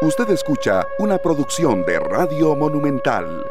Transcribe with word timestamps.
Usted 0.00 0.30
escucha 0.30 0.86
una 1.00 1.18
producción 1.18 1.84
de 1.84 1.98
Radio 1.98 2.54
Monumental. 2.54 3.44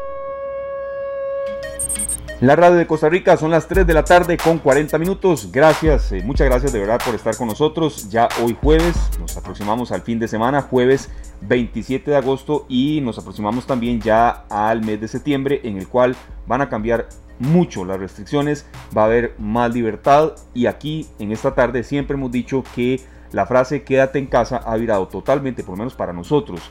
La 2.40 2.56
radio 2.56 2.76
de 2.76 2.86
Costa 2.86 3.10
Rica 3.10 3.36
son 3.36 3.50
las 3.50 3.68
3 3.68 3.86
de 3.86 3.92
la 3.92 4.02
tarde 4.02 4.38
con 4.38 4.56
40 4.56 4.96
minutos. 4.96 5.52
Gracias, 5.52 6.10
eh, 6.10 6.22
muchas 6.24 6.46
gracias 6.46 6.72
de 6.72 6.78
verdad 6.78 7.02
por 7.04 7.14
estar 7.14 7.36
con 7.36 7.48
nosotros. 7.48 8.08
Ya 8.08 8.30
hoy 8.42 8.56
jueves 8.62 8.96
nos 9.20 9.36
aproximamos 9.36 9.92
al 9.92 10.00
fin 10.00 10.18
de 10.18 10.26
semana, 10.26 10.62
jueves 10.62 11.10
27 11.42 12.12
de 12.12 12.16
agosto 12.16 12.64
y 12.66 13.02
nos 13.02 13.18
aproximamos 13.18 13.66
también 13.66 14.00
ya 14.00 14.46
al 14.48 14.82
mes 14.82 15.02
de 15.02 15.08
septiembre 15.08 15.60
en 15.64 15.76
el 15.76 15.86
cual 15.86 16.16
van 16.46 16.62
a 16.62 16.70
cambiar 16.70 17.10
mucho 17.38 17.84
las 17.84 18.00
restricciones, 18.00 18.64
va 18.96 19.02
a 19.02 19.04
haber 19.04 19.34
más 19.38 19.74
libertad 19.74 20.32
y 20.54 20.64
aquí 20.64 21.08
en 21.18 21.30
esta 21.30 21.54
tarde 21.54 21.84
siempre 21.84 22.16
hemos 22.16 22.32
dicho 22.32 22.64
que 22.74 23.02
la 23.32 23.46
frase 23.46 23.82
quédate 23.82 24.18
en 24.18 24.26
casa 24.26 24.58
ha 24.58 24.76
virado 24.76 25.08
totalmente, 25.08 25.62
por 25.62 25.72
lo 25.72 25.78
menos 25.78 25.94
para 25.94 26.12
nosotros, 26.12 26.70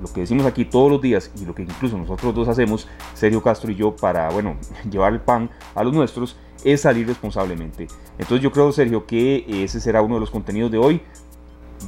lo 0.00 0.12
que 0.12 0.20
decimos 0.20 0.46
aquí 0.46 0.64
todos 0.64 0.90
los 0.90 1.00
días 1.00 1.30
y 1.40 1.44
lo 1.44 1.54
que 1.54 1.62
incluso 1.62 1.98
nosotros 1.98 2.34
dos 2.34 2.48
hacemos, 2.48 2.88
Sergio 3.14 3.42
Castro 3.42 3.70
y 3.70 3.76
yo, 3.76 3.94
para, 3.96 4.30
bueno, 4.30 4.56
llevar 4.90 5.12
el 5.12 5.20
pan 5.20 5.50
a 5.74 5.82
los 5.84 5.92
nuestros, 5.92 6.36
es 6.64 6.82
salir 6.82 7.06
responsablemente. 7.06 7.88
Entonces 8.18 8.42
yo 8.42 8.52
creo, 8.52 8.70
Sergio, 8.72 9.06
que 9.06 9.44
ese 9.48 9.80
será 9.80 10.02
uno 10.02 10.14
de 10.14 10.20
los 10.20 10.30
contenidos 10.30 10.70
de 10.70 10.78
hoy. 10.78 11.00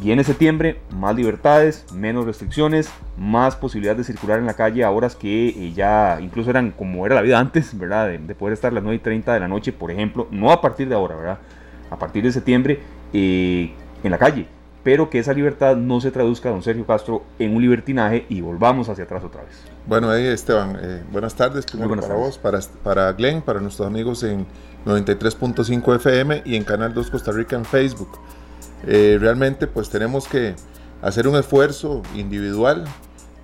Viene 0.00 0.24
septiembre, 0.24 0.80
más 0.90 1.14
libertades, 1.14 1.84
menos 1.92 2.24
restricciones, 2.24 2.90
más 3.18 3.56
posibilidades 3.56 3.98
de 3.98 4.12
circular 4.12 4.38
en 4.38 4.46
la 4.46 4.54
calle 4.54 4.84
a 4.84 4.90
horas 4.90 5.14
que 5.14 5.48
eh, 5.48 5.72
ya 5.74 6.18
incluso 6.18 6.48
eran 6.48 6.70
como 6.70 7.04
era 7.04 7.14
la 7.14 7.20
vida 7.20 7.38
antes, 7.38 7.78
¿verdad? 7.78 8.08
De, 8.08 8.34
poder 8.34 8.54
estar 8.54 8.72
a 8.72 8.74
las 8.74 8.82
9 8.82 8.96
y 8.96 9.00
30 9.00 9.34
de 9.34 9.40
la 9.40 9.48
noche, 9.48 9.70
por 9.70 9.90
ejemplo, 9.90 10.28
no 10.30 10.50
a 10.50 10.62
partir 10.62 10.88
de 10.88 10.94
ahora, 10.94 11.16
¿verdad? 11.16 11.38
A 11.90 11.98
partir 11.98 12.24
de 12.24 12.32
septiembre 12.32 12.80
eh, 13.12 13.74
en 14.02 14.10
la 14.10 14.18
calle 14.18 14.46
pero 14.82 15.10
que 15.10 15.18
esa 15.18 15.32
libertad 15.32 15.76
no 15.76 16.00
se 16.00 16.10
traduzca, 16.10 16.50
don 16.50 16.62
Sergio 16.62 16.84
Castro, 16.86 17.22
en 17.38 17.54
un 17.54 17.62
libertinaje 17.62 18.26
y 18.28 18.40
volvamos 18.40 18.88
hacia 18.88 19.04
atrás 19.04 19.22
otra 19.22 19.42
vez. 19.42 19.54
Bueno, 19.86 20.10
ahí 20.10 20.26
Esteban, 20.26 20.76
eh, 20.80 21.02
buenas 21.12 21.34
tardes, 21.34 21.66
primero 21.66 21.94
para 22.00 22.14
vos, 22.14 22.38
para, 22.38 22.60
para 22.82 23.12
Glenn, 23.12 23.42
para 23.42 23.60
nuestros 23.60 23.86
amigos 23.86 24.22
en 24.24 24.46
93.5 24.84 25.96
FM 25.96 26.42
y 26.44 26.56
en 26.56 26.64
Canal 26.64 26.94
2 26.94 27.10
Costa 27.10 27.30
Rica 27.30 27.56
en 27.56 27.64
Facebook. 27.64 28.18
Eh, 28.84 29.18
realmente 29.20 29.68
pues 29.68 29.88
tenemos 29.88 30.26
que 30.26 30.56
hacer 31.00 31.28
un 31.28 31.36
esfuerzo 31.36 32.02
individual 32.16 32.84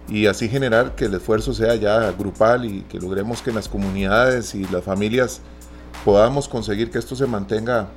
y 0.09 0.27
así 0.27 0.49
generar 0.49 0.97
que 0.97 1.05
el 1.05 1.15
esfuerzo 1.15 1.55
sea 1.55 1.77
ya 1.77 2.11
grupal 2.13 2.65
y 2.65 2.83
que 2.83 2.99
logremos 2.99 3.43
que 3.43 3.51
en 3.51 3.57
las 3.57 3.69
comunidades 3.69 4.57
y 4.57 4.65
las 4.67 4.83
familias 4.83 5.41
podamos 6.05 6.49
conseguir 6.49 6.91
que 6.91 6.99
esto 6.99 7.15
se 7.15 7.27
mantenga 7.27 7.89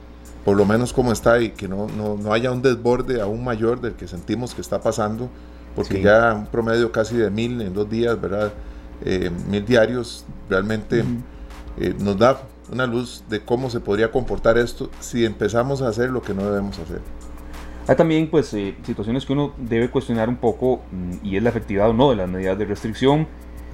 por 0.44 0.58
lo 0.58 0.66
menos 0.66 0.94
como 0.94 1.11
está 1.11 1.39
y 1.39 1.52
que 1.52 1.67
no, 1.67 1.88
no, 1.88 2.34
haya 2.34 2.52
un 2.52 2.61
desborde 2.61 3.22
aún 3.22 3.44
mayor 3.44 3.80
del 3.81 3.94
que 3.94 4.08
sentimos 4.08 4.56
que 4.56 4.61
está 4.61 4.81
pasando, 4.81 5.30
porque 5.75 6.02
ya 6.02 6.34
un 6.34 6.47
promedio 6.47 6.92
casi 6.92 7.16
de 7.16 7.30
mil 7.30 7.61
en 7.61 7.73
dos 7.73 7.89
días, 7.89 8.20
¿verdad? 8.20 8.52
Eh, 9.03 9.31
mil 9.50 9.66
diarios, 9.66 10.25
realmente 10.50 11.03
eh, 11.78 11.95
nos 12.00 12.17
da 12.17 12.42
una 12.72 12.86
luz 12.86 13.23
de 13.30 13.42
cómo 13.42 13.69
se 13.69 13.80
podría 13.80 14.12
comportar 14.12 14.58
esto 14.58 14.89
si 15.00 15.25
empezamos 15.25 15.81
a 15.81 15.89
hacer 15.89 16.09
lo 16.09 16.22
que 16.22 16.34
no 16.34 16.45
debemos 16.45 16.80
hacer. 16.80 17.02
Hay 17.88 17.95
también 17.95 18.30
pues 18.30 18.53
eh, 18.53 18.75
situaciones 18.84 19.25
que 19.25 19.34
uno 19.34 19.53
debe 19.58 19.89
cuestionar 19.89 20.30
un 20.30 20.38
poco 20.38 20.81
mm, 20.92 21.25
y 21.25 21.38
es 21.38 21.44
la 21.44 21.50
efectividad 21.50 21.89
o 21.89 21.94
no 21.94 22.12
de 22.12 22.16
las 22.16 22.30
medidas 22.30 22.58
de 22.58 22.66
restricción. 22.66 23.28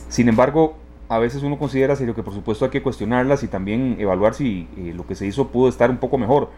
Sin 0.09 0.29
embargo, 0.29 0.77
a 1.09 1.19
veces 1.19 1.44
uno 1.44 1.58
considera 1.58 1.95
serio 1.95 2.16
que 2.16 2.23
por 2.23 2.33
supuesto 2.33 2.66
hay 2.66 2.72
que 2.72 2.83
cuestionarlas 2.83 3.44
y 3.44 3.47
también 3.47 3.95
evaluar 4.00 4.33
si 4.33 4.67
eh, 4.77 4.94
lo 4.95 5.08
que 5.08 5.16
se 5.16 5.25
hizo 5.25 5.47
pudo 5.47 5.69
estar 5.69 5.89
un 5.89 5.97
poco 5.97 6.17
mejor, 6.17 6.50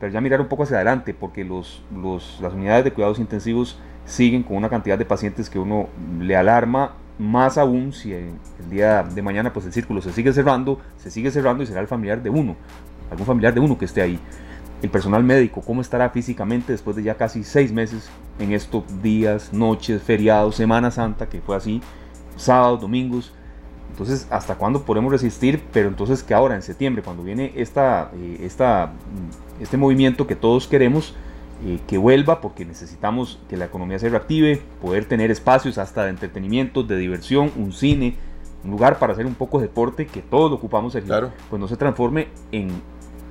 pero 0.00 0.12
ya 0.12 0.20
mirar 0.20 0.40
un 0.40 0.48
poco 0.48 0.62
hacia 0.62 0.76
adelante, 0.76 1.12
porque 1.12 1.44
los, 1.44 1.82
las 2.40 2.52
unidades 2.52 2.84
de 2.84 2.92
cuidados 2.92 3.18
intensivos 3.18 3.78
siguen 4.04 4.42
con 4.42 4.56
una 4.56 4.70
cantidad 4.70 4.98
de 4.98 5.04
pacientes 5.04 5.50
que 5.50 5.58
uno 5.58 5.88
le 6.20 6.36
alarma, 6.36 6.92
más 7.18 7.58
aún 7.58 7.92
si 7.92 8.12
el, 8.12 8.30
día 8.70 9.02
de 9.02 9.22
mañana 9.22 9.52
pues 9.52 9.66
el 9.66 9.72
círculo 9.72 10.00
se 10.00 10.12
sigue 10.12 10.32
cerrando, 10.32 10.80
se 10.96 11.10
sigue 11.10 11.30
cerrando 11.30 11.62
y 11.62 11.66
será 11.66 11.80
el 11.80 11.88
familiar 11.88 12.22
de 12.22 12.30
uno, 12.30 12.56
algún 13.10 13.26
familiar 13.26 13.52
de 13.52 13.60
uno 13.60 13.76
que 13.76 13.84
esté 13.84 14.00
ahí. 14.00 14.18
El 14.80 14.90
personal 14.90 15.24
médico, 15.24 15.60
¿cómo 15.60 15.80
estará 15.80 16.08
físicamente 16.10 16.70
después 16.70 16.94
de 16.94 17.02
ya 17.02 17.16
casi 17.16 17.42
seis 17.42 17.72
meses 17.72 18.08
en 18.38 18.52
estos 18.52 18.84
días, 19.02 19.52
noches, 19.52 20.00
feriados, 20.00 20.54
Semana 20.54 20.92
Santa, 20.92 21.28
que 21.28 21.40
fue 21.40 21.56
así, 21.56 21.82
sábados, 22.36 22.80
domingos? 22.80 23.34
Entonces, 23.90 24.26
¿hasta 24.30 24.56
cuándo 24.56 24.82
podemos 24.82 25.10
resistir? 25.10 25.62
Pero 25.72 25.88
entonces 25.88 26.22
que 26.22 26.34
ahora 26.34 26.54
en 26.54 26.62
septiembre, 26.62 27.02
cuando 27.02 27.22
viene 27.22 27.52
esta, 27.56 28.10
eh, 28.14 28.40
esta, 28.42 28.86
mm, 28.86 29.62
este 29.62 29.76
movimiento 29.76 30.26
que 30.26 30.36
todos 30.36 30.68
queremos, 30.68 31.14
eh, 31.64 31.80
que 31.88 31.98
vuelva 31.98 32.40
porque 32.40 32.64
necesitamos 32.64 33.40
que 33.48 33.56
la 33.56 33.64
economía 33.64 33.98
se 33.98 34.08
reactive, 34.08 34.62
poder 34.80 35.06
tener 35.06 35.30
espacios 35.30 35.78
hasta 35.78 36.04
de 36.04 36.10
entretenimiento, 36.10 36.84
de 36.84 36.96
diversión, 36.96 37.50
un 37.56 37.72
cine, 37.72 38.16
un 38.64 38.70
lugar 38.70 38.98
para 38.98 39.12
hacer 39.12 39.26
un 39.26 39.34
poco 39.34 39.58
de 39.58 39.66
deporte, 39.66 40.06
que 40.06 40.22
todos 40.22 40.50
lo 40.50 40.56
ocupamos, 40.56 40.92
Sergio, 40.92 41.32
pues 41.50 41.58
no 41.58 41.66
se 41.66 41.76
transforme 41.76 42.28
en 42.52 42.70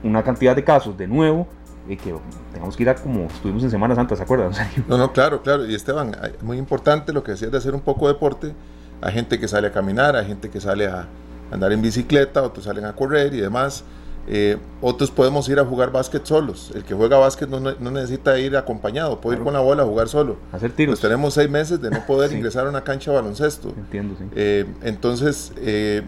una 0.04 0.24
cantidad 0.24 0.56
de 0.56 0.64
casos 0.64 0.98
de 0.98 1.08
nuevo 1.08 1.48
que 1.96 2.14
tengamos 2.52 2.76
que 2.76 2.84
ir 2.84 2.90
a 2.90 2.96
como 2.96 3.28
estuvimos 3.28 3.64
en 3.64 3.72
Semana 3.72 3.96
Santa, 3.96 4.16
¿se 4.18 4.24
acuerdan? 4.24 4.52
No, 4.90 4.98
no, 4.98 5.14
claro, 5.14 5.42
claro. 5.42 5.66
Y 5.66 5.74
Esteban, 5.74 6.16
muy 6.42 6.58
importante 6.58 7.14
lo 7.14 7.24
que 7.24 7.32
decías 7.32 7.52
de 7.52 7.58
hacer 7.58 7.74
un 7.74 7.82
poco 7.82 8.08
de 8.08 8.14
deporte 8.14 8.54
hay 9.02 9.14
gente 9.14 9.40
que 9.40 9.48
sale 9.48 9.68
a 9.68 9.72
caminar, 9.72 10.16
hay 10.16 10.26
gente 10.26 10.50
que 10.50 10.60
sale 10.60 10.88
a 10.88 11.08
andar 11.52 11.72
en 11.72 11.82
bicicleta, 11.82 12.44
otros 12.44 12.66
salen 12.66 12.86
a 12.86 12.94
correr 12.94 13.34
y 13.34 13.40
demás. 13.40 13.84
Eh, 14.30 14.58
otros 14.82 15.10
podemos 15.10 15.48
ir 15.48 15.58
a 15.58 15.66
jugar 15.66 15.92
básquet 15.92 16.26
solos. 16.26 16.72
El 16.76 16.84
que 16.84 16.94
juega 16.94 17.18
básquet 17.18 17.48
no, 17.48 17.60
necesita 17.92 18.38
ir 18.40 18.58
acompañado, 18.58 19.22
puede 19.22 19.38
ir 19.38 19.44
con 19.44 19.54
la 19.54 19.62
bola 19.62 19.84
a 19.84 19.86
jugar 19.86 20.10
solo. 20.10 20.38
Hacer 20.52 20.74
tiros. 20.74 20.94
Pues 20.94 21.02
tenemos 21.02 21.34
seis 21.34 21.50
meses 21.50 21.82
de 21.82 21.90
no 21.90 22.06
poder 22.06 22.34
ingresar 22.34 22.66
a 22.66 22.70
una 22.70 22.84
cancha 22.84 23.12
de 23.12 23.18
baloncesto. 23.18 23.74
Entiendo, 23.78 24.16
sí. 24.18 24.26
Eh, 24.36 24.66
entonces, 24.84 25.54
eh, 25.58 26.02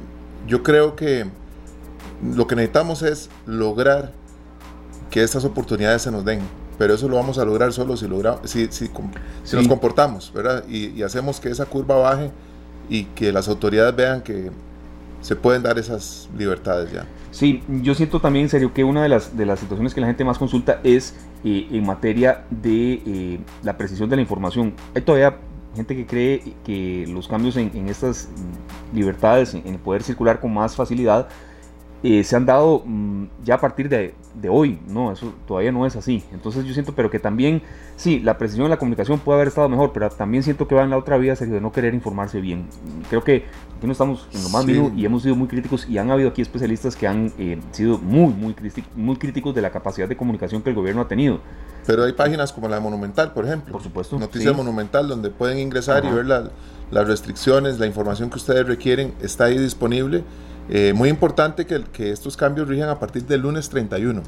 yo 0.48 0.64
creo 0.64 0.98
que 0.98 1.28
lo 2.36 2.46
que 2.46 2.56
necesitamos 2.56 3.04
es 3.04 3.30
lograr 3.46 4.12
que 5.10 5.24
estas 5.24 5.46
oportunidades 5.46 6.02
se 6.02 6.12
nos 6.12 6.26
den. 6.26 6.42
Pero 6.78 6.94
eso 6.94 7.08
lo 7.10 7.18
vamos 7.18 7.38
a 7.38 7.46
lograr 7.46 7.72
solo 7.74 7.98
si, 7.98 8.08
logra, 8.08 8.40
si, 8.46 8.68
si, 8.72 8.90
nos 9.54 9.68
comportamos, 9.68 10.32
¿verdad? 10.34 10.64
y 10.66 11.04
hacemos 11.04 11.42
que 11.42 11.50
esa 11.50 11.66
curva 11.66 11.98
baje 11.98 12.32
y 12.90 13.06
que 13.06 13.32
las 13.32 13.48
autoridades 13.48 13.96
vean 13.96 14.22
que 14.22 14.52
se 15.22 15.36
pueden 15.36 15.64
dar 15.64 15.78
esas 15.78 16.30
libertades 16.38 16.92
ya. 16.92 17.06
Sí, 17.32 17.62
yo 17.68 17.94
siento 17.94 18.20
también 18.20 18.44
en 18.44 18.50
serio 18.50 18.74
que 18.74 18.84
una 18.84 19.04
de 19.04 19.10
las, 19.10 19.38
de 19.38 19.46
las 19.46 19.60
situaciones 19.60 19.94
que 19.94 20.02
la 20.02 20.08
gente 20.08 20.24
más 20.24 20.38
consulta 20.38 20.80
es 20.84 21.16
eh, 21.44 21.68
en 21.72 21.86
materia 21.86 22.46
de 22.50 23.02
eh, 23.06 23.40
la 23.64 23.78
precisión 23.78 24.10
de 24.10 24.16
la 24.16 24.22
información. 24.22 24.74
Hay 24.96 25.02
todavía 25.02 25.38
gente 25.76 25.96
que 25.96 26.06
cree 26.06 26.56
que 26.64 27.06
los 27.08 27.28
cambios 27.28 27.56
en, 27.58 27.72
en 27.76 27.90
estas 27.90 28.30
libertades, 28.94 29.54
en, 29.54 29.78
poder 29.78 30.04
circular 30.04 30.40
con 30.40 30.54
más 30.54 30.76
facilidad, 30.76 31.28
eh, 32.02 32.24
se 32.24 32.36
han 32.38 32.46
dado 32.46 32.84
mm, 32.86 33.26
ya 33.44 33.56
a 33.56 33.60
partir 33.60 33.90
de, 33.90 34.14
de, 34.36 34.48
hoy, 34.48 34.80
no, 34.88 35.12
eso 35.12 35.34
todavía 35.46 35.72
no 35.72 35.86
es 35.86 35.98
así. 35.98 36.24
Entonces 36.32 36.64
yo 36.64 36.74
siento, 36.74 36.94
pero 36.96 37.10
que 37.10 37.20
también, 37.20 37.62
sí, 37.98 38.20
la 38.22 38.38
precisión 38.38 38.66
de 38.66 38.70
la 38.70 38.78
comunicación 38.78 39.20
puede 39.20 39.38
haber 39.38 39.50
estado 39.50 39.68
mejor, 39.68 39.92
pero 39.92 40.10
también 40.10 40.42
siento 40.44 40.66
que 40.66 40.76
va 40.76 40.84
en 40.84 40.92
la 40.92 40.98
otra 40.98 41.18
vía, 41.18 41.36
de 41.36 41.60
no 41.60 41.74
querer 41.74 41.94
informarse 41.94 42.40
bien. 42.40 42.68
Creo 43.10 43.22
que 43.24 43.44
aquí 43.78 43.86
no 43.86 43.92
estamos 43.92 44.30
en 44.32 44.44
lo 44.44 44.50
más 44.50 44.66
mínimo 44.66 44.94
y 44.96 45.06
hemos 45.06 45.24
sido 45.24 45.36
muy 45.36 45.50
críticos 45.50 45.90
y 45.90 45.98
han 45.98 46.10
habido 46.10 46.30
aquí 46.30 46.42
especialistas 46.42 46.96
que 46.96 47.06
han 47.06 47.34
eh, 47.38 47.60
sido 47.72 47.98
muy, 47.98 48.34
muy, 48.34 48.56
muy 48.96 49.18
críticos 49.18 49.54
de 49.54 49.62
la 49.62 49.70
capacidad 49.70 50.08
de 50.08 50.16
comunicación 50.16 50.62
que 50.62 50.70
el 50.70 50.78
gobierno 50.78 51.02
ha 51.02 51.08
tenido. 51.08 51.42
Pero 51.86 52.06
hay 52.06 52.14
páginas 52.14 52.54
como 52.54 52.70
la 52.70 52.80
Monumental, 52.80 53.34
por 53.34 53.46
ejemplo. 53.46 53.74
Por 53.74 53.84
supuesto. 53.84 54.18
Noticias 54.18 54.56
Monumental, 54.56 55.10
donde 55.10 55.32
pueden 55.32 55.60
ingresar 55.60 56.06
y 56.06 56.10
ver 56.10 56.26
las 56.26 57.08
restricciones, 57.08 57.78
la 57.78 57.88
información 57.88 58.30
que 58.30 58.38
ustedes 58.38 58.66
requieren, 58.66 59.14
está 59.22 59.46
ahí 59.46 59.58
disponible 59.58 60.24
eh, 60.70 60.94
muy 60.94 61.10
importante 61.10 61.66
que, 61.66 61.84
que, 61.92 62.12
estos 62.12 62.38
cambios 62.38 62.68
rijan 62.68 62.90
a 62.90 63.00
partir 63.00 63.26
del 63.26 63.42
lunes 63.42 63.70
31. 63.70 64.22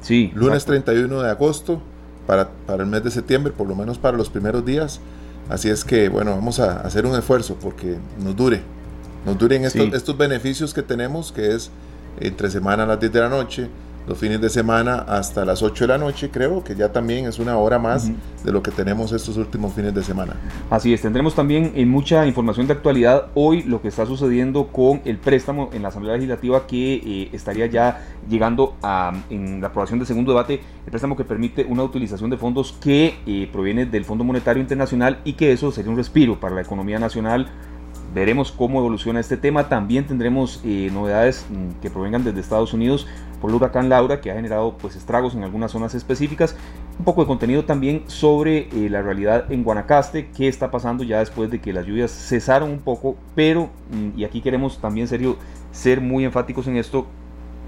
Sí. 0.00 0.32
Lunes 0.34 0.64
31 0.64 1.22
de 1.22 1.30
agosto 1.30 1.82
para, 2.26 2.48
para, 2.66 2.82
el 2.82 2.88
mes 2.88 3.04
de 3.04 3.10
septiembre, 3.10 3.52
por 3.52 3.68
lo 3.68 3.74
menos 3.74 3.98
para 3.98 4.16
los 4.16 4.30
primeros 4.30 4.64
días. 4.64 5.00
Así 5.48 5.68
es 5.68 5.84
que, 5.84 6.08
bueno, 6.08 6.30
vamos 6.32 6.60
a 6.60 6.80
hacer 6.80 7.04
un 7.04 7.16
esfuerzo 7.16 7.56
porque 7.60 7.98
nos 8.18 8.34
dure. 8.34 8.62
Nos 9.26 9.38
duren 9.38 9.64
estos, 9.64 9.92
estos 9.92 10.16
beneficios 10.16 10.74
que 10.74 10.82
tenemos, 10.82 11.30
que 11.30 11.54
es 11.54 11.70
entre 12.18 12.50
semana 12.50 12.84
a 12.84 12.86
las 12.86 12.98
10 12.98 13.12
de 13.12 13.20
la 13.20 13.28
noche, 13.28 13.68
los 14.06 14.18
fines 14.18 14.40
de 14.40 14.50
semana 14.50 14.96
hasta 14.96 15.44
las 15.44 15.62
8 15.62 15.84
de 15.84 15.88
la 15.88 15.98
noche, 15.98 16.30
creo 16.30 16.64
que 16.64 16.74
ya 16.74 16.92
también 16.92 17.26
es 17.26 17.38
una 17.38 17.56
hora 17.56 17.78
más 17.78 18.10
de 18.44 18.52
lo 18.52 18.62
que 18.62 18.70
tenemos 18.70 19.12
estos 19.12 19.36
últimos 19.36 19.72
fines 19.72 19.94
de 19.94 20.02
semana. 20.02 20.34
Así 20.70 20.92
es, 20.92 21.02
tendremos 21.02 21.34
también 21.34 21.72
en 21.74 21.88
mucha 21.88 22.26
información 22.26 22.66
de 22.66 22.72
actualidad 22.72 23.26
hoy 23.34 23.62
lo 23.62 23.80
que 23.80 23.88
está 23.88 24.06
sucediendo 24.06 24.68
con 24.68 25.00
el 25.04 25.18
préstamo 25.18 25.70
en 25.72 25.82
la 25.82 25.88
Asamblea 25.88 26.14
Legislativa 26.14 26.66
que 26.66 26.94
eh, 26.94 27.28
estaría 27.32 27.66
ya 27.66 28.04
llegando 28.28 28.76
a, 28.82 29.12
en 29.30 29.60
la 29.60 29.68
aprobación 29.68 29.98
del 29.98 30.06
segundo 30.06 30.32
debate, 30.32 30.60
el 30.84 30.90
préstamo 30.90 31.16
que 31.16 31.24
permite 31.24 31.64
una 31.64 31.82
utilización 31.82 32.30
de 32.30 32.36
fondos 32.36 32.72
que 32.80 33.16
eh, 33.26 33.48
proviene 33.52 33.86
del 33.86 34.04
Fondo 34.04 34.24
Monetario 34.24 34.60
Internacional 34.60 35.20
y 35.24 35.34
que 35.34 35.52
eso 35.52 35.70
sería 35.70 35.90
un 35.90 35.96
respiro 35.96 36.40
para 36.40 36.54
la 36.54 36.62
economía 36.62 36.98
nacional 36.98 37.48
veremos 38.14 38.52
cómo 38.52 38.78
evoluciona 38.80 39.20
este 39.20 39.36
tema. 39.36 39.68
También 39.68 40.06
tendremos 40.06 40.60
eh, 40.64 40.90
novedades 40.92 41.46
mm, 41.48 41.80
que 41.80 41.90
provengan 41.90 42.24
desde 42.24 42.40
Estados 42.40 42.72
Unidos 42.72 43.06
por 43.40 43.50
el 43.50 43.56
huracán 43.56 43.88
Laura, 43.88 44.20
que 44.20 44.30
ha 44.30 44.34
generado 44.34 44.76
pues, 44.78 44.96
estragos 44.96 45.34
en 45.34 45.42
algunas 45.42 45.72
zonas 45.72 45.94
específicas. 45.94 46.56
un 46.98 47.04
poco 47.04 47.22
de 47.22 47.26
contenido 47.26 47.64
también 47.64 48.04
sobre 48.06 48.68
eh, 48.68 48.88
la 48.88 49.02
realidad 49.02 49.50
en 49.50 49.64
Guanacaste, 49.64 50.30
qué 50.30 50.48
está 50.48 50.70
pasando 50.70 51.02
ya 51.02 51.18
después 51.18 51.50
de 51.50 51.60
que 51.60 51.72
las 51.72 51.86
lluvias 51.86 52.12
cesaron 52.12 52.70
un 52.70 52.80
poco, 52.80 53.16
pero, 53.34 53.70
mm, 53.90 54.18
y 54.18 54.24
aquí 54.24 54.40
queremos 54.40 54.80
también 54.80 55.08
serio, 55.08 55.36
ser 55.72 56.00
muy 56.00 56.24
enfáticos 56.24 56.68
en 56.68 56.76
esto, 56.76 57.06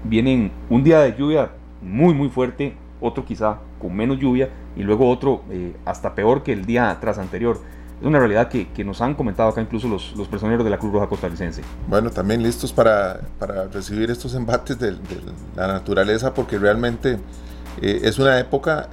vienen 0.03 0.51
un 0.69 0.83
día 0.83 0.99
de 0.99 1.15
lluvia 1.17 1.51
muy 1.81 2.13
muy 2.13 2.29
fuerte, 2.29 2.75
otro 3.01 3.25
quizá 3.25 3.59
con 3.79 3.95
menos 3.95 4.19
lluvia 4.19 4.49
y 4.75 4.83
luego 4.83 5.09
otro 5.09 5.43
eh, 5.49 5.75
hasta 5.85 6.15
peor 6.15 6.43
que 6.43 6.53
el 6.53 6.65
día 6.65 6.97
tras 7.01 7.17
anterior. 7.17 7.59
Es 8.01 8.05
una 8.05 8.19
realidad 8.19 8.49
que, 8.49 8.67
que 8.69 8.83
nos 8.83 9.01
han 9.01 9.15
comentado 9.15 9.49
acá 9.49 9.61
incluso 9.61 9.87
los, 9.87 10.15
los, 10.15 10.27
personeros 10.27 10.63
de 10.65 10.69
la 10.69 10.77
Cruz 10.77 10.91
Roja 10.91 11.07
costarricense. 11.07 11.61
Bueno, 11.87 12.11
también 12.11 12.43
listos 12.43 12.73
para, 12.73 13.21
para 13.39 13.67
recibir 13.67 14.11
estos 14.11 14.35
embates 14.35 14.77
de, 14.77 14.91
de, 14.91 14.99
la 15.55 15.67
naturaleza 15.67 16.33
porque 16.33 16.57
realmente 16.59 17.17
eh, 17.81 18.01
es 18.03 18.19
una 18.19 18.37
época 18.39 18.89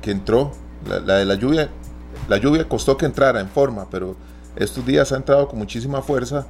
que 0.00 0.12
entró, 0.12 0.52
la, 0.88 1.00
la, 1.00 1.14
de 1.16 1.24
la 1.24 1.34
lluvia, 1.34 1.68
la 2.28 2.38
lluvia 2.38 2.68
costó 2.68 2.96
que 2.96 3.06
entrara 3.06 3.40
en 3.40 3.48
forma, 3.48 3.86
pero 3.90 4.16
estos 4.56 4.86
días 4.86 5.10
ha 5.12 5.16
entrado 5.16 5.48
con 5.48 5.58
muchísima 5.58 6.00
fuerza 6.00 6.46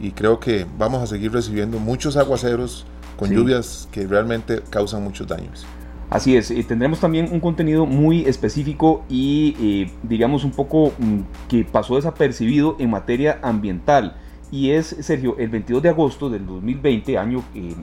y 0.00 0.12
creo 0.12 0.38
que 0.38 0.64
vamos 0.78 1.02
a 1.02 1.06
seguir 1.06 1.32
recibiendo 1.32 1.78
muchos 1.80 2.16
aguaceros 2.16 2.86
con 3.18 3.30
sí. 3.30 3.34
lluvias 3.34 3.88
que 3.90 4.06
realmente 4.06 4.62
causan 4.70 5.02
muchos 5.02 5.26
daños. 5.26 5.66
Así 6.10 6.36
es, 6.36 6.50
eh, 6.50 6.64
tendremos 6.66 7.00
también 7.00 7.28
un 7.30 7.40
contenido 7.40 7.84
muy 7.84 8.24
específico 8.24 9.04
y 9.10 9.56
eh, 9.60 9.90
digamos 10.02 10.42
un 10.42 10.52
poco 10.52 10.92
mm, 10.98 11.48
que 11.48 11.64
pasó 11.64 11.96
desapercibido 11.96 12.76
en 12.78 12.90
materia 12.90 13.38
ambiental. 13.42 14.16
Y 14.50 14.70
es, 14.70 14.96
Sergio, 15.00 15.36
el 15.38 15.50
22 15.50 15.82
de 15.82 15.90
agosto 15.90 16.30
del 16.30 16.46
2020, 16.46 17.18
año, 17.18 17.44
eh, 17.54 17.74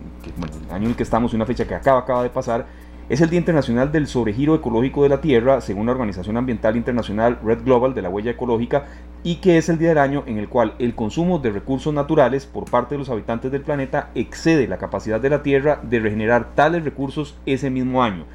año 0.72 0.86
en 0.86 0.90
el 0.90 0.96
que 0.96 1.04
estamos, 1.04 1.36
una 1.36 1.46
fecha 1.46 1.68
que 1.68 1.76
acaba, 1.76 2.00
acaba 2.00 2.24
de 2.24 2.32
pasar, 2.32 2.66
es 3.08 3.22
el 3.22 3.30
Día 3.30 3.40
Internacional 3.40 3.92
del 3.92 4.08
Sobregiro 4.08 4.56
Ecológico 4.56 5.04
de 5.04 5.10
la 5.10 5.22
Tierra, 5.22 5.62
según 5.62 5.86
la 5.86 5.92
Organización 5.92 6.38
Ambiental 6.38 6.76
Internacional 6.76 7.38
Red 7.44 7.64
Global 7.64 7.94
de 7.94 8.02
la 8.02 8.10
Huella 8.10 8.32
Ecológica, 8.32 8.86
y 9.24 9.36
que 9.36 9.58
es 9.58 9.70
el 9.70 9.78
día 9.78 9.90
del 9.90 10.00
año 10.00 10.24
en 10.26 10.40
el 10.40 10.50
cual 10.50 10.74
el 10.80 10.96
consumo 10.96 11.38
de 11.38 11.52
recursos 11.52 11.94
naturales 11.94 12.48
por 12.48 12.66
parte 12.66 12.96
de 12.96 13.00
los 13.00 13.10
habitantes 13.10 13.52
del 13.52 13.62
planeta 13.62 14.10
excede 14.16 14.68
la 14.68 14.80
capacidad 14.80 15.22
de 15.22 15.30
la 15.30 15.44
Tierra 15.44 15.80
de 15.84 16.00
regenerar 16.00 16.56
tales 16.56 16.84
recursos 16.84 17.38
ese 17.46 17.70
mismo 17.70 18.02
año. 18.02 18.26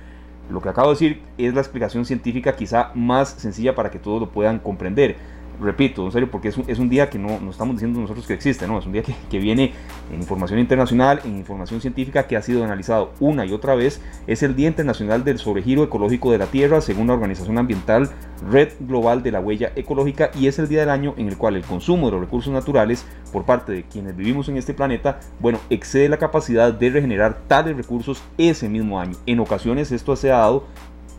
Lo 0.49 0.61
que 0.61 0.69
acabo 0.69 0.89
de 0.89 0.95
decir 0.95 1.23
es 1.37 1.53
la 1.53 1.61
explicación 1.61 2.05
científica 2.05 2.55
quizá 2.55 2.93
más 2.95 3.31
sencilla 3.31 3.75
para 3.75 3.91
que 3.91 3.99
todos 3.99 4.21
lo 4.21 4.31
puedan 4.31 4.61
comprender 4.61 5.17
repito, 5.61 6.05
en 6.05 6.13
serio, 6.13 6.31
porque 6.31 6.49
es 6.49 6.57
un, 6.57 6.65
es 6.67 6.79
un 6.79 6.89
día 6.89 7.11
que 7.11 7.19
no, 7.19 7.39
no, 7.41 7.51
estamos 7.51 7.77
diciendo 7.77 8.01
nosotros 8.01 8.27
que 8.27 8.35
existe, 8.35 8.67
no, 8.67 8.79
es 8.79 8.87
un 8.87 8.93
día 8.93 9.03
que, 9.03 9.15
que, 9.31 9.39
viene 9.39 9.73
en 10.13 10.21
información 10.21 10.59
internacional, 10.59 11.21
en 11.25 11.37
información 11.37 11.81
científica 11.81 12.27
que 12.27 12.37
ha 12.37 12.43
sido 12.43 12.65
analizado 12.65 13.13
una 13.21 13.45
y 13.47 13.53
otra 13.53 13.75
vez. 13.75 14.01
Es 14.27 14.43
el 14.43 14.57
Día 14.57 14.69
Internacional 14.69 15.25
del 15.25 15.39
Sobregiro 15.39 15.85
Ecológico 15.85 16.33
de 16.33 16.39
la 16.39 16.47
Tierra, 16.47 16.81
según 16.81 17.07
la 17.07 17.15
Organización 17.15 17.59
Ambiental 17.59 18.11
Red 18.51 18.73
Global 18.81 19.23
de 19.23 19.33
la 19.33 19.41
Huella 19.41 19.73
Ecológica, 19.77 20.31
y 20.39 20.47
es 20.47 20.59
el 20.59 20.69
día 20.69 20.81
del 20.81 20.91
año 20.91 21.15
en 21.17 21.29
el 21.29 21.37
cual 21.37 21.57
el 21.57 21.63
consumo 21.63 22.07
de 22.07 22.13
los 22.13 22.21
recursos 22.21 22.53
naturales 22.53 23.05
por 23.33 23.45
parte 23.45 23.73
de 23.73 23.85
quienes 23.85 24.17
vivimos 24.17 24.49
en 24.49 24.57
este 24.57 24.75
planeta, 24.75 25.21
bueno, 25.39 25.59
excede 25.71 26.09
la 26.09 26.19
capacidad 26.19 26.73
de 26.73 26.91
regenerar 26.91 27.43
tales 27.47 27.77
recursos 27.77 28.23
ese 28.39 28.69
mismo 28.69 29.01
año. 29.01 29.17
En 29.27 29.41
ocasiones 29.41 29.93
esto 29.93 30.17
se 30.17 30.33
ha 30.33 30.39
dado 30.39 30.65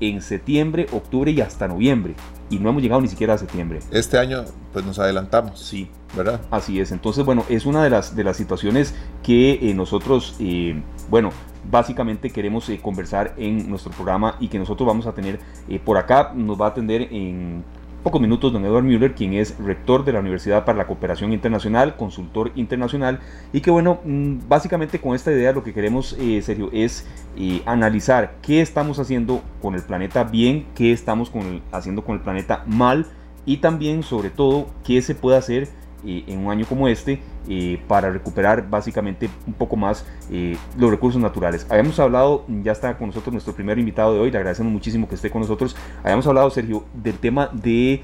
en 0.01 0.21
septiembre, 0.21 0.87
octubre 0.91 1.31
y 1.31 1.39
hasta 1.39 1.67
noviembre. 1.67 2.15
Y 2.49 2.59
no 2.59 2.69
hemos 2.69 2.81
llegado 2.81 2.99
ni 2.99 3.07
siquiera 3.07 3.35
a 3.35 3.37
septiembre. 3.37 3.79
Este 3.91 4.17
año 4.17 4.43
pues 4.73 4.83
nos 4.83 4.99
adelantamos. 4.99 5.59
Sí. 5.59 5.89
¿Verdad? 6.15 6.41
Así 6.51 6.81
es. 6.81 6.91
Entonces, 6.91 7.23
bueno, 7.23 7.45
es 7.47 7.65
una 7.65 7.83
de 7.83 7.89
las, 7.89 8.15
de 8.15 8.25
las 8.25 8.35
situaciones 8.35 8.93
que 9.23 9.53
eh, 9.61 9.73
nosotros, 9.73 10.35
eh, 10.39 10.81
bueno, 11.09 11.29
básicamente 11.69 12.31
queremos 12.31 12.67
eh, 12.67 12.79
conversar 12.81 13.33
en 13.37 13.69
nuestro 13.69 13.93
programa 13.93 14.35
y 14.41 14.49
que 14.49 14.59
nosotros 14.59 14.85
vamos 14.85 15.07
a 15.07 15.13
tener 15.13 15.39
por 15.85 15.97
acá. 15.97 16.33
Nos 16.35 16.59
va 16.59 16.65
a 16.65 16.69
atender 16.69 17.07
en 17.11 17.63
pocos 18.03 18.19
minutos 18.19 18.51
don 18.51 18.65
Edward 18.65 18.83
Müller, 18.83 19.13
quien 19.13 19.33
es 19.33 19.57
rector 19.59 20.03
de 20.03 20.13
la 20.13 20.19
Universidad 20.19 20.65
para 20.65 20.77
la 20.77 20.87
Cooperación 20.87 21.33
Internacional, 21.33 21.95
consultor 21.95 22.51
internacional, 22.55 23.19
y 23.53 23.61
que 23.61 23.71
bueno, 23.71 23.99
mm, 24.03 24.47
básicamente 24.47 24.99
con 24.99 25.15
esta 25.15 25.31
idea 25.31 25.51
lo 25.51 25.63
que 25.63 25.73
queremos, 25.73 26.15
eh, 26.19 26.41
Sergio, 26.41 26.69
es 26.73 27.05
eh, 27.37 27.61
analizar 27.65 28.35
qué 28.41 28.61
estamos 28.61 28.99
haciendo 28.99 29.41
con 29.61 29.75
el 29.75 29.83
planeta 29.83 30.23
bien, 30.23 30.65
qué 30.75 30.91
estamos 30.91 31.31
haciendo 31.71 32.03
con 32.03 32.15
el 32.15 32.21
planeta 32.21 32.63
mal, 32.65 33.07
y 33.45 33.57
también, 33.57 34.03
sobre 34.03 34.29
todo, 34.29 34.67
qué 34.83 35.01
se 35.01 35.15
puede 35.15 35.37
hacer 35.37 35.67
eh, 36.05 36.23
en 36.27 36.39
un 36.45 36.51
año 36.51 36.65
como 36.67 36.87
este 36.87 37.21
eh, 37.47 37.81
para 37.87 38.09
recuperar 38.09 38.69
básicamente 38.69 39.29
un 39.45 39.53
poco 39.53 39.75
más 39.75 40.05
eh, 40.31 40.57
los 40.77 40.89
recursos 40.89 41.21
naturales. 41.21 41.65
Habíamos 41.69 41.99
hablado, 41.99 42.45
ya 42.63 42.71
está 42.71 42.97
con 42.97 43.07
nosotros 43.07 43.33
nuestro 43.33 43.53
primer 43.53 43.77
invitado 43.79 44.13
de 44.13 44.19
hoy, 44.19 44.31
le 44.31 44.37
agradecemos 44.37 44.71
muchísimo 44.71 45.07
que 45.07 45.15
esté 45.15 45.29
con 45.29 45.41
nosotros. 45.41 45.75
Habíamos 46.03 46.25
hablado, 46.27 46.49
Sergio, 46.49 46.85
del 46.93 47.17
tema 47.17 47.49
de, 47.53 48.01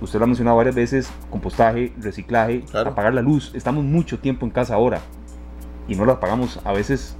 usted 0.00 0.18
lo 0.18 0.24
ha 0.24 0.26
mencionado 0.26 0.56
varias 0.56 0.74
veces, 0.74 1.10
compostaje, 1.30 1.92
reciclaje, 2.00 2.62
claro. 2.62 2.90
apagar 2.90 3.14
la 3.14 3.22
luz. 3.22 3.52
Estamos 3.54 3.84
mucho 3.84 4.18
tiempo 4.18 4.46
en 4.46 4.50
casa 4.50 4.74
ahora 4.74 5.00
y 5.88 5.94
no 5.94 6.04
la 6.04 6.14
apagamos 6.14 6.60
a 6.64 6.72
veces 6.72 7.16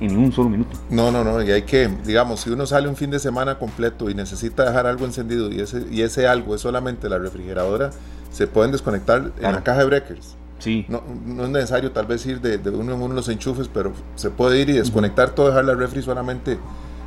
en 0.00 0.16
un 0.16 0.32
solo 0.32 0.48
minuto. 0.48 0.78
No, 0.90 1.10
no, 1.10 1.24
no, 1.24 1.42
y 1.42 1.50
hay 1.50 1.62
que, 1.62 1.88
digamos, 2.04 2.40
si 2.40 2.50
uno 2.50 2.66
sale 2.66 2.88
un 2.88 2.96
fin 2.96 3.10
de 3.10 3.18
semana 3.18 3.58
completo 3.58 4.08
y 4.08 4.14
necesita 4.14 4.64
dejar 4.64 4.86
algo 4.86 5.04
encendido 5.04 5.50
y 5.50 5.60
ese, 5.60 5.84
y 5.90 6.02
ese 6.02 6.26
algo 6.26 6.54
es 6.54 6.60
solamente 6.60 7.08
la 7.08 7.18
refrigeradora, 7.18 7.90
se 8.30 8.46
pueden 8.46 8.72
desconectar 8.72 9.32
claro. 9.32 9.48
en 9.48 9.54
la 9.54 9.64
caja 9.64 9.80
de 9.80 9.84
breakers. 9.86 10.36
Sí. 10.58 10.84
No, 10.88 11.02
no 11.24 11.44
es 11.44 11.50
necesario 11.50 11.92
tal 11.92 12.06
vez 12.06 12.26
ir 12.26 12.40
de, 12.40 12.58
de, 12.58 12.70
uno 12.70 12.94
en 12.94 13.02
uno 13.02 13.14
los 13.14 13.28
enchufes, 13.28 13.68
pero 13.68 13.92
se 14.16 14.30
puede 14.30 14.60
ir 14.60 14.70
y 14.70 14.72
desconectar 14.72 15.30
todo, 15.30 15.48
dejar 15.48 15.64
la 15.64 15.74
refri 15.74 16.02
solamente 16.02 16.58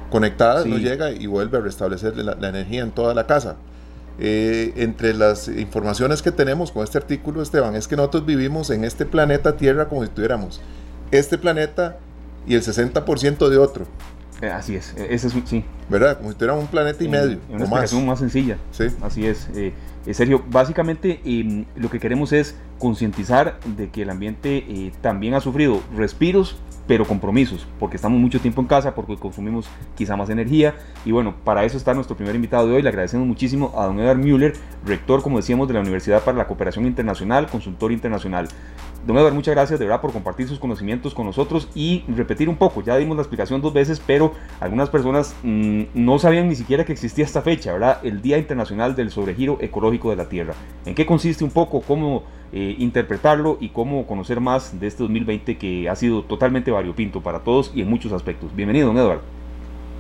conectada, 0.09 0.63
sí. 0.63 0.69
no 0.69 0.77
llega 0.77 1.11
y 1.11 1.27
vuelve 1.27 1.57
a 1.57 1.61
restablecer 1.61 2.15
la, 2.17 2.35
la 2.35 2.49
energía 2.49 2.83
en 2.83 2.91
toda 2.91 3.13
la 3.13 3.27
casa. 3.27 3.57
Eh, 4.19 4.73
entre 4.75 5.13
las 5.13 5.47
informaciones 5.47 6.21
que 6.21 6.31
tenemos 6.31 6.71
con 6.71 6.83
este 6.83 6.97
artículo, 6.97 7.41
Esteban, 7.41 7.75
es 7.75 7.87
que 7.87 7.95
nosotros 7.95 8.25
vivimos 8.25 8.69
en 8.69 8.83
este 8.83 9.05
planeta 9.05 9.57
Tierra 9.57 9.87
como 9.87 10.03
si 10.03 10.09
tuviéramos 10.09 10.61
este 11.11 11.37
planeta 11.37 11.97
y 12.45 12.55
el 12.55 12.61
60% 12.61 13.49
de 13.49 13.57
otro. 13.57 13.85
Eh, 14.41 14.49
así 14.49 14.75
es, 14.75 14.93
e-, 14.97 15.13
ese 15.13 15.27
es 15.27 15.35
sí. 15.45 15.63
¿Verdad? 15.89 16.17
Como 16.17 16.29
si 16.29 16.35
tuviéramos 16.35 16.63
un 16.63 16.69
planeta 16.69 17.03
y 17.03 17.07
medio. 17.07 17.39
Una 17.49 17.59
explicación 17.59 18.01
más. 18.01 18.09
más 18.09 18.19
sencilla. 18.19 18.57
Sí. 18.71 18.85
Así 19.01 19.25
es. 19.27 19.49
Eh, 19.55 19.73
eh, 20.05 20.13
Sergio, 20.13 20.43
básicamente 20.49 21.19
eh, 21.23 21.65
lo 21.75 21.89
que 21.89 21.99
queremos 21.99 22.33
es 22.33 22.55
concientizar 22.79 23.59
de 23.77 23.89
que 23.89 24.01
el 24.01 24.09
ambiente 24.09 24.65
eh, 24.67 24.91
también 25.01 25.35
ha 25.35 25.41
sufrido 25.41 25.81
respiros, 25.95 26.57
pero 26.87 27.05
compromisos, 27.05 27.67
porque 27.79 27.95
estamos 27.95 28.19
mucho 28.19 28.39
tiempo 28.39 28.61
en 28.61 28.67
casa, 28.67 28.93
porque 28.95 29.15
consumimos 29.15 29.67
quizá 29.95 30.15
más 30.15 30.29
energía. 30.29 30.75
Y 31.05 31.11
bueno, 31.11 31.35
para 31.43 31.63
eso 31.63 31.77
está 31.77 31.93
nuestro 31.93 32.15
primer 32.15 32.35
invitado 32.35 32.67
de 32.67 32.75
hoy. 32.75 32.81
Le 32.81 32.89
agradecemos 32.89 33.27
muchísimo 33.27 33.73
a 33.77 33.85
don 33.85 33.99
Edward 33.99 34.17
Müller, 34.17 34.53
rector, 34.85 35.21
como 35.21 35.37
decíamos, 35.37 35.67
de 35.67 35.75
la 35.75 35.79
Universidad 35.81 36.23
para 36.23 36.37
la 36.37 36.47
Cooperación 36.47 36.85
Internacional, 36.85 37.47
consultor 37.47 37.91
internacional. 37.91 38.47
Don 39.05 39.17
Edward, 39.17 39.33
muchas 39.33 39.55
gracias 39.55 39.79
de 39.79 39.85
verdad 39.85 39.99
por 39.99 40.13
compartir 40.13 40.47
sus 40.47 40.59
conocimientos 40.59 41.15
con 41.15 41.25
nosotros 41.25 41.69
y 41.73 42.03
repetir 42.07 42.49
un 42.49 42.55
poco. 42.55 42.83
Ya 42.83 42.97
dimos 42.97 43.17
la 43.17 43.23
explicación 43.23 43.59
dos 43.59 43.73
veces, 43.73 43.99
pero 44.05 44.33
algunas 44.59 44.89
personas 44.89 45.35
mmm, 45.41 45.83
no 45.95 46.19
sabían 46.19 46.47
ni 46.47 46.55
siquiera 46.55 46.85
que 46.85 46.93
existía 46.93 47.25
esta 47.25 47.41
fecha, 47.41 47.73
¿verdad? 47.73 47.99
El 48.03 48.21
Día 48.21 48.37
Internacional 48.37 48.95
del 48.95 49.09
Sobregiro 49.09 49.57
Ecológico 49.59 50.11
de 50.11 50.17
la 50.17 50.29
Tierra. 50.29 50.53
¿En 50.85 50.93
qué 50.93 51.07
consiste 51.07 51.43
un 51.43 51.49
poco? 51.51 51.81
¿Cómo 51.81 52.23
eh, 52.53 52.75
interpretarlo 52.79 53.57
y 53.61 53.69
cómo 53.69 54.05
conocer 54.05 54.41
más 54.41 54.79
de 54.79 54.87
este 54.87 55.03
2020 55.03 55.57
que 55.57 55.89
ha 55.89 55.95
sido 55.95 56.23
totalmente 56.23 56.69
variopinto 56.71 57.21
para 57.21 57.39
todos 57.39 57.71
y 57.75 57.81
en 57.81 57.89
muchos 57.89 58.11
aspectos? 58.11 58.55
Bienvenido, 58.55 58.87
don 58.87 58.97
Edward. 58.97 59.21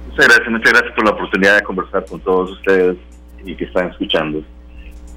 Muchas 0.09 0.25
gracias, 0.27 0.49
muchas 0.49 0.71
gracias 0.73 0.93
por 0.93 1.05
la 1.05 1.11
oportunidad 1.11 1.55
de 1.55 1.63
conversar 1.63 2.05
con 2.05 2.19
todos 2.19 2.51
ustedes 2.51 2.97
y 3.45 3.55
que 3.55 3.65
están 3.65 3.89
escuchando. 3.89 4.43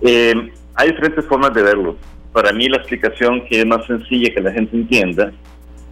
Eh, 0.03 0.53
hay 0.75 0.89
diferentes 0.89 1.25
formas 1.27 1.53
de 1.55 1.63
verlo 1.63 1.97
para 2.35 2.53
mí 2.53 2.69
la 2.69 2.79
explicación 2.79 3.47
que 3.47 3.61
es 3.61 3.67
más 3.67 3.87
sencilla 3.87 4.35
que 4.35 4.41
la 4.41 4.51
gente 4.51 4.77
entienda 4.77 5.33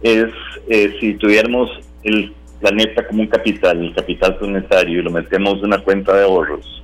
es 0.03 0.29
eh, 0.67 0.93
si 0.99 1.13
tuviéramos 1.13 1.69
el 2.03 2.33
planeta 2.59 3.07
como 3.07 3.21
un 3.21 3.27
capital, 3.27 3.79
el 3.79 3.95
capital 3.95 4.35
planetario, 4.35 4.99
y 4.99 5.01
lo 5.01 5.09
metemos 5.09 5.59
en 5.59 5.67
una 5.67 5.77
cuenta 5.77 6.13
de 6.13 6.25
ahorros. 6.25 6.83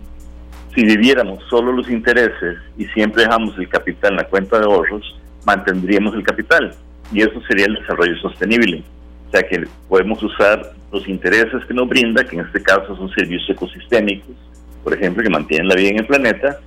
Si 0.74 0.86
viviéramos 0.86 1.44
solo 1.50 1.74
los 1.74 1.90
intereses 1.90 2.58
y 2.78 2.86
siempre 2.86 3.24
dejamos 3.24 3.58
el 3.58 3.68
capital 3.68 4.12
en 4.12 4.18
la 4.18 4.24
cuenta 4.30 4.60
de 4.60 4.66
ahorros, 4.66 5.20
mantendríamos 5.46 6.16
el 6.16 6.24
capital. 6.24 6.74
Y 7.12 7.22
eso 7.22 7.42
sería 7.48 7.66
el 7.66 7.75
desarrollo 7.75 8.16
sostenible. 8.18 8.84
O 9.28 9.32
sea 9.32 9.44
que 9.44 9.68
podemos 9.88 10.22
usar 10.24 10.74
los 10.92 11.08
intereses 11.08 11.63
que 11.66 11.74
nos 11.74 11.88
brinda, 11.88 12.24
que 12.24 12.36
en 12.36 12.46
este 12.46 12.62
caso 12.62 12.96
son 12.96 13.10
servicios 13.12 13.50
ecosistémicos, 13.50 14.36
por 14.84 14.94
ejemplo, 14.94 15.24
que 15.24 15.30
mantienen 15.30 15.68
la 15.68 15.75
vida 15.75 15.89
en 15.89 16.00
el 16.00 16.08
planeta, 16.08 16.60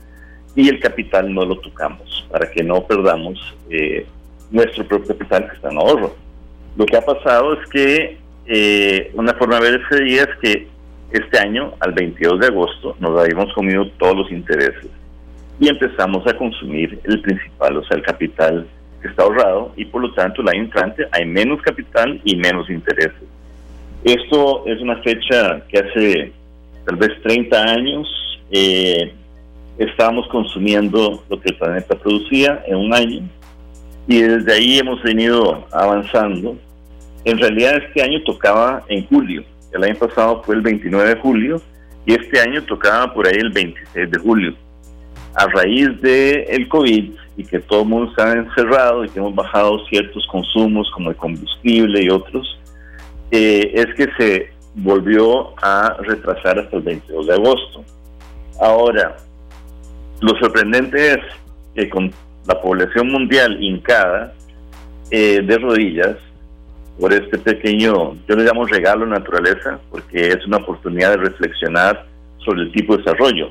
y 0.55 0.69
el 0.69 0.79
capital 0.81 1.33
no 1.33 1.45
lo 1.45 1.59
tocamos 1.59 2.27
para 2.31 2.51
que 2.51 2.63
no 2.63 2.85
perdamos 2.85 3.39
eh, 3.71 4.07
nuestro 4.51 4.87
propio 4.87 5.09
capital 5.09 5.49
que 5.49 5.57
está 5.57 5.71
en 5.71 5.79
ahorro. 5.79 6.15
Lo 6.77 6.87
que 6.87 6.97
ha 6.97 7.05
pasado 7.05 7.55
es 7.55 7.69
que 7.69 8.19
eh, 8.47 9.11
una 9.15 9.35
forma 9.35 9.61
de 9.61 9.71
ver 9.71 9.83
ese 9.89 10.05
día 10.05 10.23
es 10.23 10.39
que 10.41 10.69
este 11.11 11.39
año, 11.39 11.75
al 11.81 11.93
22 11.93 12.41
de 12.41 12.47
agosto, 12.47 12.97
nos 13.01 13.19
habíamos 13.21 13.53
comido 13.55 13.89
todos 13.99 14.17
los 14.17 14.31
intereses 14.31 14.87
y 15.61 15.69
empezamos 15.69 16.27
a 16.27 16.37
consumir 16.37 16.99
el 17.05 17.21
principal, 17.21 17.77
o 17.77 17.85
sea, 17.85 17.97
el 17.97 18.03
capital 18.03 18.67
está 19.09 19.23
ahorrado 19.23 19.73
y 19.77 19.85
por 19.85 20.03
lo 20.03 20.13
tanto 20.13 20.43
el 20.43 20.49
año 20.49 20.63
entrante 20.63 21.07
hay 21.13 21.27
menos 21.27 21.61
capital 21.63 22.21
y 22.25 22.37
menos 22.37 22.69
intereses. 22.71 23.23
Esto 24.05 24.67
es 24.67 24.81
una 24.81 24.97
fecha 25.03 25.63
que 25.69 25.79
hace 25.79 26.33
tal 26.85 26.97
vez 26.97 27.11
30 27.23 27.63
años, 27.63 28.09
eh, 28.51 29.13
estábamos 29.79 30.29
consumiendo 30.29 31.23
lo 31.29 31.41
que 31.41 31.51
el 31.51 31.57
planeta 31.57 31.95
producía 31.97 32.63
en 32.67 32.77
un 32.77 32.95
año 32.95 33.23
y 34.07 34.21
desde 34.21 34.53
ahí 34.53 34.79
hemos 34.79 35.03
venido 35.03 35.67
avanzando. 35.71 36.57
En 37.25 37.39
realidad 37.39 37.77
este 37.77 38.03
año 38.03 38.23
tocaba 38.25 38.83
en 38.89 39.07
julio, 39.07 39.45
el 39.73 39.85
año 39.85 39.95
pasado 39.95 40.43
fue 40.43 40.57
el 40.57 40.63
29 40.63 41.15
de 41.15 41.21
julio 41.21 41.63
y 42.05 42.15
este 42.15 42.41
año 42.41 42.63
tocaba 42.65 43.13
por 43.15 43.27
ahí 43.27 43.37
el 43.37 43.51
26 43.51 44.11
de 44.11 44.19
julio. 44.19 44.55
A 45.35 45.47
raíz 45.47 46.01
del 46.03 46.45
el 46.49 46.69
COVID 46.69 47.13
y 47.37 47.45
que 47.45 47.61
todo 47.61 47.83
el 47.83 47.89
mundo 47.89 48.11
está 48.11 48.33
encerrado 48.33 49.05
y 49.05 49.09
que 49.09 49.19
hemos 49.19 49.35
bajado 49.35 49.85
ciertos 49.87 50.27
consumos 50.27 50.91
como 50.95 51.11
el 51.11 51.17
combustible 51.17 52.03
y 52.03 52.11
otros, 52.11 52.61
eh, 53.31 53.73
es 53.75 53.87
que 53.95 54.09
se 54.19 54.53
volvió 54.75 55.55
a 55.63 55.97
retrasar 56.01 56.59
hasta 56.59 56.77
el 56.77 56.83
22 56.83 57.27
de 57.27 57.35
agosto. 57.35 57.85
Ahora, 58.61 59.17
lo 60.21 60.39
sorprendente 60.39 61.13
es 61.13 61.19
que 61.75 61.89
con 61.89 62.13
la 62.47 62.61
población 62.61 63.09
mundial 63.09 63.63
hincada 63.63 64.35
eh, 65.11 65.41
de 65.43 65.59
rodillas, 65.59 66.17
por 66.99 67.13
este 67.13 67.39
pequeño, 67.39 68.15
yo 68.29 68.37
le 68.37 68.45
llamo 68.45 68.67
regalo 68.67 69.07
naturaleza, 69.07 69.81
porque 69.91 70.29
es 70.29 70.47
una 70.47 70.59
oportunidad 70.59 71.11
de 71.11 71.17
reflexionar 71.17 72.07
sobre 72.45 72.63
el 72.63 72.73
tipo 72.73 72.97
de 72.97 73.03
desarrollo. 73.03 73.51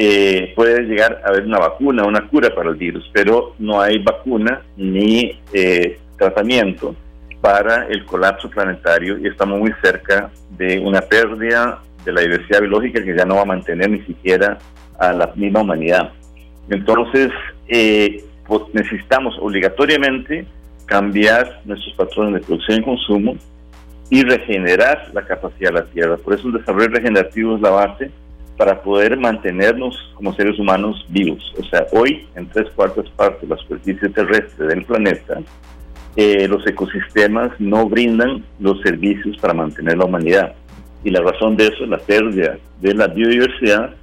Eh, 0.00 0.52
puede 0.54 0.82
llegar 0.82 1.22
a 1.24 1.30
haber 1.30 1.44
una 1.44 1.58
vacuna, 1.58 2.04
una 2.04 2.28
cura 2.28 2.54
para 2.54 2.70
el 2.70 2.76
virus, 2.76 3.10
pero 3.12 3.56
no 3.58 3.80
hay 3.80 3.98
vacuna 3.98 4.62
ni 4.76 5.40
eh, 5.52 5.98
tratamiento 6.16 6.94
para 7.40 7.88
el 7.88 8.04
colapso 8.04 8.48
planetario 8.48 9.18
y 9.18 9.26
estamos 9.26 9.58
muy 9.58 9.72
cerca 9.82 10.30
de 10.56 10.78
una 10.78 11.00
pérdida 11.00 11.82
de 12.04 12.12
la 12.12 12.20
diversidad 12.20 12.60
biológica 12.60 13.02
que 13.02 13.16
ya 13.16 13.24
no 13.24 13.36
va 13.36 13.42
a 13.42 13.46
mantener 13.46 13.90
ni 13.90 14.00
siquiera 14.02 14.58
a 15.00 15.12
la 15.12 15.32
misma 15.34 15.62
humanidad. 15.62 16.12
Entonces, 16.70 17.30
eh, 17.66 18.22
pues 18.46 18.62
necesitamos 18.72 19.36
obligatoriamente 19.40 20.46
cambiar 20.86 21.60
nuestros 21.64 21.94
patrones 21.94 22.34
de 22.34 22.46
producción 22.46 22.80
y 22.80 22.84
consumo 22.84 23.36
y 24.10 24.22
regenerar 24.22 25.10
la 25.12 25.22
capacidad 25.22 25.70
de 25.70 25.80
la 25.80 25.86
Tierra. 25.86 26.16
Por 26.18 26.34
eso 26.34 26.46
el 26.46 26.54
desarrollo 26.54 26.88
regenerativo 26.88 27.56
es 27.56 27.62
la 27.62 27.70
base 27.70 28.10
para 28.58 28.82
poder 28.82 29.16
mantenernos 29.16 29.96
como 30.14 30.34
seres 30.34 30.58
humanos 30.58 31.06
vivos. 31.08 31.54
O 31.58 31.64
sea, 31.64 31.86
hoy 31.92 32.26
en 32.34 32.48
tres 32.48 32.68
cuartas 32.74 33.08
partes 33.10 33.48
de 33.48 33.54
la 33.54 33.62
superficie 33.62 34.08
terrestre 34.08 34.66
del 34.66 34.84
planeta, 34.84 35.40
eh, 36.16 36.48
los 36.48 36.66
ecosistemas 36.66 37.52
no 37.60 37.88
brindan 37.88 38.44
los 38.58 38.80
servicios 38.82 39.36
para 39.38 39.54
mantener 39.54 39.96
la 39.96 40.06
humanidad. 40.06 40.54
Y 41.04 41.10
la 41.10 41.20
razón 41.20 41.56
de 41.56 41.68
eso 41.68 41.84
es 41.84 41.88
la 41.88 41.98
pérdida 41.98 42.58
de 42.80 42.94
la 42.94 43.06
biodiversidad 43.06 43.94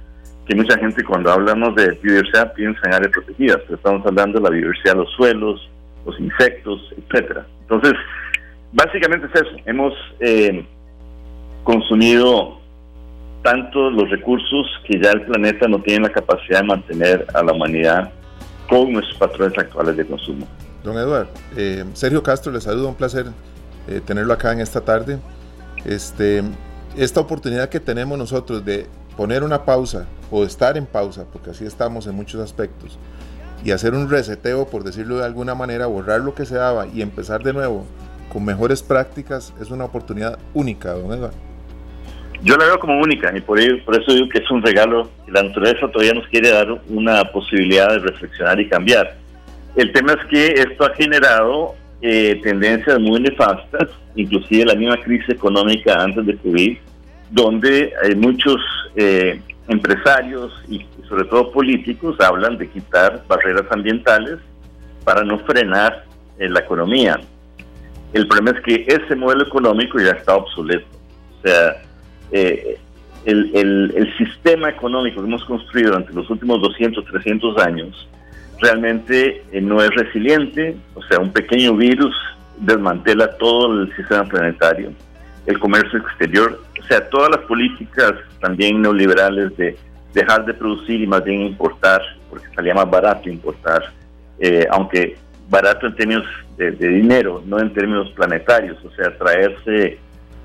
que 0.46 0.54
mucha 0.54 0.78
gente 0.78 1.04
cuando 1.04 1.30
hablamos 1.30 1.74
de 1.74 1.90
biodiversidad 2.02 2.54
piensa 2.54 2.80
en 2.84 2.94
áreas 2.94 3.12
protegidas, 3.12 3.58
pero 3.64 3.74
estamos 3.74 4.06
hablando 4.06 4.38
de 4.38 4.44
la 4.44 4.50
biodiversidad 4.50 4.94
de 4.94 5.00
los 5.00 5.12
suelos, 5.12 5.70
los 6.06 6.18
insectos, 6.18 6.94
etcétera. 6.96 7.46
Entonces, 7.62 7.92
básicamente 8.72 9.26
es 9.26 9.42
eso. 9.42 9.56
Hemos 9.66 9.92
eh, 10.20 10.64
consumido 11.64 12.60
tanto 13.46 13.90
los 13.90 14.10
recursos 14.10 14.66
que 14.84 15.00
ya 15.00 15.12
el 15.12 15.22
planeta 15.22 15.68
no 15.68 15.80
tiene 15.80 16.08
la 16.08 16.12
capacidad 16.12 16.62
de 16.62 16.66
mantener 16.66 17.26
a 17.32 17.44
la 17.44 17.52
humanidad 17.52 18.10
con 18.68 18.92
nuestros 18.92 19.16
patrones 19.18 19.56
actuales 19.56 19.96
de 19.96 20.04
consumo. 20.04 20.48
Don 20.82 20.98
Eduardo, 20.98 21.30
eh, 21.56 21.84
Sergio 21.92 22.24
Castro, 22.24 22.50
le 22.50 22.60
saludo, 22.60 22.88
un 22.88 22.96
placer 22.96 23.26
eh, 23.86 24.00
tenerlo 24.04 24.32
acá 24.32 24.52
en 24.52 24.58
esta 24.58 24.80
tarde. 24.80 25.20
Este, 25.84 26.42
esta 26.96 27.20
oportunidad 27.20 27.68
que 27.68 27.78
tenemos 27.78 28.18
nosotros 28.18 28.64
de 28.64 28.88
poner 29.16 29.44
una 29.44 29.64
pausa 29.64 30.08
o 30.28 30.42
estar 30.42 30.76
en 30.76 30.84
pausa, 30.84 31.24
porque 31.32 31.50
así 31.50 31.64
estamos 31.64 32.08
en 32.08 32.16
muchos 32.16 32.40
aspectos, 32.40 32.98
y 33.64 33.70
hacer 33.70 33.94
un 33.94 34.10
reseteo, 34.10 34.66
por 34.66 34.82
decirlo 34.82 35.18
de 35.18 35.24
alguna 35.24 35.54
manera, 35.54 35.86
borrar 35.86 36.20
lo 36.20 36.34
que 36.34 36.46
se 36.46 36.56
daba 36.56 36.88
y 36.88 37.00
empezar 37.00 37.44
de 37.44 37.52
nuevo 37.52 37.86
con 38.32 38.44
mejores 38.44 38.82
prácticas, 38.82 39.54
es 39.60 39.70
una 39.70 39.84
oportunidad 39.84 40.36
única, 40.52 40.94
don 40.94 41.12
Eduardo. 41.12 41.55
Yo 42.42 42.56
la 42.56 42.66
veo 42.66 42.78
como 42.78 43.00
única 43.00 43.36
y 43.36 43.40
por, 43.40 43.58
por 43.84 44.00
eso 44.00 44.12
digo 44.12 44.28
que 44.28 44.38
es 44.38 44.50
un 44.50 44.62
regalo 44.62 45.10
la 45.28 45.42
naturaleza 45.42 45.88
todavía 45.88 46.14
nos 46.14 46.26
quiere 46.28 46.50
dar 46.50 46.68
una 46.88 47.24
posibilidad 47.24 47.88
de 47.90 47.98
reflexionar 47.98 48.60
y 48.60 48.68
cambiar. 48.68 49.16
El 49.74 49.92
tema 49.92 50.12
es 50.12 50.26
que 50.28 50.46
esto 50.60 50.84
ha 50.84 50.94
generado 50.94 51.74
eh, 52.00 52.40
tendencias 52.42 52.98
muy 53.00 53.20
nefastas, 53.20 53.88
inclusive 54.14 54.64
la 54.64 54.74
misma 54.74 54.96
crisis 55.02 55.28
económica 55.30 56.02
antes 56.02 56.24
de 56.26 56.36
COVID, 56.36 56.78
donde 57.30 57.92
hay 58.02 58.14
muchos 58.14 58.56
eh, 58.94 59.40
empresarios 59.68 60.52
y 60.68 60.86
sobre 61.08 61.24
todo 61.24 61.50
políticos 61.52 62.16
hablan 62.20 62.56
de 62.56 62.68
quitar 62.68 63.22
barreras 63.28 63.66
ambientales 63.70 64.38
para 65.04 65.24
no 65.24 65.38
frenar 65.40 66.04
eh, 66.38 66.48
la 66.48 66.60
economía. 66.60 67.20
El 68.12 68.28
problema 68.28 68.56
es 68.58 68.64
que 68.64 68.86
ese 68.86 69.16
modelo 69.16 69.44
económico 69.44 69.98
ya 69.98 70.12
está 70.12 70.36
obsoleto. 70.36 70.86
O 71.38 71.46
sea, 71.46 71.82
eh, 72.32 72.78
el, 73.24 73.92
el, 73.94 74.16
sistema 74.18 74.68
económico 74.70 75.20
que 75.20 75.26
hemos 75.26 75.44
construido 75.44 75.90
durante 75.90 76.12
los 76.12 76.30
últimos 76.30 76.60
200, 76.60 77.04
300 77.04 77.58
años 77.58 78.08
realmente 78.60 79.42
no 79.60 79.82
es 79.82 79.90
resiliente. 79.90 80.76
O 80.94 81.02
sea, 81.02 81.18
un 81.18 81.32
pequeño 81.32 81.74
virus 81.76 82.14
desmantela 82.58 83.36
todo 83.36 83.82
el 83.82 83.96
sistema 83.96 84.24
planetario. 84.24 84.92
El 85.46 85.58
comercio 85.58 85.98
exterior 85.98 86.60
o 86.86 86.88
sea, 86.88 87.08
todas 87.08 87.30
las 87.30 87.40
políticas 87.46 88.12
también 88.40 88.80
neoliberales 88.80 89.56
de 89.56 89.76
dejar 90.14 90.44
de 90.44 90.54
producir 90.54 91.00
y 91.00 91.06
más 91.06 91.24
bien 91.24 91.40
importar, 91.40 92.00
porque 92.30 92.46
salía 92.54 92.74
más 92.74 92.88
barato 92.88 93.28
importar, 93.28 93.92
eh, 94.38 94.68
aunque 94.70 95.16
barato 95.48 95.88
en 95.88 95.96
términos 95.96 96.24
de, 96.56 96.70
dinero, 96.70 97.42
no 97.44 97.58
en 97.58 97.72
términos 97.72 98.10
planetarios, 98.12 98.78
o 98.84 98.90
sea, 98.92 99.16
traerse 99.18 99.98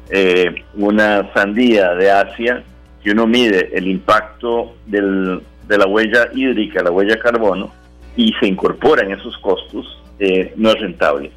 eh, 0.09 0.63
una 0.75 1.31
sandía 1.33 1.93
de 1.95 2.11
Asia, 2.11 2.63
que 3.03 3.11
uno 3.11 3.25
mide 3.27 3.69
el 3.73 3.87
impacto 3.87 4.75
de 4.85 5.77
la 5.77 5.87
huella 5.87 6.29
hídrica, 6.33 6.83
la 6.83 6.91
huella 6.91 7.19
carbono, 7.19 7.71
y 8.15 8.33
se 8.39 8.47
incorpora 8.47 9.03
en 9.03 9.11
esos 9.11 9.37
costos, 9.37 10.01
eh, 10.19 10.53
no 10.57 10.69
es 10.69 10.79
rentable. 10.79 11.31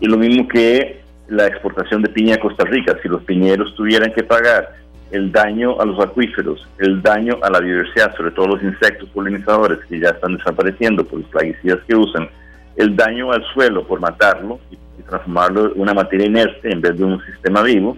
Y 0.00 0.06
lo 0.06 0.16
mismo 0.16 0.48
que 0.48 1.00
la 1.28 1.46
exportación 1.46 2.02
de 2.02 2.08
piña 2.08 2.36
a 2.36 2.40
Costa 2.40 2.64
Rica. 2.64 2.96
Si 3.02 3.08
los 3.08 3.22
piñeros 3.24 3.74
tuvieran 3.74 4.12
que 4.12 4.22
pagar 4.22 4.74
el 5.10 5.30
daño 5.30 5.80
a 5.80 5.84
los 5.84 5.98
acuíferos, 6.00 6.66
el 6.78 7.02
daño 7.02 7.38
a 7.42 7.50
la 7.50 7.60
biodiversidad, 7.60 8.16
sobre 8.16 8.32
todo 8.32 8.48
los 8.48 8.62
insectos 8.62 9.08
polinizadores 9.10 9.78
que 9.88 10.00
ya 10.00 10.10
están 10.10 10.36
desapareciendo 10.36 11.04
por 11.04 11.20
los 11.20 11.28
plaguicidas 11.30 11.80
que 11.86 11.94
usan, 11.94 12.28
el 12.76 12.94
daño 12.96 13.32
al 13.32 13.44
suelo 13.52 13.86
por 13.86 14.00
matarlo 14.00 14.58
y, 14.70 14.78
transformarlo 15.02 15.72
en 15.72 15.80
una 15.80 15.94
materia 15.94 16.26
inerte 16.26 16.72
en 16.72 16.80
vez 16.80 16.98
de 16.98 17.04
un 17.04 17.24
sistema 17.26 17.62
vivo, 17.62 17.96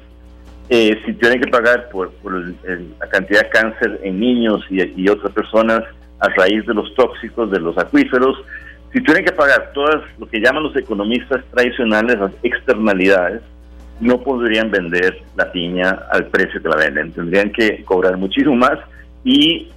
eh, 0.68 1.00
si 1.06 1.14
tienen 1.14 1.40
que 1.40 1.48
pagar 1.48 1.88
por, 1.88 2.12
la 2.22 3.08
cantidad 3.08 3.44
de 3.44 3.48
cáncer 3.48 4.00
en 4.02 4.20
niños 4.20 4.62
y, 4.68 4.82
y 5.00 5.08
otras 5.08 5.32
personas 5.32 5.84
a 6.20 6.28
raíz 6.28 6.66
de 6.66 6.74
los 6.74 6.94
tóxicos 6.94 7.50
de 7.50 7.60
los 7.60 7.78
acuíferos, 7.78 8.36
si 8.92 9.02
tienen 9.02 9.24
que 9.24 9.32
pagar 9.32 9.70
todas 9.72 10.02
lo 10.18 10.28
que 10.28 10.40
llaman 10.40 10.64
los 10.64 10.76
economistas 10.76 11.42
tradicionales 11.50 12.18
las 12.18 12.32
externalidades, 12.42 13.42
no 14.00 14.20
podrían 14.20 14.70
vender 14.70 15.22
la 15.36 15.50
piña 15.50 15.90
al 16.10 16.26
precio 16.26 16.62
que 16.62 16.68
la 16.68 16.76
venden. 16.76 17.12
Tendrían 17.12 17.50
que 17.50 17.84
cobrar 17.84 18.16
muchísimo 18.16 18.54
más 18.54 18.78
y 19.24 19.68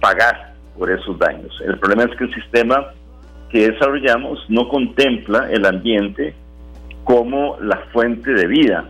pagar 0.00 0.54
por 0.76 0.90
esos 0.90 1.18
daños. 1.18 1.52
El 1.64 1.78
problema 1.78 2.04
es 2.04 2.16
que 2.16 2.24
el 2.24 2.34
sistema 2.34 2.92
que 3.52 3.70
desarrollamos 3.70 4.44
no 4.48 4.68
contempla 4.68 5.48
el 5.50 5.64
ambiente 5.66 6.34
como 7.04 7.58
la 7.60 7.76
fuente 7.92 8.32
de 8.32 8.46
vida. 8.46 8.88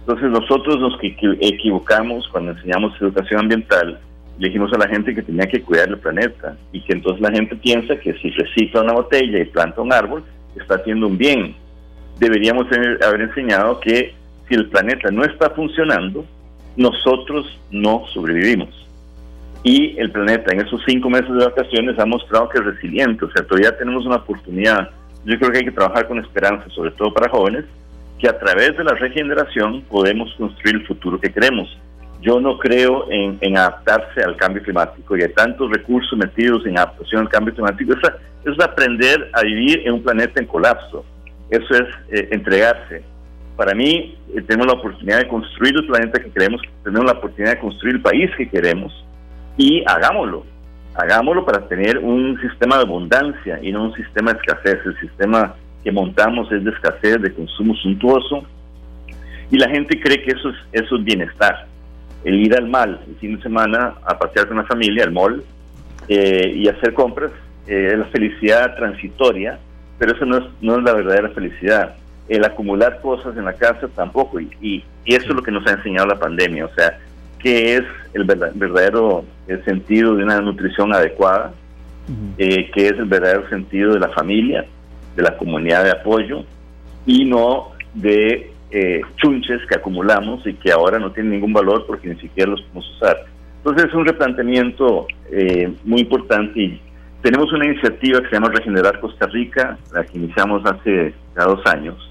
Entonces 0.00 0.30
nosotros 0.30 0.78
nos 0.80 0.98
equivocamos 1.02 2.28
cuando 2.28 2.52
enseñamos 2.52 2.94
educación 3.00 3.40
ambiental 3.40 3.98
le 4.38 4.48
dijimos 4.48 4.72
a 4.72 4.78
la 4.78 4.88
gente 4.88 5.14
que 5.14 5.22
tenía 5.22 5.46
que 5.46 5.62
cuidar 5.62 5.88
el 5.88 5.98
planeta 5.98 6.56
y 6.72 6.80
que 6.80 6.94
entonces 6.94 7.20
la 7.20 7.30
gente 7.30 7.54
piensa 7.56 7.96
que 7.96 8.14
si 8.14 8.30
recicla 8.30 8.82
una 8.82 8.94
botella 8.94 9.38
y 9.38 9.44
planta 9.44 9.80
un 9.80 9.92
árbol, 9.92 10.24
está 10.56 10.76
haciendo 10.76 11.06
un 11.06 11.16
bien. 11.16 11.54
Deberíamos 12.18 12.66
haber 13.06 13.20
enseñado 13.20 13.78
que 13.80 14.14
si 14.48 14.54
el 14.54 14.68
planeta 14.68 15.10
no 15.10 15.24
está 15.24 15.50
funcionando, 15.50 16.24
nosotros 16.76 17.46
no 17.70 18.04
sobrevivimos. 18.12 18.68
Y 19.64 19.98
el 19.98 20.12
planeta 20.12 20.52
en 20.52 20.60
esos 20.60 20.80
cinco 20.86 21.10
meses 21.10 21.30
de 21.30 21.44
vacaciones 21.44 21.98
ha 21.98 22.06
mostrado 22.06 22.48
que 22.48 22.58
es 22.58 22.64
resiliente, 22.64 23.24
o 23.24 23.30
sea, 23.32 23.44
todavía 23.44 23.76
tenemos 23.76 24.06
una 24.06 24.16
oportunidad. 24.16 24.90
Yo 25.24 25.38
creo 25.38 25.50
que 25.50 25.58
hay 25.58 25.64
que 25.64 25.72
trabajar 25.72 26.06
con 26.06 26.18
esperanza, 26.18 26.68
sobre 26.70 26.92
todo 26.92 27.12
para 27.12 27.30
jóvenes, 27.30 27.64
que 28.18 28.28
a 28.28 28.38
través 28.38 28.76
de 28.76 28.84
la 28.84 28.94
regeneración 28.94 29.82
podemos 29.82 30.32
construir 30.34 30.76
el 30.76 30.86
futuro 30.86 31.18
que 31.18 31.32
queremos 31.32 31.68
yo 32.24 32.40
no 32.40 32.58
creo 32.58 33.06
en, 33.10 33.56
adaptarse 33.56 34.22
al 34.24 34.36
cambio 34.36 34.62
climático 34.62 35.16
y 35.16 35.22
hay 35.22 35.32
tantos 35.34 35.70
recursos 35.70 36.18
metidos 36.18 36.64
en 36.66 36.78
adaptación 36.78 37.20
al 37.20 37.28
cambio 37.28 37.52
climático. 37.52 37.92
Es, 37.92 38.52
es 38.52 38.60
aprender 38.60 39.30
a 39.34 39.42
vivir 39.42 39.82
en 39.84 39.94
un 39.94 40.02
planeta 40.02 40.40
en 40.40 40.46
colapso. 40.46 41.04
Eso 41.50 41.74
es 41.74 41.86
eh, 42.10 42.28
entregarse. 42.32 43.02
para 43.56 43.74
mí 43.74 44.16
eh, 44.34 44.40
tenemos 44.40 44.66
la 44.66 44.72
oportunidad 44.72 45.18
de 45.18 45.28
construir 45.28 45.74
el 45.76 45.86
planeta 45.86 46.18
que 46.18 46.30
queremos, 46.30 46.62
tenemos 46.82 47.04
la 47.04 47.12
oportunidad 47.12 47.52
de 47.52 47.60
construir 47.60 47.96
el 47.96 48.02
país 48.02 48.30
que 48.38 48.48
queremos 48.48 49.03
y 49.56 49.82
hagámoslo. 49.86 50.44
Hagámoslo 50.94 51.44
para 51.44 51.66
tener 51.66 51.98
un 51.98 52.40
sistema 52.40 52.76
de 52.76 52.82
abundancia 52.82 53.58
y 53.62 53.72
no 53.72 53.84
un 53.84 53.94
sistema 53.94 54.32
de 54.32 54.38
escasez. 54.38 54.78
El 54.84 54.98
sistema 55.00 55.54
que 55.82 55.90
montamos 55.90 56.50
es 56.52 56.64
de 56.64 56.70
escasez, 56.70 57.20
de 57.20 57.32
consumo 57.34 57.74
suntuoso 57.74 58.44
y 59.50 59.58
la 59.58 59.68
gente 59.68 60.00
cree 60.00 60.22
que 60.22 60.32
eso 60.32 60.50
es, 60.50 60.56
eso 60.72 60.96
es 60.96 61.04
bienestar. 61.04 61.66
El 62.24 62.40
ir 62.40 62.56
al 62.56 62.68
mal 62.68 63.00
el 63.06 63.16
fin 63.16 63.36
de 63.36 63.42
semana 63.42 63.94
a 64.04 64.18
pasear 64.18 64.48
con 64.48 64.56
la 64.56 64.64
familia, 64.64 65.04
al 65.04 65.12
mall 65.12 65.44
eh, 66.08 66.52
y 66.56 66.68
hacer 66.68 66.94
compras 66.94 67.32
eh, 67.66 67.90
es 67.92 67.98
la 67.98 68.06
felicidad 68.06 68.76
transitoria, 68.76 69.58
pero 69.98 70.14
eso 70.14 70.24
no 70.24 70.38
es, 70.38 70.44
no 70.60 70.78
es 70.78 70.84
la 70.84 70.94
verdadera 70.94 71.28
felicidad 71.30 71.96
el 72.28 72.44
acumular 72.44 73.00
cosas 73.00 73.36
en 73.36 73.44
la 73.44 73.52
casa 73.52 73.88
tampoco. 73.94 74.40
Y, 74.40 74.50
y, 74.60 74.84
eso 75.04 75.28
es 75.28 75.34
lo 75.34 75.42
que 75.42 75.50
nos 75.50 75.66
ha 75.66 75.72
enseñado 75.72 76.06
la 76.06 76.18
pandemia, 76.18 76.64
o 76.64 76.74
sea, 76.74 76.98
qué 77.44 77.76
es 77.76 77.82
el 78.14 78.24
verdadero 78.24 79.24
sentido 79.66 80.16
de 80.16 80.24
una 80.24 80.40
nutrición 80.40 80.94
adecuada, 80.94 81.52
eh, 82.38 82.70
qué 82.74 82.86
es 82.86 82.92
el 82.92 83.04
verdadero 83.04 83.46
sentido 83.50 83.92
de 83.92 84.00
la 84.00 84.08
familia, 84.08 84.64
de 85.14 85.22
la 85.22 85.36
comunidad 85.36 85.84
de 85.84 85.90
apoyo, 85.90 86.44
y 87.04 87.26
no 87.26 87.72
de 87.92 88.50
eh, 88.70 89.02
chunches 89.16 89.60
que 89.68 89.76
acumulamos 89.76 90.44
y 90.46 90.54
que 90.54 90.72
ahora 90.72 90.98
no 90.98 91.12
tienen 91.12 91.32
ningún 91.32 91.52
valor 91.52 91.84
porque 91.86 92.08
ni 92.08 92.16
siquiera 92.16 92.50
los 92.50 92.62
podemos 92.62 92.90
usar. 92.96 93.26
Entonces 93.58 93.88
es 93.88 93.94
un 93.94 94.06
replanteamiento 94.06 95.06
eh, 95.30 95.70
muy 95.84 96.00
importante 96.00 96.58
y 96.58 96.80
tenemos 97.20 97.52
una 97.52 97.66
iniciativa 97.66 98.20
que 98.20 98.28
se 98.28 98.34
llama 98.34 98.48
Regenerar 98.48 99.00
Costa 99.00 99.26
Rica, 99.26 99.78
la 99.92 100.02
que 100.04 100.18
iniciamos 100.18 100.64
hace 100.64 101.14
ya 101.36 101.44
dos 101.44 101.60
años, 101.66 102.10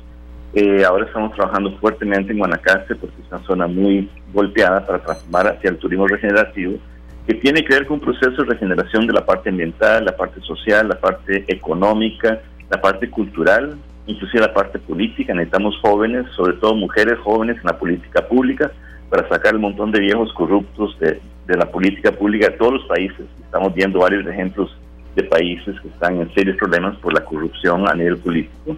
eh, 0.54 0.86
ahora 0.86 1.06
estamos 1.06 1.34
trabajando 1.34 1.72
fuertemente 1.80 2.32
en 2.32 2.38
Guanacaste 2.38 2.96
porque 2.96 3.22
es 3.22 3.32
una 3.32 3.44
zona 3.44 3.68
muy 3.68 4.08
golpeada 4.32 4.86
para 4.86 5.00
transformar 5.00 5.48
hacia 5.48 5.72
el 5.72 5.78
turismo 5.78 6.08
regenerativo, 6.08 6.78
que 7.26 7.34
tiene 7.34 7.64
que 7.64 7.74
ver 7.74 7.88
con 7.88 7.96
un 7.96 8.02
proceso 8.02 8.44
de 8.44 8.52
regeneración 8.52 9.08
de 9.08 9.14
la 9.14 9.26
parte 9.26 9.50
ambiental, 9.50 10.06
la 10.06 10.16
parte 10.16 10.42
social, 10.42 10.90
la 10.90 11.00
parte 11.00 11.44
económica, 11.48 12.42
la 12.70 12.80
parte 12.80 13.10
cultural, 13.10 13.78
inclusive 14.06 14.42
la 14.42 14.54
parte 14.54 14.78
política. 14.78 15.34
Necesitamos 15.34 15.76
jóvenes, 15.82 16.28
sobre 16.36 16.54
todo 16.58 16.76
mujeres 16.76 17.18
jóvenes 17.20 17.58
en 17.58 17.66
la 17.66 17.78
política 17.78 18.28
pública, 18.28 18.72
para 19.10 19.28
sacar 19.30 19.54
el 19.54 19.60
montón 19.60 19.92
de 19.92 20.02
viejos 20.02 20.32
corruptos 20.34 21.00
de, 21.00 21.20
de 21.48 21.58
la 21.58 21.66
política 21.66 22.12
pública 22.12 22.50
de 22.50 22.58
todos 22.58 22.74
los 22.74 22.86
países. 22.86 23.26
Estamos 23.42 23.74
viendo 23.74 24.00
varios 24.00 24.28
ejemplos 24.28 24.76
de 25.16 25.24
países 25.24 25.80
que 25.82 25.88
están 25.88 26.20
en 26.20 26.34
serios 26.34 26.58
problemas 26.58 26.96
por 26.98 27.14
la 27.14 27.24
corrupción 27.24 27.88
a 27.88 27.94
nivel 27.94 28.18
político. 28.18 28.76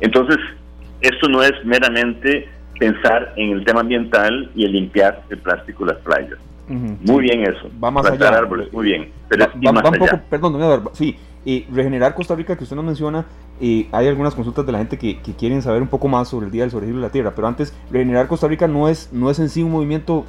Entonces, 0.00 0.38
esto 1.00 1.28
no 1.28 1.42
es 1.42 1.52
meramente 1.64 2.48
pensar 2.78 3.32
en 3.36 3.50
el 3.50 3.64
tema 3.64 3.80
ambiental 3.80 4.50
y 4.54 4.64
el 4.64 4.72
limpiar 4.72 5.22
el 5.28 5.38
plástico 5.38 5.84
de 5.84 5.92
las 5.92 6.02
playas. 6.02 6.38
Muy 6.68 7.22
bien 7.22 7.42
eso. 7.42 7.68
Va 7.82 7.90
más 7.90 8.06
allá. 8.06 8.28
Árboles, 8.28 8.72
muy 8.72 8.84
bien. 8.84 9.10
Pero 9.28 9.46
va, 9.66 9.72
más 9.72 9.84
allá. 9.84 10.22
perdón, 10.30 10.54
Eduardo, 10.54 10.90
sí, 10.94 11.16
eh, 11.44 11.66
regenerar 11.72 12.14
Costa 12.14 12.34
Rica, 12.34 12.56
que 12.56 12.64
usted 12.64 12.76
nos 12.76 12.84
menciona, 12.84 13.24
eh, 13.60 13.88
hay 13.92 14.06
algunas 14.06 14.34
consultas 14.34 14.64
de 14.64 14.72
la 14.72 14.78
gente 14.78 14.98
que, 14.98 15.18
quieren 15.38 15.62
saber 15.62 15.82
un 15.82 15.88
poco 15.88 16.06
más 16.06 16.28
sobre 16.28 16.46
el 16.46 16.52
Día 16.52 16.62
del 16.62 16.70
Sobregiro 16.70 16.98
de 16.98 17.02
la 17.02 17.10
Tierra, 17.10 17.32
pero 17.34 17.48
antes, 17.48 17.76
regenerar 17.90 18.28
Costa 18.28 18.46
Rica 18.46 18.68
no 18.68 18.88
es, 18.88 19.12
no 19.12 19.30
es 19.30 19.38
en 19.40 19.48
sí 19.48 19.62
un 19.62 19.72
movimiento 19.72 20.26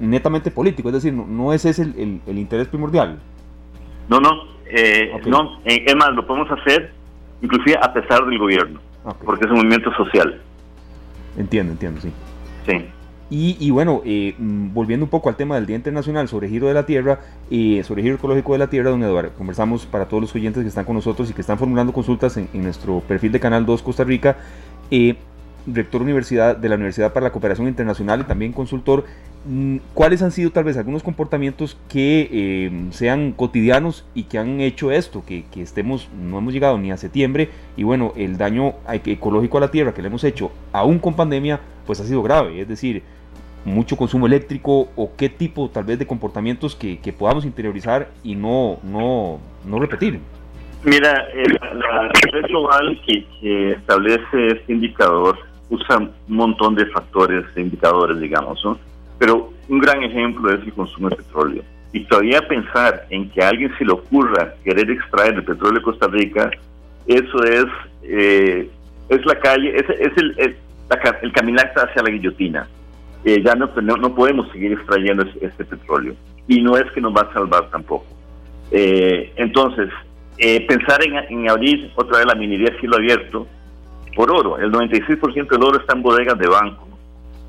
netamente 0.00 0.50
político, 0.50 0.88
es 0.88 0.94
decir, 0.94 1.12
no, 1.12 1.52
es 1.52 1.64
ese 1.64 1.82
el, 1.82 2.20
el, 2.26 2.38
interés 2.38 2.68
primordial. 2.68 3.18
No, 4.08 4.18
no, 4.18 4.30
eh, 4.66 5.12
no, 5.26 5.58
es 5.64 5.96
más, 5.96 6.10
lo 6.14 6.26
podemos 6.26 6.50
hacer 6.50 6.92
inclusive 7.42 7.76
a 7.82 7.92
pesar 7.92 8.24
del 8.24 8.38
gobierno. 8.38 8.80
Porque 9.24 9.44
es 9.44 9.50
un 9.50 9.58
movimiento 9.58 9.92
social. 9.94 10.40
Entiendo, 11.36 11.72
entiendo, 11.72 12.00
sí. 12.00 12.12
Sí. 12.66 12.86
Y, 13.34 13.70
bueno, 13.70 14.02
eh, 14.04 14.34
mm, 14.36 14.74
volviendo 14.74 15.06
un 15.06 15.10
poco 15.10 15.30
al 15.30 15.36
tema 15.36 15.54
del 15.54 15.64
Día 15.64 15.74
Internacional 15.74 16.28
sobre 16.28 16.50
Giro 16.50 16.68
de 16.68 16.74
la 16.74 16.84
Tierra, 16.84 17.20
y 17.48 17.78
eh, 17.78 17.84
sobre 17.84 18.02
Giro 18.02 18.16
Ecológico 18.16 18.52
de 18.52 18.58
la 18.58 18.66
Tierra, 18.66 18.90
don 18.90 19.02
Eduardo, 19.02 19.30
conversamos 19.38 19.86
para 19.86 20.04
todos 20.04 20.20
los 20.20 20.34
oyentes 20.34 20.62
que 20.62 20.68
están 20.68 20.84
con 20.84 20.96
nosotros 20.96 21.30
y 21.30 21.32
que 21.32 21.40
están 21.40 21.56
formulando 21.56 21.94
consultas 21.94 22.36
en, 22.36 22.48
nuestro 22.52 23.00
perfil 23.00 23.32
de 23.32 23.40
Canal 23.40 23.64
2 23.64 23.82
Costa 23.82 24.04
Rica. 24.04 24.36
Eh, 24.90 25.16
rector 25.66 26.02
universidad, 26.02 26.56
de 26.56 26.68
la 26.68 26.74
Universidad 26.74 27.14
para 27.14 27.24
la 27.24 27.32
Cooperación 27.32 27.68
Internacional 27.68 28.20
y 28.20 28.24
también 28.24 28.52
consultor, 28.52 29.04
¿cuáles 29.94 30.22
han 30.22 30.30
sido 30.30 30.50
tal 30.50 30.64
vez 30.64 30.76
algunos 30.76 31.02
comportamientos 31.02 31.76
que 31.88 32.28
eh, 32.30 32.70
sean 32.90 33.32
cotidianos 33.32 34.06
y 34.14 34.24
que 34.24 34.38
han 34.38 34.60
hecho 34.60 34.92
esto, 34.92 35.24
que, 35.26 35.44
estemos, 35.56 36.08
no 36.20 36.38
hemos 36.38 36.52
llegado 36.52 36.78
ni 36.78 36.92
a 36.92 36.96
septiembre 36.96 37.50
y 37.76 37.82
bueno, 37.82 38.12
el 38.16 38.38
daño 38.38 38.74
ecológico 39.04 39.58
a 39.58 39.62
la 39.62 39.70
tierra 39.70 39.94
que 39.94 40.02
le 40.02 40.08
hemos 40.08 40.24
hecho, 40.24 40.52
aún 40.72 40.98
con 40.98 41.14
pandemia, 41.14 41.60
pues 41.86 42.00
ha 42.00 42.04
sido 42.04 42.22
grave, 42.22 42.60
es 42.60 42.68
decir, 42.68 43.02
mucho 43.64 43.96
consumo 43.96 44.26
eléctrico 44.26 44.88
o 44.96 45.12
qué 45.16 45.28
tipo 45.28 45.70
tal 45.70 45.84
vez 45.84 45.98
de 45.98 46.06
comportamientos 46.06 46.76
que, 46.76 46.98
podamos 47.18 47.44
interiorizar 47.44 48.08
y 48.22 48.34
no, 48.34 48.78
no, 48.82 49.40
no 49.64 49.78
repetir. 49.78 50.20
Mira, 50.84 51.28
la 51.74 52.08
red 52.32 52.46
global 52.48 53.00
que, 53.06 53.72
establece 53.72 54.46
este 54.48 54.72
indicador 54.72 55.38
usa 55.70 55.98
un 55.98 56.12
montón 56.28 56.74
de 56.74 56.86
factores, 56.86 57.44
de 57.54 57.62
indicadores, 57.62 58.20
digamos, 58.20 58.60
¿no? 58.64 58.78
Pero 59.22 59.52
un 59.68 59.78
gran 59.78 60.02
ejemplo 60.02 60.52
es 60.52 60.60
el 60.64 60.72
consumo 60.72 61.08
de 61.08 61.14
petróleo. 61.14 61.62
Y 61.92 62.04
todavía 62.06 62.40
pensar 62.48 63.06
en 63.08 63.30
que 63.30 63.40
a 63.40 63.50
alguien 63.50 63.72
se 63.78 63.84
le 63.84 63.92
ocurra 63.92 64.54
querer 64.64 64.90
extraer 64.90 65.34
el 65.34 65.44
petróleo 65.44 65.78
de 65.78 65.82
Costa 65.82 66.08
Rica, 66.08 66.50
eso 67.06 67.44
es, 67.44 67.66
eh, 68.02 68.68
es 69.08 69.24
la 69.24 69.38
calle, 69.38 69.76
es, 69.76 69.88
es 69.90 70.12
el, 70.16 70.56
el 71.22 71.32
caminar 71.32 71.72
hacia 71.72 72.02
la 72.02 72.10
guillotina. 72.10 72.66
Eh, 73.24 73.40
ya 73.44 73.54
no, 73.54 73.70
no, 73.80 74.12
podemos 74.12 74.50
seguir 74.50 74.72
extrayendo 74.72 75.24
este, 75.40 75.66
petróleo. 75.66 76.16
Y 76.48 76.60
no 76.60 76.76
es 76.76 76.90
que 76.90 77.00
nos 77.00 77.14
va 77.14 77.20
a 77.20 77.32
salvar 77.32 77.70
tampoco. 77.70 78.06
Eh, 78.72 79.32
entonces, 79.36 79.88
pensar 80.66 81.00
en, 81.04 81.14
en 81.14 81.48
abrir 81.48 81.92
otra 81.94 82.18
vez 82.18 82.26
la 82.26 82.34
minería 82.34 82.74
a 82.76 82.80
cielo 82.80 82.96
abierto, 82.96 83.46
por 84.16 84.32
oro. 84.32 84.58
El 84.58 84.72
96% 84.72 85.48
del 85.48 85.62
oro 85.62 85.78
está 85.78 85.94
en 85.94 86.02
bodegas 86.02 86.36
de 86.40 86.48
banco. 86.48 86.88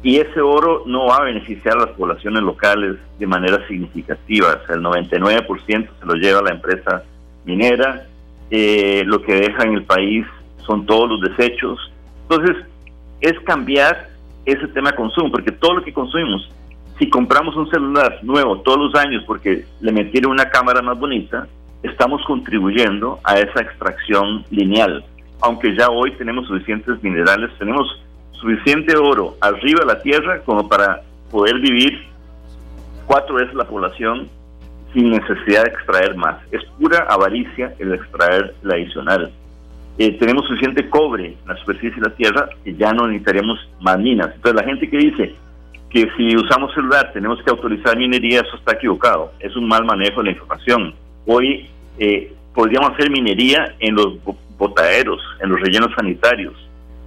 Y 0.03 0.17
ese 0.17 0.41
oro 0.41 0.83
no 0.85 1.07
va 1.07 1.17
a 1.17 1.23
beneficiar 1.23 1.77
a 1.77 1.85
las 1.85 1.89
poblaciones 1.91 2.43
locales 2.43 2.97
de 3.17 3.27
manera 3.27 3.65
significativa. 3.67 4.59
O 4.61 4.65
sea, 4.67 4.75
el 4.75 4.81
99% 4.81 5.89
se 5.99 6.05
lo 6.05 6.13
lleva 6.15 6.41
la 6.41 6.51
empresa 6.51 7.03
minera. 7.45 8.05
Eh, 8.51 9.03
lo 9.05 9.21
que 9.21 9.33
deja 9.33 9.63
en 9.63 9.75
el 9.75 9.83
país 9.83 10.25
son 10.65 10.85
todos 10.85 11.09
los 11.09 11.21
desechos. 11.21 11.79
Entonces, 12.29 12.57
es 13.21 13.39
cambiar 13.41 14.09
ese 14.45 14.67
tema 14.67 14.91
de 14.91 14.97
consumo, 14.97 15.31
porque 15.31 15.51
todo 15.51 15.75
lo 15.75 15.83
que 15.83 15.93
consumimos, 15.93 16.49
si 16.99 17.09
compramos 17.09 17.55
un 17.55 17.69
celular 17.69 18.19
nuevo 18.23 18.59
todos 18.59 18.91
los 18.91 18.95
años 18.95 19.23
porque 19.25 19.65
le 19.79 19.91
metieron 19.93 20.33
una 20.33 20.49
cámara 20.49 20.81
más 20.81 20.99
bonita, 20.99 21.47
estamos 21.81 22.21
contribuyendo 22.25 23.19
a 23.23 23.39
esa 23.39 23.61
extracción 23.61 24.45
lineal 24.51 25.03
aunque 25.43 25.75
ya 25.75 25.89
hoy 25.89 26.11
tenemos 26.13 26.47
suficientes 26.47 27.03
minerales, 27.03 27.51
tenemos 27.59 28.01
suficiente 28.43 28.95
oro 28.97 29.37
arriba 29.39 29.79
de 29.79 29.85
la 29.85 30.01
tierra 30.01 30.41
como 30.41 30.67
para 30.67 31.01
poder 31.31 31.59
vivir 31.59 32.05
cuatro 33.07 33.35
veces 33.35 33.55
la 33.55 33.63
población 33.63 34.27
sin 34.93 35.09
necesidad 35.09 35.63
de 35.63 35.71
extraer 35.71 36.15
más. 36.15 36.35
Es 36.51 36.61
pura 36.77 37.07
avaricia 37.09 37.73
el 37.79 37.93
extraer 37.93 38.53
la 38.61 38.75
adicional. 38.75 39.31
Eh, 39.97 40.17
tenemos 40.19 40.45
suficiente 40.45 40.89
cobre 40.89 41.27
en 41.27 41.47
la 41.47 41.55
superficie 41.57 41.95
de 41.95 42.09
la 42.09 42.15
tierra 42.15 42.49
que 42.63 42.75
ya 42.75 42.91
no 42.91 43.07
necesitaríamos 43.07 43.57
más 43.79 43.97
minas. 43.97 44.31
Entonces 44.35 44.61
la 44.61 44.67
gente 44.67 44.89
que 44.89 44.97
dice 44.97 45.35
que 45.89 46.09
si 46.17 46.35
usamos 46.35 46.73
celular 46.73 47.11
tenemos 47.13 47.41
que 47.43 47.49
autorizar 47.49 47.97
minería, 47.97 48.41
eso 48.41 48.57
está 48.57 48.73
equivocado. 48.73 49.31
Es 49.39 49.55
un 49.55 49.67
mal 49.67 49.85
manejo 49.85 50.19
de 50.19 50.25
la 50.25 50.31
información. 50.31 50.93
Hoy 51.25 51.69
eh, 51.97 52.33
podríamos 52.53 52.91
hacer 52.91 53.09
minería 53.09 53.73
en 53.79 53.95
los 53.95 54.17
botaderos, 54.57 55.21
en 55.41 55.49
los 55.49 55.61
rellenos 55.61 55.91
sanitarios 55.95 56.53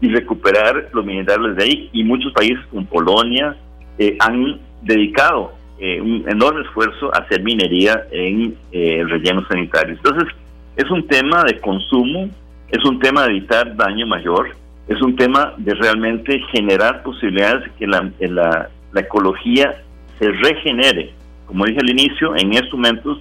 y 0.00 0.08
recuperar 0.08 0.88
los 0.92 1.04
minerales 1.04 1.56
de 1.56 1.64
ahí. 1.64 1.90
Y 1.92 2.04
muchos 2.04 2.32
países 2.32 2.64
como 2.70 2.86
Polonia 2.86 3.56
eh, 3.98 4.16
han 4.20 4.60
dedicado 4.82 5.52
eh, 5.78 6.00
un 6.00 6.24
enorme 6.28 6.62
esfuerzo 6.62 7.14
a 7.14 7.18
hacer 7.18 7.42
minería 7.42 8.06
en 8.10 8.56
eh, 8.72 9.04
rellenos 9.06 9.46
sanitarios. 9.48 9.98
Entonces, 9.98 10.28
es 10.76 10.90
un 10.90 11.06
tema 11.06 11.44
de 11.44 11.58
consumo, 11.60 12.30
es 12.70 12.84
un 12.84 12.98
tema 12.98 13.24
de 13.24 13.36
evitar 13.36 13.76
daño 13.76 14.06
mayor, 14.06 14.50
es 14.88 15.00
un 15.02 15.16
tema 15.16 15.54
de 15.56 15.74
realmente 15.74 16.40
generar 16.52 17.02
posibilidades 17.02 17.64
de 17.64 17.70
que 17.78 17.86
la, 17.86 18.10
la, 18.20 19.00
ecología 19.00 19.82
se 20.18 20.30
regenere. 20.30 21.12
Como 21.46 21.66
dije 21.66 21.80
al 21.80 21.90
inicio, 21.90 22.34
en 22.36 22.52
estos 22.54 22.72
momentos 22.72 23.18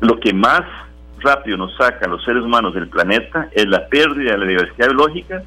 lo 0.00 0.18
que 0.18 0.32
más 0.32 0.62
rápido 1.20 1.56
nos 1.56 1.76
saca 1.76 2.08
los 2.08 2.24
seres 2.24 2.42
humanos 2.42 2.74
del 2.74 2.88
planeta 2.88 3.48
es 3.52 3.66
la 3.66 3.86
pérdida 3.86 4.32
de 4.32 4.38
la 4.38 4.46
diversidad 4.46 4.88
biológica, 4.88 5.42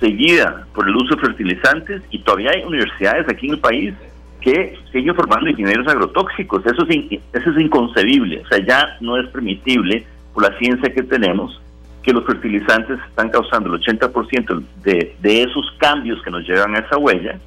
seguida 0.00 0.66
por 0.74 0.88
el 0.88 0.96
uso 0.96 1.14
de 1.14 1.20
fertilizantes, 1.20 2.02
y 2.10 2.20
todavía 2.20 2.50
hay 2.50 2.62
universidades 2.62 3.28
aquí 3.28 3.46
en 3.46 3.54
el 3.54 3.60
país 3.60 3.94
que 4.40 4.78
siguen 4.92 5.14
formando 5.14 5.50
ingenieros 5.50 5.88
agrotóxicos. 5.88 6.64
Eso 6.64 6.86
es, 6.88 7.20
eso 7.32 7.50
es 7.50 7.58
inconcebible. 7.58 8.42
O 8.42 8.48
sea, 8.48 8.64
ya 8.64 8.96
no 9.00 9.16
es 9.18 9.28
permitible, 9.28 10.06
por 10.32 10.48
la 10.48 10.56
ciencia 10.58 10.92
que 10.92 11.02
tenemos, 11.02 11.60
que 12.02 12.12
los 12.12 12.24
fertilizantes 12.24 12.98
están 13.08 13.28
causando 13.30 13.74
el 13.74 13.82
80% 13.82 14.62
de, 14.84 15.16
de 15.20 15.42
esos 15.42 15.66
cambios 15.78 16.22
que 16.22 16.30
nos 16.30 16.46
llevan 16.46 16.76
a 16.76 16.78
esa 16.78 16.96
huella 16.96 17.38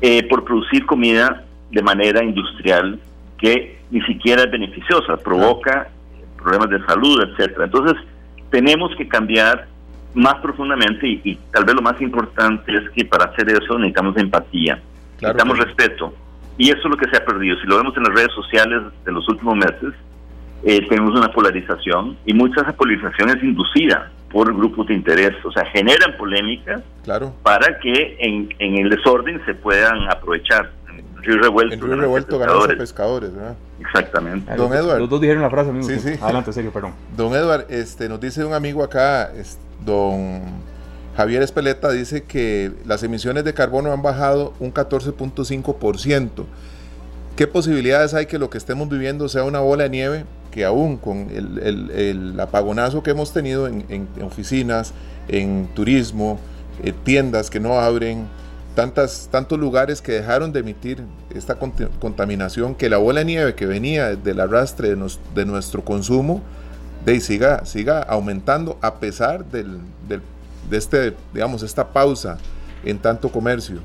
eh, 0.00 0.22
por 0.28 0.44
producir 0.44 0.86
comida 0.86 1.44
de 1.70 1.82
manera 1.82 2.22
industrial 2.22 3.00
que 3.38 3.78
ni 3.90 4.00
siquiera 4.02 4.42
es 4.42 4.50
beneficiosa, 4.50 5.16
provoca 5.16 5.88
problemas 6.36 6.70
de 6.70 6.84
salud, 6.86 7.20
etcétera. 7.22 7.64
Entonces, 7.64 7.96
tenemos 8.50 8.94
que 8.96 9.08
cambiar 9.08 9.66
más 10.18 10.36
profundamente 10.36 11.06
y, 11.06 11.38
tal 11.52 11.64
vez 11.64 11.74
lo 11.74 11.82
más 11.82 12.00
importante 12.00 12.74
es 12.74 12.90
que 12.90 13.04
para 13.04 13.26
hacer 13.26 13.48
eso 13.50 13.78
necesitamos 13.78 14.16
empatía, 14.16 14.80
necesitamos 15.20 15.58
respeto. 15.58 16.14
Y 16.56 16.70
eso 16.70 16.80
es 16.84 16.90
lo 16.90 16.96
que 16.96 17.08
se 17.08 17.16
ha 17.16 17.24
perdido. 17.24 17.56
Si 17.60 17.66
lo 17.68 17.76
vemos 17.76 17.96
en 17.96 18.02
las 18.02 18.14
redes 18.14 18.32
sociales 18.34 18.82
de 19.04 19.12
los 19.12 19.28
últimos 19.28 19.56
meses, 19.56 19.94
eh, 20.64 20.84
tenemos 20.88 21.14
una 21.14 21.30
polarización 21.30 22.16
y 22.26 22.34
mucha 22.34 22.62
esa 22.62 22.72
polarización 22.72 23.30
es 23.30 23.42
inducida 23.44 24.10
por 24.32 24.52
grupos 24.54 24.88
de 24.88 24.94
interés, 24.94 25.32
o 25.44 25.52
sea, 25.52 25.64
generan 25.66 26.16
polémicas 26.18 26.82
claro. 27.04 27.32
para 27.44 27.78
que 27.78 28.16
en, 28.18 28.52
en 28.58 28.76
el 28.76 28.90
desorden 28.90 29.40
se 29.46 29.54
puedan 29.54 30.10
aprovechar. 30.10 30.72
Río 31.22 31.38
Revuelto. 31.40 31.74
En 31.74 31.80
Río 31.80 31.96
Revuelto 31.96 32.38
ganarse 32.38 32.76
pescadores, 32.76 33.34
¿verdad? 33.34 33.56
Exactamente. 33.80 34.54
Don 34.56 34.72
Edward. 34.72 34.98
Los 34.98 35.08
dos 35.08 35.20
dijeron 35.20 35.42
la 35.42 35.50
frase, 35.50 35.70
amigo. 35.70 35.86
Sí, 35.86 35.98
sí. 35.98 36.18
Adelante, 36.20 36.52
serio, 36.52 36.72
perdón. 36.72 36.92
Don 37.16 37.34
Edward, 37.34 37.66
este, 37.68 38.08
nos 38.08 38.20
dice 38.20 38.44
un 38.44 38.52
amigo 38.52 38.82
acá, 38.82 39.30
don 39.84 40.40
Javier 41.16 41.42
Espeleta, 41.42 41.90
dice 41.90 42.22
que 42.22 42.72
las 42.86 43.02
emisiones 43.02 43.44
de 43.44 43.54
carbono 43.54 43.92
han 43.92 44.02
bajado 44.02 44.54
un 44.60 44.72
14.5%. 44.72 46.44
¿Qué 47.34 47.46
posibilidades 47.46 48.14
hay 48.14 48.26
que 48.26 48.38
lo 48.38 48.50
que 48.50 48.58
estemos 48.58 48.88
viviendo 48.88 49.28
sea 49.28 49.44
una 49.44 49.60
bola 49.60 49.84
de 49.84 49.90
nieve 49.90 50.24
que 50.50 50.64
aún 50.64 50.96
con 50.96 51.28
el, 51.30 52.38
apagonazo 52.40 53.02
que 53.02 53.10
hemos 53.10 53.32
tenido 53.32 53.66
en, 53.66 54.08
oficinas, 54.24 54.92
en 55.28 55.68
turismo, 55.74 56.38
eh, 56.82 56.92
tiendas 57.04 57.50
que 57.50 57.60
no 57.60 57.78
abren, 57.80 58.26
tantas, 58.74 59.28
tantos 59.30 59.58
lugares 59.58 60.00
que 60.00 60.12
dejaron 60.12 60.52
de 60.52 60.60
emitir 60.60 61.02
esta 61.34 61.56
contaminación, 61.56 62.74
que 62.74 62.88
la 62.88 62.98
bola 62.98 63.20
de 63.20 63.26
nieve 63.26 63.54
que 63.54 63.66
venía 63.66 64.14
del 64.14 64.40
arrastre 64.40 64.96
de 65.34 65.44
nuestro 65.46 65.84
consumo, 65.84 66.42
de 67.04 67.20
siga, 67.20 67.64
siga 67.64 68.02
aumentando 68.02 68.78
a 68.82 68.96
pesar 69.00 69.44
del, 69.44 69.78
del, 70.06 70.20
de 70.68 70.76
este, 70.76 71.14
digamos, 71.32 71.62
esta 71.62 71.92
pausa 71.92 72.38
en 72.84 72.98
tanto 72.98 73.30
comercio. 73.30 73.80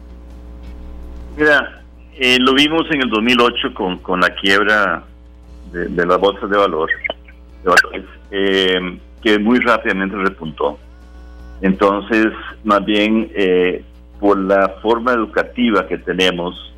Mira, 1.38 1.84
eh, 2.15 2.38
lo 2.39 2.54
vimos 2.54 2.84
en 2.91 3.02
el 3.02 3.10
2008 3.10 3.73
con, 3.73 3.97
con 3.99 4.19
la 4.19 4.34
quiebra 4.36 5.04
de, 5.71 5.88
de 5.88 6.06
las 6.06 6.19
bolsas 6.19 6.49
de 6.49 6.58
valor, 6.58 6.89
de 7.63 7.69
valores, 7.69 8.06
eh, 8.32 8.99
que 9.21 9.39
muy 9.39 9.60
rápidamente 9.60 10.15
repuntó. 10.17 10.78
Entonces, 11.62 12.28
más 12.63 12.84
bien, 12.84 13.32
eh, 13.34 13.84
por 14.19 14.38
la 14.38 14.76
forma 14.82 15.13
educativa 15.13 15.88
que 15.88 15.97
tenemos 15.97 16.73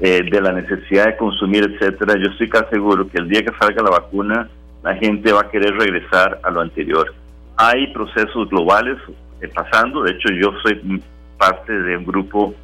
eh, 0.00 0.22
de 0.30 0.40
la 0.40 0.52
necesidad 0.52 1.06
de 1.06 1.16
consumir, 1.16 1.64
etcétera, 1.64 2.14
yo 2.18 2.30
estoy 2.30 2.48
casi 2.48 2.70
seguro 2.70 3.08
que 3.08 3.18
el 3.18 3.28
día 3.28 3.44
que 3.44 3.52
salga 3.58 3.82
la 3.82 3.90
vacuna, 3.90 4.48
la 4.82 4.94
gente 4.96 5.32
va 5.32 5.42
a 5.42 5.50
querer 5.50 5.74
regresar 5.76 6.40
a 6.42 6.50
lo 6.50 6.60
anterior. 6.60 7.14
Hay 7.56 7.86
procesos 7.92 8.48
globales 8.48 8.98
eh, 9.40 9.48
pasando, 9.48 10.02
de 10.02 10.12
hecho 10.12 10.28
yo 10.32 10.52
soy 10.62 11.02
parte 11.38 11.72
de 11.72 11.96
un 11.96 12.04
grupo 12.04 12.54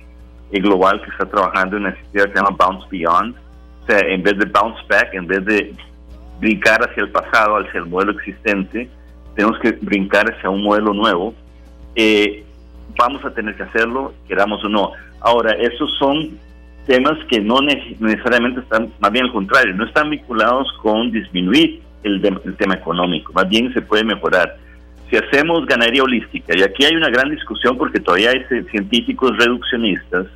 eh, 0.51 0.61
global 0.61 1.01
que 1.03 1.11
está 1.11 1.27
trabajando 1.27 1.77
en 1.77 1.83
una 1.83 1.91
iniciativa 1.91 2.25
que 2.27 2.33
se 2.33 2.37
llama 2.37 2.57
Bounce 2.59 2.87
Beyond, 2.91 3.35
o 3.83 3.87
sea, 3.87 4.01
en 4.01 4.23
vez 4.23 4.39
de 4.39 4.45
bounce 4.47 4.81
back, 4.89 5.15
en 5.15 5.27
vez 5.27 5.45
de 5.45 5.75
brincar 6.41 6.81
hacia 6.83 7.03
el 7.03 7.11
pasado, 7.11 7.57
hacia 7.57 7.81
el 7.81 7.87
modelo 7.87 8.13
existente, 8.13 8.89
tenemos 9.35 9.59
que 9.61 9.73
brincar 9.73 10.31
hacia 10.31 10.51
un 10.51 10.63
modelo 10.63 10.93
nuevo. 10.93 11.35
Eh, 11.95 12.45
vamos 12.99 13.25
a 13.25 13.31
tener 13.33 13.57
que 13.57 13.63
hacerlo, 13.63 14.13
queramos 14.27 14.63
o 14.65 14.69
no. 14.69 14.93
Ahora, 15.21 15.53
esos 15.53 15.91
son 15.99 16.39
temas 16.87 17.19
que 17.29 17.41
no 17.41 17.61
necesariamente 17.61 18.61
están, 18.61 18.93
más 18.99 19.13
bien 19.13 19.27
al 19.27 19.33
contrario, 19.33 19.75
no 19.75 19.85
están 19.85 20.11
vinculados 20.11 20.71
con 20.83 21.11
disminuir 21.11 21.83
el, 22.03 22.21
tema 22.57 22.75
económico, 22.75 23.33
más 23.33 23.49
bien 23.49 23.73
se 23.73 23.83
puede 23.83 24.05
mejorar. 24.05 24.57
Si 25.11 25.17
hacemos 25.17 25.67
ganadería 25.67 26.03
holística, 26.03 26.57
y 26.57 26.63
aquí 26.63 26.85
hay 26.85 26.95
una 26.95 27.09
gran 27.09 27.31
discusión 27.31 27.79
porque 27.79 28.01
todavía 28.01 28.31
hay 28.31 28.45
científicos 28.71 29.37
reduccionistas 29.39 30.27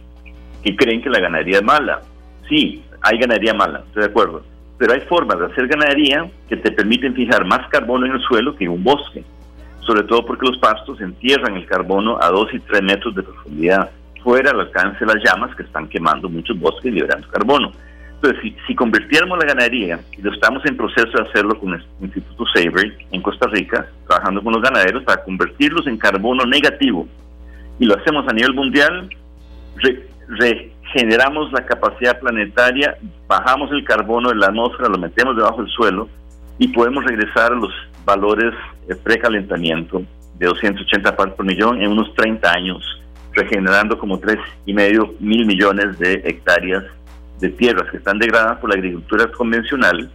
que 0.63 0.75
creen 0.77 1.03
que 1.03 1.11
la 1.11 1.21
ganadería 1.21 1.59
es 1.59 1.65
mala. 1.65 2.01
Sí, 2.49 2.83
hay 3.03 3.19
ganadería 3.19 3.55
mala, 3.55 3.83
estoy 3.87 4.05
de 4.05 4.09
acuerdo, 4.09 4.43
pero 4.79 4.95
hay 4.95 5.01
formas 5.01 5.39
de 5.39 5.47
hacer 5.47 5.69
ganadería 5.69 6.27
que 6.49 6.57
te 6.57 6.73
permiten 6.73 7.15
fijar 7.15 7.45
más 7.45 7.69
carbono 7.69 8.07
en 8.07 8.13
el 8.13 8.21
suelo 8.23 8.57
que 8.57 8.65
en 8.65 8.71
un 8.71 8.83
bosque 8.83 9.25
sobre 9.87 10.05
todo 10.05 10.25
porque 10.25 10.47
los 10.47 10.59
pastos 10.59 11.01
entierran 11.01 11.57
el 11.57 11.67
carbono 11.67 12.19
a 12.21 12.29
2 12.29 12.55
y 12.55 12.61
3 12.61 12.83
metros 12.83 13.15
de 13.15 13.23
profundidad, 13.23 13.91
fuera 14.23 14.51
al 14.51 14.61
alcance 14.61 15.05
de 15.05 15.07
las 15.07 15.23
llamas 15.25 15.55
que 15.57 15.65
están 15.65 15.89
quemando 15.89 16.29
muchos 16.29 16.59
bosques 16.59 16.87
y 16.87 16.91
liberando 16.93 17.29
carbono. 17.29 17.73
Entonces, 18.23 18.55
si, 18.69 18.75
convirtiéramos 18.77 19.37
la 19.37 19.47
ganadería, 19.47 19.99
y 20.17 20.23
lo 20.23 20.33
estamos 20.33 20.65
en 20.65 20.77
proceso 20.77 21.11
de 21.11 21.29
hacerlo 21.29 21.59
con 21.59 21.75
el 21.75 21.85
Instituto 22.01 22.45
Sabre 22.55 22.97
en 23.11 23.21
Costa 23.21 23.49
Rica, 23.49 23.89
trabajando 24.07 24.41
con 24.45 24.53
los 24.53 24.63
ganaderos 24.63 25.03
para 25.03 25.25
convertirlos 25.25 25.89
en 25.89 25.99
carbono 25.99 26.45
negativo, 26.47 27.09
y 27.81 27.85
lo 27.85 27.97
hacemos 27.99 28.25
a 28.29 28.33
nivel 28.33 28.55
mundial, 28.55 29.11
regeneramos 30.29 31.51
la 31.51 31.67
capacidad 31.67 32.21
planetaria, 32.21 32.97
bajamos 33.27 33.73
el 33.73 33.83
carbono 33.83 34.29
de 34.29 34.37
la 34.37 34.47
atmósfera, 34.47 34.89
lo 34.89 34.99
metemos 34.99 35.37
debajo 35.37 35.61
del 35.61 35.73
suelo, 35.73 36.09
y 36.59 36.69
podemos 36.69 37.05
regresar 37.05 37.51
a 37.51 37.57
los 37.57 37.73
valores 38.05 38.55
de 38.87 38.95
precalentamiento 38.95 40.01
de 40.39 40.47
280 40.47 41.17
partes 41.17 41.35
por 41.35 41.45
millón 41.45 41.83
en 41.83 41.91
unos 41.91 42.15
30 42.15 42.53
años, 42.53 43.03
regenerando 43.33 43.99
como 43.99 44.21
y 44.65 44.75
medio 44.75 45.13
mil 45.19 45.45
millones 45.45 45.99
de 45.99 46.23
hectáreas 46.25 46.85
de 47.43 47.51
tierras 47.51 47.91
que 47.91 47.97
están 47.97 48.19
degradadas 48.21 48.59
por 48.59 48.71
la 48.71 48.77
agricultura 48.77 49.27
convencional 49.33 50.09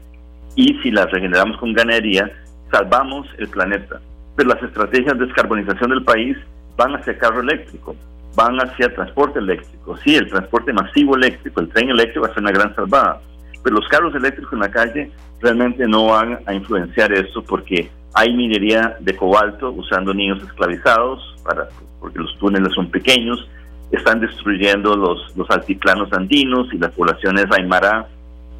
y 0.56 0.74
si 0.82 0.92
las 0.92 1.12
regeneramos 1.12 1.58
con 1.58 1.74
ganadería, 1.74 2.32
salvamos 2.72 3.28
el 3.38 3.50
planeta. 3.50 4.00
Pero 4.36 4.50
las 4.50 4.63
estrategias 4.63 5.20
de 5.20 5.26
descarbonización 5.26 5.90
del 5.90 6.04
país 6.04 6.38
van 6.78 6.96
hacia 6.96 7.18
carro 7.18 7.42
eléctrico, 7.42 7.96
van 8.34 8.58
hacia 8.62 8.94
transporte 8.96 9.40
eléctrico. 9.40 9.98
Sí, 9.98 10.16
el 10.16 10.30
transporte 10.30 10.72
masivo 10.72 11.18
eléctrico, 11.18 11.60
el 11.60 11.70
tren 11.70 11.90
eléctrico 11.90 12.22
va 12.22 12.28
a 12.28 12.34
ser 12.34 12.44
una 12.44 12.52
gran 12.52 12.74
salvada, 12.76 13.20
pero 13.62 13.76
los 13.76 13.88
carros 13.90 14.16
eléctricos 14.16 14.54
en 14.54 14.60
la 14.60 14.72
calle 14.72 15.12
realmente 15.42 15.86
no 15.86 16.06
van 16.08 16.40
a 16.46 16.54
influenciar 16.54 17.12
esto 17.12 17.44
porque 17.44 17.92
hay 18.13 18.34
minería 18.34 18.96
de 19.02 19.16
cobalto 19.18 19.72
usando 19.72 20.13
niños 20.13 20.42
esclavizados 20.44 21.36
para, 21.44 21.68
porque 22.00 22.20
los 22.20 22.38
túneles 22.40 22.74
son 22.74 22.90
pequeños, 22.90 23.46
están 23.91 24.19
destruyendo 24.19 24.95
los, 24.95 25.36
los 25.36 25.50
altiplanos 25.50 26.12
andinos 26.12 26.67
y 26.73 26.78
las 26.78 26.91
poblaciones 26.91 27.45
aymara 27.52 28.08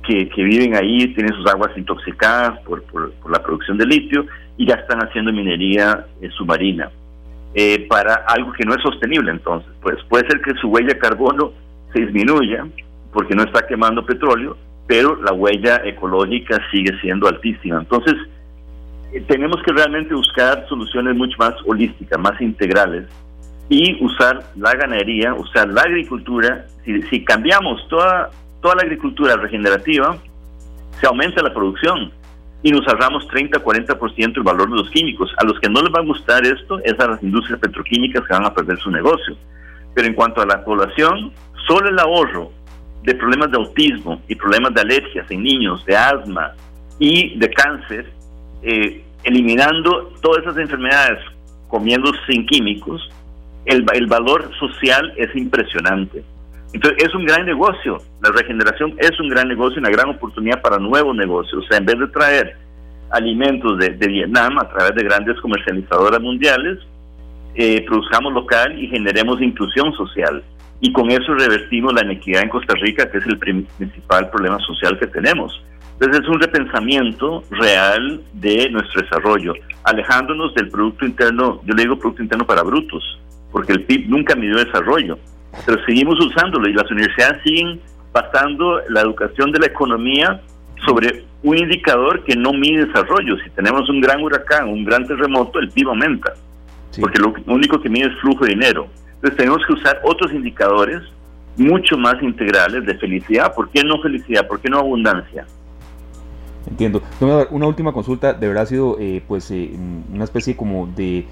que, 0.06 0.30
que 0.30 0.44
viven 0.44 0.76
ahí 0.76 1.14
tienen 1.14 1.34
sus 1.34 1.46
aguas 1.48 1.72
intoxicadas 1.78 2.60
por, 2.62 2.84
por, 2.84 3.12
la 3.30 3.44
producción 3.44 3.78
de 3.78 3.86
litio 3.86 4.26
y 4.56 4.66
ya 4.66 4.76
están 4.76 5.00
haciendo 5.00 5.34
minería 5.34 6.06
eh, 6.22 6.30
submarina 6.30 6.90
eh, 7.54 7.86
para 7.90 8.14
algo 8.28 8.54
que 8.54 8.66
no 8.66 8.74
es 8.74 8.82
sostenible 8.82 9.32
entonces. 9.32 9.70
Pues 9.82 9.98
puede 10.08 10.28
ser 10.28 10.42
que 10.42 10.54
su 10.62 10.70
huella 10.70 10.94
de 10.94 11.00
carbono 11.00 11.52
se 11.94 12.02
disminuya 12.02 12.66
porque 13.12 13.36
no 13.36 13.44
está 13.44 13.68
quemando 13.68 14.06
petróleo, 14.06 14.56
pero 14.86 15.22
la 15.22 15.34
huella 15.34 15.82
ecológica 15.84 16.58
sigue 16.72 16.98
siendo 17.02 17.28
altísima. 17.28 17.80
Entonces, 17.80 18.16
eh, 19.12 19.22
tenemos 19.28 19.62
que 19.64 19.74
realmente 19.74 20.14
buscar 20.14 20.66
soluciones 20.70 21.16
mucho 21.16 21.36
más 21.38 21.54
holísticas, 21.66 22.18
más 22.20 22.40
integrales 22.40 23.08
y 23.70 24.04
usar 24.04 24.52
la 24.56 24.74
ganadería, 24.76 25.34
usar 25.34 25.68
la 25.70 25.82
agricultura. 25.82 26.66
Si, 26.86 27.02
si 27.04 27.24
cambiamos 27.24 27.88
toda, 27.90 28.30
toda 28.62 28.76
la 28.76 28.82
agricultura 28.84 29.36
regenerativa, 29.36 30.18
se 31.00 31.08
aumenta 31.08 31.42
la 31.42 31.54
producción 31.54 32.12
y 32.64 32.72
nos 32.72 32.88
ahorramos 32.88 33.28
30-40% 33.28 34.38
el 34.38 34.44
valor 34.44 34.70
de 34.70 34.78
los 34.78 34.90
químicos. 34.90 35.32
A 35.38 35.46
los 35.46 35.60
que 35.60 35.70
no 35.70 35.82
les 35.82 35.94
va 35.94 36.00
a 36.00 36.06
gustar 36.06 36.46
esto 36.46 36.80
es 36.84 37.00
a 37.00 37.08
las 37.08 37.22
industrias 37.22 37.60
petroquímicas 37.60 38.24
que 38.26 38.34
van 38.34 38.46
a 38.46 38.54
perder 38.54 38.80
su 38.80 38.90
negocio. 38.90 39.36
Pero 39.94 40.08
en 40.08 40.14
cuanto 40.14 40.42
a 40.42 40.46
la 40.46 40.64
población, 40.64 41.32
solo 41.68 41.90
el 41.90 42.00
ahorro 42.00 42.52
de 43.04 43.16
problemas 43.16 43.52
de 43.52 43.58
autismo 43.58 44.22
y 44.28 44.36
problemas 44.36 44.74
de 44.74 44.82
alergias 44.82 45.30
en 45.30 45.44
niños, 45.44 45.86
de 45.86 45.96
asma 45.96 46.54
y 47.00 47.38
de 47.38 47.50
cáncer, 47.52 48.12
eh, 48.64 49.04
eliminando 49.24 50.14
todas 50.22 50.44
esas 50.44 50.58
enfermedades 50.58 51.20
comiendo 51.68 52.12
sin 52.28 52.46
químicos, 52.46 53.10
el, 53.68 53.86
el 53.94 54.08
valor 54.08 54.50
social 54.60 55.14
es 55.18 55.36
impresionante. 55.36 56.24
Entonces 56.74 57.06
es 57.06 57.16
un 57.16 57.26
gran 57.26 57.46
negocio, 57.46 57.98
la 58.22 58.32
regeneración 58.32 58.96
es 58.98 59.18
un 59.20 59.30
gran 59.30 59.48
negocio, 59.48 59.80
una 59.80 59.90
gran 59.90 60.10
oportunidad 60.10 60.62
para 60.62 60.78
nuevos 60.78 61.16
negocios. 61.16 61.64
O 61.64 61.68
sea, 61.68 61.78
en 61.78 61.86
vez 61.86 61.98
de 62.00 62.08
traer 62.08 62.56
alimentos 63.12 63.78
de, 63.80 63.90
de 63.90 64.08
Vietnam 64.08 64.60
a 64.60 64.68
través 64.70 64.96
de 64.96 65.04
grandes 65.04 65.40
comercializadoras 65.40 66.20
mundiales, 66.22 66.80
eh, 67.56 67.84
produzcamos 67.88 68.34
local 68.34 68.78
y 68.78 68.88
generemos 68.88 69.42
inclusión 69.42 69.94
social 69.94 70.44
y 70.80 70.92
con 70.94 71.10
eso 71.10 71.34
revertimos 71.34 71.94
la 71.94 72.04
inequidad 72.04 72.44
en 72.44 72.50
Costa 72.50 72.76
Rica, 72.76 73.10
que 73.10 73.18
es 73.18 73.26
el 73.26 73.40
principal 73.40 74.30
problema 74.30 74.60
social 74.60 75.00
que 75.00 75.08
tenemos. 75.08 75.60
Entonces 75.94 76.22
es 76.22 76.30
un 76.30 76.40
repensamiento 76.40 77.44
real 77.50 78.22
de 78.34 78.70
nuestro 78.70 79.02
desarrollo, 79.02 79.54
alejándonos 79.84 80.54
del 80.54 80.70
Producto 80.70 81.06
Interno, 81.06 81.62
yo 81.66 81.74
le 81.74 81.84
digo 81.84 81.98
Producto 81.98 82.22
Interno 82.22 82.46
para 82.46 82.62
brutos, 82.62 83.18
porque 83.58 83.74
el 83.74 83.86
PIB 83.86 84.08
nunca 84.08 84.36
midió 84.36 84.64
desarrollo, 84.64 85.18
pero 85.66 85.84
seguimos 85.84 86.24
usándolo 86.24 86.70
y 86.70 86.74
las 86.74 86.92
universidades 86.92 87.42
siguen 87.42 87.82
basando 88.14 88.80
la 88.90 89.02
educación 89.02 89.52
de 89.52 89.58
la 89.58 89.66
economía 89.66 90.40
sobre 90.86 91.26
un 91.42 91.58
indicador 91.58 92.24
que 92.24 92.36
no 92.36 92.54
mide 92.54 92.86
desarrollo. 92.86 93.36
Si 93.44 93.50
tenemos 93.50 93.90
un 93.90 94.00
gran 94.00 94.22
huracán, 94.22 94.70
un 94.70 94.86
gran 94.86 95.08
terremoto, 95.08 95.58
el 95.58 95.72
PIB 95.72 95.90
aumenta, 95.90 96.36
porque 97.02 97.18
lo 97.18 97.34
único 97.48 97.82
que 97.82 97.90
mide 97.90 98.10
es 98.10 98.20
flujo 98.20 98.46
de 98.46 98.52
dinero. 98.52 98.90
Entonces 99.16 99.38
tenemos 99.38 99.66
que 99.66 99.74
usar 99.74 100.02
otros 100.04 100.32
indicadores 100.34 101.02
mucho 101.58 101.98
más 101.98 102.22
integrales 102.22 102.86
de 102.86 102.94
felicidad. 103.00 103.56
¿Por 103.56 103.72
qué 103.72 103.84
no 103.84 104.00
felicidad? 104.04 104.48
¿Por 104.48 104.60
qué 104.60 104.70
no 104.70 104.78
abundancia? 104.78 105.48
Entiendo. 106.70 107.02
Una 107.50 107.66
última 107.66 107.92
consulta, 107.92 108.34
de 108.34 108.48
verdad 108.50 108.66
ha 108.66 108.68
sido 108.68 108.98
eh, 109.00 109.24
pues 109.28 109.50
eh, 109.50 109.72
una 110.14 110.26
especie 110.26 110.56
como 110.56 110.86
de 110.86 111.26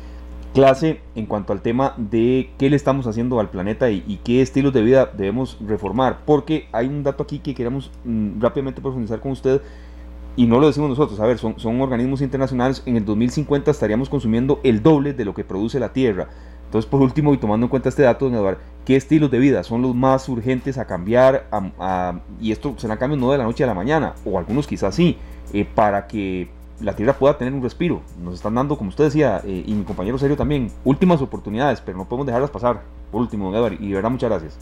clase 0.55 1.01
en 1.15 1.25
cuanto 1.25 1.51
al 1.51 1.61
tema 1.61 1.93
de 1.97 2.49
qué 2.57 2.69
le 2.69 2.77
estamos 2.77 3.05
haciendo 3.07 3.41
al 3.41 3.49
planeta 3.49 3.91
y, 3.91 4.19
qué 4.23 4.41
estilos 4.41 4.73
de 4.73 4.81
vida 4.81 5.11
debemos 5.15 5.57
reformar, 5.59 6.21
porque 6.25 6.67
hay 6.71 6.87
un 6.87 7.03
dato 7.03 7.23
aquí 7.23 7.39
que 7.39 7.53
queremos 7.53 7.91
mm, 8.05 8.39
rápidamente 8.39 8.81
profundizar 8.81 9.19
con 9.19 9.33
usted 9.33 9.61
y 10.37 10.47
no 10.47 10.59
lo 10.59 10.67
decimos 10.67 10.89
nosotros, 10.89 11.19
a 11.19 11.25
ver, 11.25 11.37
son, 11.37 11.59
son 11.59 11.79
organismos 11.81 12.21
internacionales, 12.21 12.81
en 12.85 12.95
el 12.95 13.03
2050 13.03 13.69
estaríamos 13.69 14.09
consumiendo 14.09 14.61
el 14.63 14.81
doble 14.81 15.13
de 15.13 15.25
lo 15.25 15.33
que 15.33 15.43
produce 15.43 15.79
la 15.79 15.91
Tierra. 15.91 16.29
Entonces, 16.65 16.89
por 16.89 17.01
último, 17.01 17.33
y 17.33 17.37
tomando 17.37 17.65
en 17.65 17.69
cuenta 17.69 17.89
este 17.89 18.03
dato, 18.03 18.27
Eduardo, 18.27 18.59
¿qué 18.85 18.95
estilos 18.95 19.31
de 19.31 19.39
vida 19.39 19.63
son 19.63 19.81
los 19.81 19.93
más 19.93 20.27
urgentes 20.29 20.77
a 20.77 20.85
cambiar? 20.85 21.47
y 22.41 22.51
esto 22.51 22.75
será 22.77 22.97
cambios 22.97 23.19
no 23.21 23.31
de 23.31 23.37
la 23.37 23.43
noche 23.43 23.63
a 23.63 23.67
la 23.67 23.73
mañana, 23.73 24.15
o 24.25 24.39
algunos 24.39 24.67
quizás 24.67 24.95
sí, 24.95 25.17
eh, 25.53 25.65
para 25.75 26.07
que 26.07 26.49
la 26.81 26.95
Tierra 26.95 27.13
pueda 27.13 27.37
tener 27.37 27.53
un 27.53 27.63
respiro. 27.63 28.01
Nos 28.21 28.35
están 28.35 28.55
dando, 28.55 28.77
como 28.77 28.89
usted 28.89 29.05
decía, 29.05 29.41
eh, 29.45 29.63
y 29.65 29.73
mi 29.73 29.83
compañero 29.83 30.17
Serio 30.17 30.35
también, 30.35 30.69
últimas 30.83 31.21
oportunidades, 31.21 31.81
pero 31.81 31.97
no 31.97 32.05
podemos 32.05 32.27
dejarlas 32.27 32.51
pasar. 32.51 32.81
Por 33.11 33.21
último, 33.21 33.45
don 33.45 33.55
Eduardo, 33.55 33.77
y 33.79 33.89
de 33.89 33.95
verdad 33.95 34.09
muchas 34.09 34.29
gracias. 34.29 34.59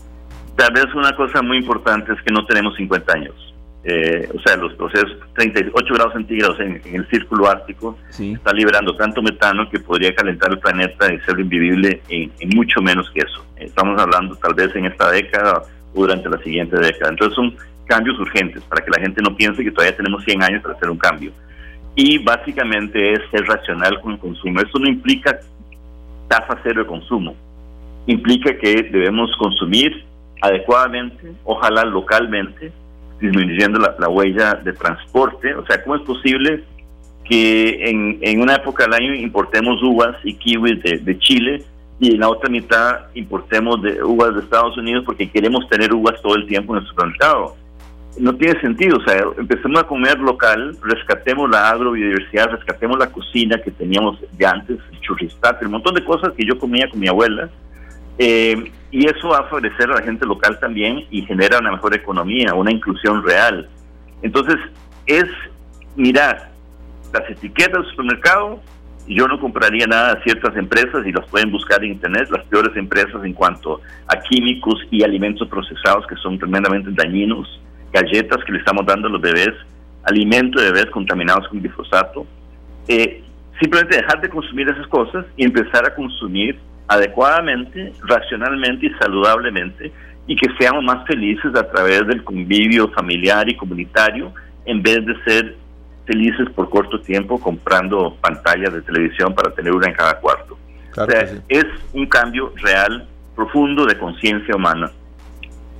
Tal 0.56 0.72
vez 0.74 0.86
una 0.94 1.16
cosa 1.16 1.42
muy 1.42 1.58
importante 1.58 2.14
es 2.14 2.22
que 2.22 2.32
no 2.32 2.46
tenemos 2.46 2.76
50 2.76 3.14
años. 3.14 3.54
Eh, 3.86 4.30
o 4.34 4.40
sea, 4.40 4.56
los 4.56 4.74
procesos 4.76 5.12
38 5.36 5.94
grados 5.94 6.14
centígrados 6.14 6.58
en, 6.62 6.82
el 6.86 7.06
círculo 7.10 7.50
ártico 7.50 7.98
está 8.18 8.54
liberando 8.54 8.96
tanto 8.96 9.22
metano 9.22 9.70
que 9.70 9.80
podría 9.80 10.16
calentar 10.16 10.52
el 10.52 10.60
planeta 10.60 11.14
y 11.14 11.20
ser 11.20 11.38
invivible 11.38 12.02
en, 12.08 12.32
mucho 12.56 12.82
menos 12.82 13.12
que 13.12 13.22
eso. 13.22 13.46
Estamos 13.58 14.00
hablando 14.02 14.36
tal 14.38 14.54
vez 14.54 14.74
en 14.76 14.86
esta 14.86 15.12
década 15.12 15.64
o 15.94 16.02
durante 16.02 16.30
la 16.30 16.38
siguiente 16.38 16.78
década. 16.78 17.12
Entonces 17.12 17.36
son 17.36 17.56
cambios 17.86 18.18
urgentes 18.20 18.64
para 18.64 18.86
que 18.86 18.92
la 18.92 19.02
gente 19.02 19.22
no 19.22 19.36
piense 19.36 19.64
que 19.64 19.72
todavía 19.72 19.98
tenemos 19.98 20.24
100 20.24 20.44
años 20.44 20.62
para 20.62 20.76
hacer 20.76 20.90
un 20.90 20.98
cambio. 20.98 21.34
Y 21.96 22.18
básicamente 22.18 23.14
es 23.14 23.20
ser 23.30 23.46
racional 23.46 24.00
con 24.02 24.14
el 24.14 24.20
consumo. 24.20 24.60
Eso 24.60 24.80
no 24.80 24.88
implica 24.88 25.40
tasa 26.28 26.60
cero 26.64 26.82
de 26.82 26.88
consumo. 26.88 27.36
Implica 28.08 28.58
que 28.58 28.84
debemos 28.84 29.32
consumir 29.38 30.04
adecuadamente, 30.42 31.32
ojalá 31.46 31.86
localmente, 31.86 32.72
disminuyendo 33.20 33.80
la, 33.80 34.10
huella 34.10 34.56
de 34.56 34.74
transporte. 34.74 35.56
O 35.56 35.66
sea, 35.66 35.82
¿cómo 35.84 35.96
es 35.96 36.02
posible 36.02 36.64
que 37.24 37.90
en, 37.90 38.20
en 38.22 38.42
una 38.42 38.56
época 38.56 38.84
del 38.84 38.94
año 38.94 39.14
importemos 39.16 39.82
uvas 39.82 40.18
y 40.24 40.34
kiwis 40.36 40.82
de, 40.84 41.18
Chile 41.20 41.64
y 42.00 42.16
en 42.16 42.20
la 42.20 42.30
otra 42.30 42.50
mitad 42.50 43.06
importemos 43.14 43.82
de 43.82 44.04
uvas 44.04 44.36
de 44.36 44.42
Estados 44.42 44.78
Unidos 44.78 45.04
porque 45.06 45.30
queremos 45.30 45.68
tener 45.70 45.94
uvas 45.94 46.22
todo 46.22 46.36
el 46.36 46.46
tiempo 46.48 46.76
en 46.76 46.82
el 46.82 46.90
supermercado? 46.90 47.56
No 48.18 48.36
tiene 48.36 48.60
sentido, 48.62 48.98
o 48.98 49.04
sea, 49.04 49.24
empecemos 49.38 49.82
a 49.82 49.88
comer 49.88 50.20
local, 50.20 50.78
rescatemos 50.84 51.50
la 51.50 51.70
agrobiodiversidad, 51.70 52.52
rescatemos 52.52 53.00
la 53.00 53.12
cocina 53.12 53.58
que 53.58 53.72
teníamos 53.72 54.20
de 54.38 54.46
antes, 54.46 54.78
el 54.92 55.00
churristate, 55.02 55.66
un 55.66 55.72
montón 55.72 55.96
de 55.96 56.04
cosas 56.04 56.32
que 56.34 56.46
yo 56.46 56.60
comía 56.60 56.88
con 56.90 57.00
mi 57.00 57.08
abuela, 57.08 57.50
eh, 58.20 58.72
y 58.92 59.08
eso 59.08 59.30
va 59.30 59.40
a 59.40 59.44
favorecer 59.46 59.90
a 59.90 59.96
la 59.96 60.02
gente 60.04 60.26
local 60.26 60.60
también 60.60 61.06
y 61.10 61.24
genera 61.24 61.58
una 61.58 61.72
mejor 61.72 61.96
economía, 61.96 62.54
una 62.54 62.72
inclusión 62.72 63.24
real. 63.24 63.68
Entonces, 64.22 64.58
es 65.08 65.26
mirar 65.96 66.52
las 67.12 67.30
etiquetas 67.30 67.82
del 67.82 67.90
supermercado. 67.90 68.62
Yo 69.08 69.28
no 69.28 69.40
compraría 69.40 69.86
nada 69.88 70.14
a 70.14 70.24
ciertas 70.24 70.56
empresas 70.56 71.06
y 71.06 71.12
las 71.12 71.28
pueden 71.28 71.52
buscar 71.52 71.84
en 71.84 71.94
internet, 71.94 72.30
las 72.30 72.46
peores 72.46 72.76
empresas 72.78 73.24
en 73.26 73.34
cuanto 73.34 73.82
a 74.08 74.20
químicos 74.22 74.80
y 74.92 75.04
alimentos 75.04 75.48
procesados 75.50 76.06
que 76.08 76.16
son 76.18 76.38
tremendamente 76.38 76.90
dañinos, 76.92 77.60
galletas 77.94 78.44
que 78.44 78.52
le 78.52 78.60
estamos 78.60 78.86
dando 78.86 79.08
a 79.08 79.12
los 79.12 79.22
bebés, 79.22 79.54
alimentos 80.04 80.62
de 80.62 80.72
bebés 80.72 80.92
contaminados 80.92 81.48
con 81.48 81.62
glifosato. 81.62 82.26
Eh, 82.88 83.24
simplemente 83.62 83.98
dejar 83.98 84.20
de 84.20 84.30
consumir 84.30 84.68
esas 84.68 84.88
cosas 84.88 85.26
y 85.38 85.46
empezar 85.46 85.86
a 85.86 85.96
consumir 85.96 86.60
adecuadamente, 86.88 87.94
racionalmente 88.02 88.88
y 88.88 88.90
saludablemente 89.00 89.92
y 90.28 90.36
que 90.36 90.48
seamos 90.58 90.84
más 90.84 91.06
felices 91.06 91.54
a 91.56 91.70
través 91.70 92.08
del 92.08 92.24
convivio 92.24 92.90
familiar 92.90 93.48
y 93.50 93.56
comunitario 93.56 94.34
en 94.66 94.82
vez 94.82 95.06
de 95.06 95.24
ser 95.24 95.56
felices 96.06 96.50
por 96.56 96.70
corto 96.70 97.00
tiempo 97.02 97.40
comprando 97.40 98.16
pantallas 98.22 98.74
de 98.74 98.82
televisión 98.82 99.34
para 99.34 99.54
tener 99.54 99.74
una 99.74 99.88
en 99.88 99.94
cada 99.94 100.20
cuarto. 100.20 100.58
o 100.98 101.06
sea, 101.06 101.28
es 101.48 101.66
un 101.94 102.06
cambio 102.08 102.54
real, 102.58 103.08
profundo 103.36 103.86
de 103.86 103.98
conciencia 103.98 104.56
humana. 104.56 104.92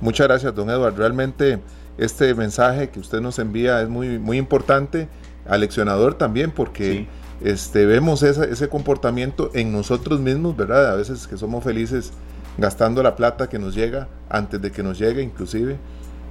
Muchas 0.00 0.26
gracias, 0.26 0.54
don 0.54 0.68
Eduardo. 0.68 0.98
Realmente 0.98 1.58
este 1.98 2.34
mensaje 2.34 2.90
que 2.90 3.00
usted 3.00 3.20
nos 3.20 3.38
envía 3.38 3.80
es 3.82 3.88
muy, 3.88 4.18
muy 4.18 4.38
importante, 4.38 5.08
aleccionador 5.46 6.14
también, 6.14 6.50
porque 6.50 7.06
este, 7.42 7.86
vemos 7.86 8.22
ese 8.22 8.68
comportamiento 8.68 9.50
en 9.54 9.72
nosotros 9.72 10.20
mismos, 10.20 10.56
¿verdad? 10.56 10.92
A 10.92 10.96
veces 10.96 11.26
que 11.26 11.36
somos 11.36 11.62
felices 11.62 12.12
gastando 12.58 13.02
la 13.02 13.16
plata 13.16 13.48
que 13.48 13.58
nos 13.58 13.74
llega 13.74 14.08
antes 14.28 14.60
de 14.60 14.70
que 14.70 14.82
nos 14.82 14.98
llegue 14.98 15.22
inclusive 15.22 15.76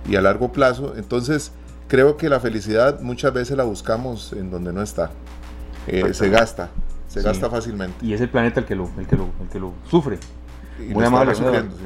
y 0.07 0.15
a 0.15 0.21
largo 0.21 0.51
plazo. 0.51 0.93
Entonces 0.97 1.51
creo 1.87 2.17
que 2.17 2.29
la 2.29 2.39
felicidad 2.39 3.01
muchas 3.01 3.33
veces 3.33 3.57
la 3.57 3.63
buscamos 3.63 4.33
en 4.33 4.49
donde 4.49 4.73
no 4.73 4.81
está. 4.81 5.11
Eh, 5.87 6.13
se 6.13 6.29
gasta, 6.29 6.69
se 7.07 7.21
gasta 7.21 7.49
fácilmente. 7.49 8.05
Y 8.05 8.13
es 8.13 8.21
el 8.21 8.29
planeta 8.29 8.61
el 8.61 8.65
que 8.65 8.75
lo, 8.75 8.89
el 8.97 9.05
que 9.05 9.15
lo, 9.15 9.29
el 9.41 9.49
que 9.49 9.59
lo 9.59 9.73
sufre. 9.89 10.17
Muy 10.79 11.03
amable. 11.03 11.33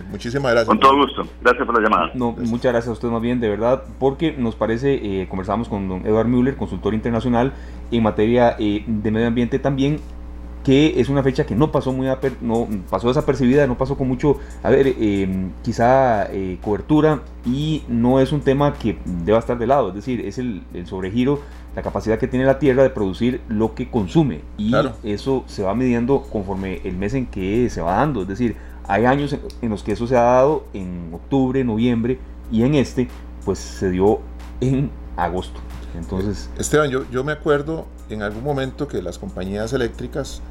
Muchísimas 0.09 0.51
gracias. 0.51 0.67
Con 0.67 0.79
todo 0.79 0.95
gusto. 0.97 1.23
Gracias 1.41 1.65
por 1.65 1.75
la 1.75 1.89
llamada. 1.89 2.11
No, 2.13 2.31
muchas 2.31 2.71
gracias 2.71 2.87
a 2.87 2.91
usted 2.93 3.07
más 3.09 3.21
bien, 3.21 3.39
de 3.39 3.49
verdad, 3.49 3.83
porque 3.99 4.33
nos 4.33 4.55
parece, 4.55 4.95
eh, 4.95 5.27
conversamos 5.27 5.67
con 5.67 5.87
don 5.87 6.05
Edward 6.05 6.27
Müller, 6.27 6.55
consultor 6.55 6.93
internacional 6.93 7.53
en 7.91 8.03
materia 8.03 8.55
eh, 8.59 8.83
de 8.87 9.11
medio 9.11 9.27
ambiente 9.27 9.59
también, 9.59 9.99
que 10.67 10.99
es 10.99 11.07
una 11.07 11.23
fecha 11.23 11.45
que 11.45 11.55
no 11.55 11.71
pasó 11.71 11.93
muy 11.93 12.09
no 12.41 12.67
pasó 12.89 13.07
desapercibida, 13.07 13.65
no 13.67 13.77
pasó 13.77 13.97
con 13.97 14.07
mucho, 14.09 14.37
a 14.63 14.69
ver, 14.69 14.95
em, 14.99 15.51
quizá 15.63 16.27
eh, 16.29 16.57
cobertura 16.61 17.21
y 17.45 17.83
no 17.87 18.19
es 18.19 18.33
un 18.33 18.41
tema 18.41 18.73
que 18.73 18.97
deba 19.23 19.39
estar 19.39 19.57
de 19.57 19.65
lado, 19.65 19.89
es 19.89 19.95
decir, 19.95 20.25
es 20.25 20.37
el, 20.37 20.63
sobregiro, 20.83 21.39
la 21.73 21.83
capacidad 21.83 22.19
que 22.19 22.27
tiene 22.27 22.45
la 22.45 22.59
Tierra 22.59 22.83
de 22.83 22.89
producir 22.89 23.39
lo 23.47 23.75
que 23.75 23.89
consume 23.89 24.41
y 24.57 24.73
eso 25.03 25.45
se 25.47 25.63
va 25.63 25.73
midiendo 25.73 26.23
conforme 26.23 26.81
el 26.83 26.97
mes 26.97 27.13
en 27.13 27.27
que 27.27 27.69
se 27.69 27.79
va 27.79 27.95
dando, 27.95 28.23
es 28.23 28.27
decir, 28.27 28.57
hay 28.87 29.05
años 29.05 29.35
en 29.61 29.69
los 29.69 29.83
que 29.83 29.91
eso 29.93 30.07
se 30.07 30.15
ha 30.17 30.21
dado 30.21 30.65
en 30.73 31.11
octubre, 31.13 31.63
noviembre 31.63 32.19
y 32.51 32.63
en 32.63 32.75
este 32.75 33.07
pues 33.45 33.59
se 33.59 33.89
dio 33.89 34.19
en 34.61 34.89
agosto. 35.15 35.59
Entonces, 35.97 36.49
Esteban, 36.57 36.89
yo, 36.89 37.09
yo 37.09 37.23
me 37.23 37.31
acuerdo 37.31 37.85
en 38.09 38.21
algún 38.21 38.43
momento 38.43 38.87
que 38.87 39.01
las 39.01 39.17
compañías 39.17 39.73
eléctricas 39.73 40.41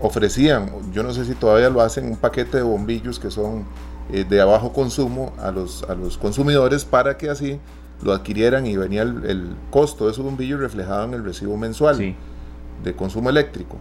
ofrecían, 0.00 0.70
yo 0.92 1.02
no 1.02 1.12
sé 1.12 1.24
si 1.24 1.34
todavía 1.34 1.70
lo 1.70 1.80
hacen, 1.80 2.06
un 2.06 2.16
paquete 2.16 2.58
de 2.58 2.62
bombillos 2.62 3.18
que 3.18 3.30
son 3.30 3.64
eh, 4.10 4.24
de 4.28 4.42
bajo 4.42 4.72
consumo 4.72 5.32
a 5.38 5.50
los, 5.50 5.84
a 5.84 5.94
los 5.94 6.16
consumidores 6.18 6.84
para 6.84 7.16
que 7.16 7.30
así 7.30 7.60
lo 8.02 8.12
adquirieran 8.12 8.66
y 8.66 8.76
venía 8.76 9.02
el, 9.02 9.54
costo 9.70 10.06
de 10.06 10.12
esos 10.12 10.24
bombillos 10.24 10.58
reflejado 10.58 11.04
en 11.04 11.14
el 11.14 11.24
recibo 11.24 11.56
mensual 11.56 12.16
de 12.82 12.96
consumo 12.96 13.30
eléctrico. 13.30 13.76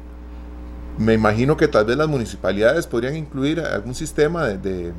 Me 0.97 1.13
imagino 1.13 1.56
que 1.56 1.67
tal 1.67 1.86
vez 1.86 1.97
las 1.97 2.08
municipalidades 2.08 2.88
podrían 2.88 3.15
incluir 3.15 3.60
algún 3.62 3.95
sistema 3.95 4.45
de, 4.45 4.91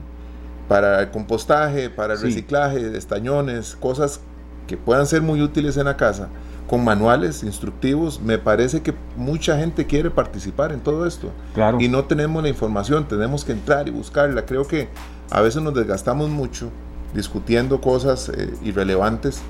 para 0.69 1.01
el 1.01 1.11
compostaje, 1.11 1.91
para 1.91 2.15
el 2.15 2.21
reciclaje 2.21 2.91
de 2.91 2.99
estañones, 2.99 3.77
cosas 3.77 4.21
que 4.67 4.77
puedan 4.77 5.07
ser 5.07 5.21
muy 5.21 5.43
útiles 5.43 5.77
en 5.77 5.87
la 5.87 5.97
casa, 5.97 6.29
con 6.69 6.85
manuales 6.85 7.43
instructivos. 7.43 8.21
Me 8.21 8.39
parece 8.39 8.81
que 8.81 8.95
mucha 9.17 9.59
gente 9.59 9.87
quiere 9.87 10.11
participar 10.11 10.73
en 10.73 10.81
todo 10.81 11.07
esto. 11.07 11.33
Claro. 11.55 11.81
Y 11.81 11.89
no 11.89 12.05
tenemos 12.05 12.43
la 12.43 12.49
información, 12.49 13.09
tenemos 13.09 13.45
que 13.45 13.53
entrar 13.53 13.89
y 13.89 13.91
buscarla. 13.91 14.47
Creo 14.47 14.67
que 14.67 14.89
a 15.31 15.41
veces 15.41 15.61
nos 15.61 15.75
desgastamos 15.75 16.31
mucho 16.31 16.71
discutiendo 17.15 17.81
cosas 17.81 18.29
eh, 18.29 18.55
irrelevantes 18.63 19.43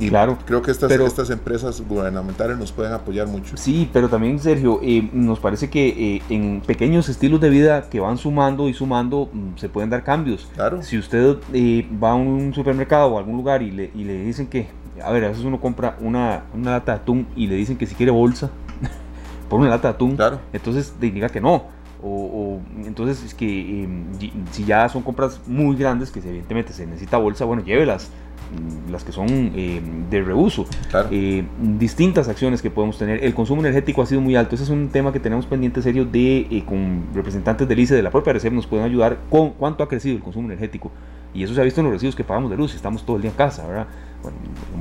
y 0.00 0.08
claro, 0.08 0.38
creo 0.46 0.62
que 0.62 0.70
estas, 0.70 0.90
estas 0.90 1.30
empresas 1.30 1.80
gubernamentales 1.86 2.56
nos 2.56 2.72
pueden 2.72 2.92
apoyar 2.92 3.26
mucho. 3.28 3.56
Sí, 3.56 3.88
pero 3.92 4.08
también, 4.08 4.38
Sergio, 4.38 4.80
eh, 4.82 5.08
nos 5.12 5.38
parece 5.38 5.68
que 5.68 6.16
eh, 6.16 6.22
en 6.30 6.62
pequeños 6.66 7.08
estilos 7.08 7.40
de 7.40 7.50
vida 7.50 7.90
que 7.90 8.00
van 8.00 8.16
sumando 8.16 8.68
y 8.68 8.74
sumando 8.74 9.28
mm, 9.32 9.58
se 9.58 9.68
pueden 9.68 9.90
dar 9.90 10.02
cambios. 10.02 10.48
Claro. 10.54 10.82
Si 10.82 10.96
usted 10.96 11.36
eh, 11.52 11.86
va 12.02 12.12
a 12.12 12.14
un 12.14 12.54
supermercado 12.54 13.08
o 13.08 13.16
a 13.16 13.20
algún 13.20 13.36
lugar 13.36 13.62
y 13.62 13.70
le, 13.70 13.90
y 13.94 14.04
le 14.04 14.24
dicen 14.24 14.46
que 14.46 14.68
A 15.04 15.12
ver, 15.12 15.24
a 15.24 15.28
veces 15.28 15.44
uno 15.44 15.60
compra 15.60 15.96
una, 16.00 16.44
una 16.54 16.72
lata 16.72 16.92
de 16.92 16.98
atún 16.98 17.26
y 17.36 17.46
le 17.46 17.56
dicen 17.56 17.76
que 17.76 17.86
si 17.86 17.94
quiere 17.94 18.10
bolsa 18.10 18.50
por 19.50 19.60
una 19.60 19.68
lata 19.68 19.88
de 19.88 19.94
atún. 19.94 20.16
Claro. 20.16 20.40
Entonces 20.52 20.94
diga 20.98 21.28
que 21.28 21.40
no. 21.40 21.79
O, 22.02 22.60
entonces 22.84 23.22
es 23.24 23.34
que 23.34 23.84
em, 23.84 24.04
si 24.50 24.64
ya 24.64 24.88
son 24.88 25.02
compras 25.02 25.40
muy 25.46 25.76
grandes, 25.76 26.10
que 26.10 26.20
evidentemente 26.20 26.72
se 26.72 26.86
necesita 26.86 27.18
bolsa, 27.18 27.44
bueno, 27.44 27.62
llévelas 27.62 28.10
mm, 28.52 28.90
las 28.90 29.04
que 29.04 29.12
son 29.12 29.28
em, 29.28 30.08
de 30.08 30.22
reuso. 30.22 30.66
Eh, 31.10 31.44
distintas 31.78 32.28
acciones 32.28 32.62
que 32.62 32.70
podemos 32.70 32.98
tener. 32.98 33.22
El 33.24 33.34
consumo 33.34 33.60
energético 33.60 34.02
ha 34.02 34.06
sido 34.06 34.20
muy 34.20 34.36
alto. 34.36 34.54
Ese 34.54 34.64
es 34.64 34.70
un 34.70 34.88
tema 34.88 35.12
que 35.12 35.20
tenemos 35.20 35.46
pendiente 35.46 35.82
serio 35.82 36.04
de 36.04 36.46
eh, 36.50 36.64
con 36.66 37.04
representantes 37.14 37.68
del 37.68 37.78
ICE 37.78 37.94
de 37.94 38.02
la 38.02 38.10
propia 38.10 38.32
RCEP 38.32 38.52
nos 38.52 38.66
pueden 38.66 38.84
ayudar 38.84 39.18
con 39.28 39.50
cuánto 39.50 39.84
ha 39.84 39.88
crecido 39.88 40.16
el 40.16 40.22
consumo 40.22 40.46
energético. 40.46 40.90
Y 41.32 41.44
eso 41.44 41.54
se 41.54 41.60
ha 41.60 41.64
visto 41.64 41.80
en 41.80 41.84
los 41.84 41.92
residuos 41.92 42.16
que 42.16 42.24
pagamos 42.24 42.50
de 42.50 42.56
luz. 42.56 42.74
Estamos 42.74 43.04
todo 43.04 43.16
el 43.16 43.22
día 43.22 43.30
en 43.30 43.36
casa, 43.36 43.66
¿verdad? 43.66 43.86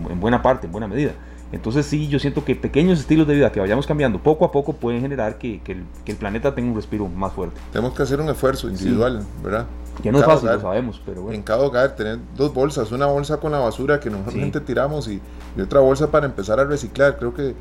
en 0.09 0.19
buena 0.19 0.41
parte, 0.41 0.65
en 0.65 0.71
buena 0.71 0.87
medida. 0.87 1.13
Entonces 1.51 1.85
sí, 1.85 2.07
yo 2.07 2.19
siento 2.19 2.45
que 2.45 2.55
pequeños 2.55 2.99
estilos 2.99 3.27
de 3.27 3.33
vida 3.33 3.51
que 3.51 3.59
vayamos 3.59 3.87
cambiando 3.87 4.19
poco 4.19 4.45
a 4.45 4.51
poco 4.51 4.73
pueden 4.73 5.01
generar 5.01 5.37
que, 5.37 5.61
el, 6.05 6.15
planeta 6.15 6.53
tenga 6.53 6.69
un 6.69 6.75
respiro 6.75 7.07
más 7.07 7.33
fuerte. 7.33 7.59
Tenemos 7.71 7.95
que 7.95 8.03
hacer 8.03 8.19
un 8.19 8.29
esfuerzo 8.29 8.69
individual, 8.69 9.23
¿verdad? 9.43 9.65
Que 10.03 10.11
no 10.11 10.19
es 10.19 10.25
fácil, 10.25 10.49
lo 10.49 10.61
sabemos, 10.61 11.01
pero 11.05 11.23
bueno. 11.23 11.35
En 11.35 11.43
cada 11.43 11.63
hogar 11.63 11.95
tener 11.95 12.19
dos 12.37 12.53
bolsas, 12.53 12.91
una 12.91 13.07
bolsa 13.07 13.37
con 13.37 13.51
la 13.51 13.59
basura 13.59 13.99
que 13.99 14.09
normalmente 14.09 14.59
tiramos 14.59 15.07
y, 15.07 15.19
otra 15.61 15.79
bolsa 15.79 16.09
para 16.09 16.25
empezar 16.25 16.59
a 16.59 16.65
reciclar. 16.65 17.17
Creo 17.17 17.33
que, 17.33 17.55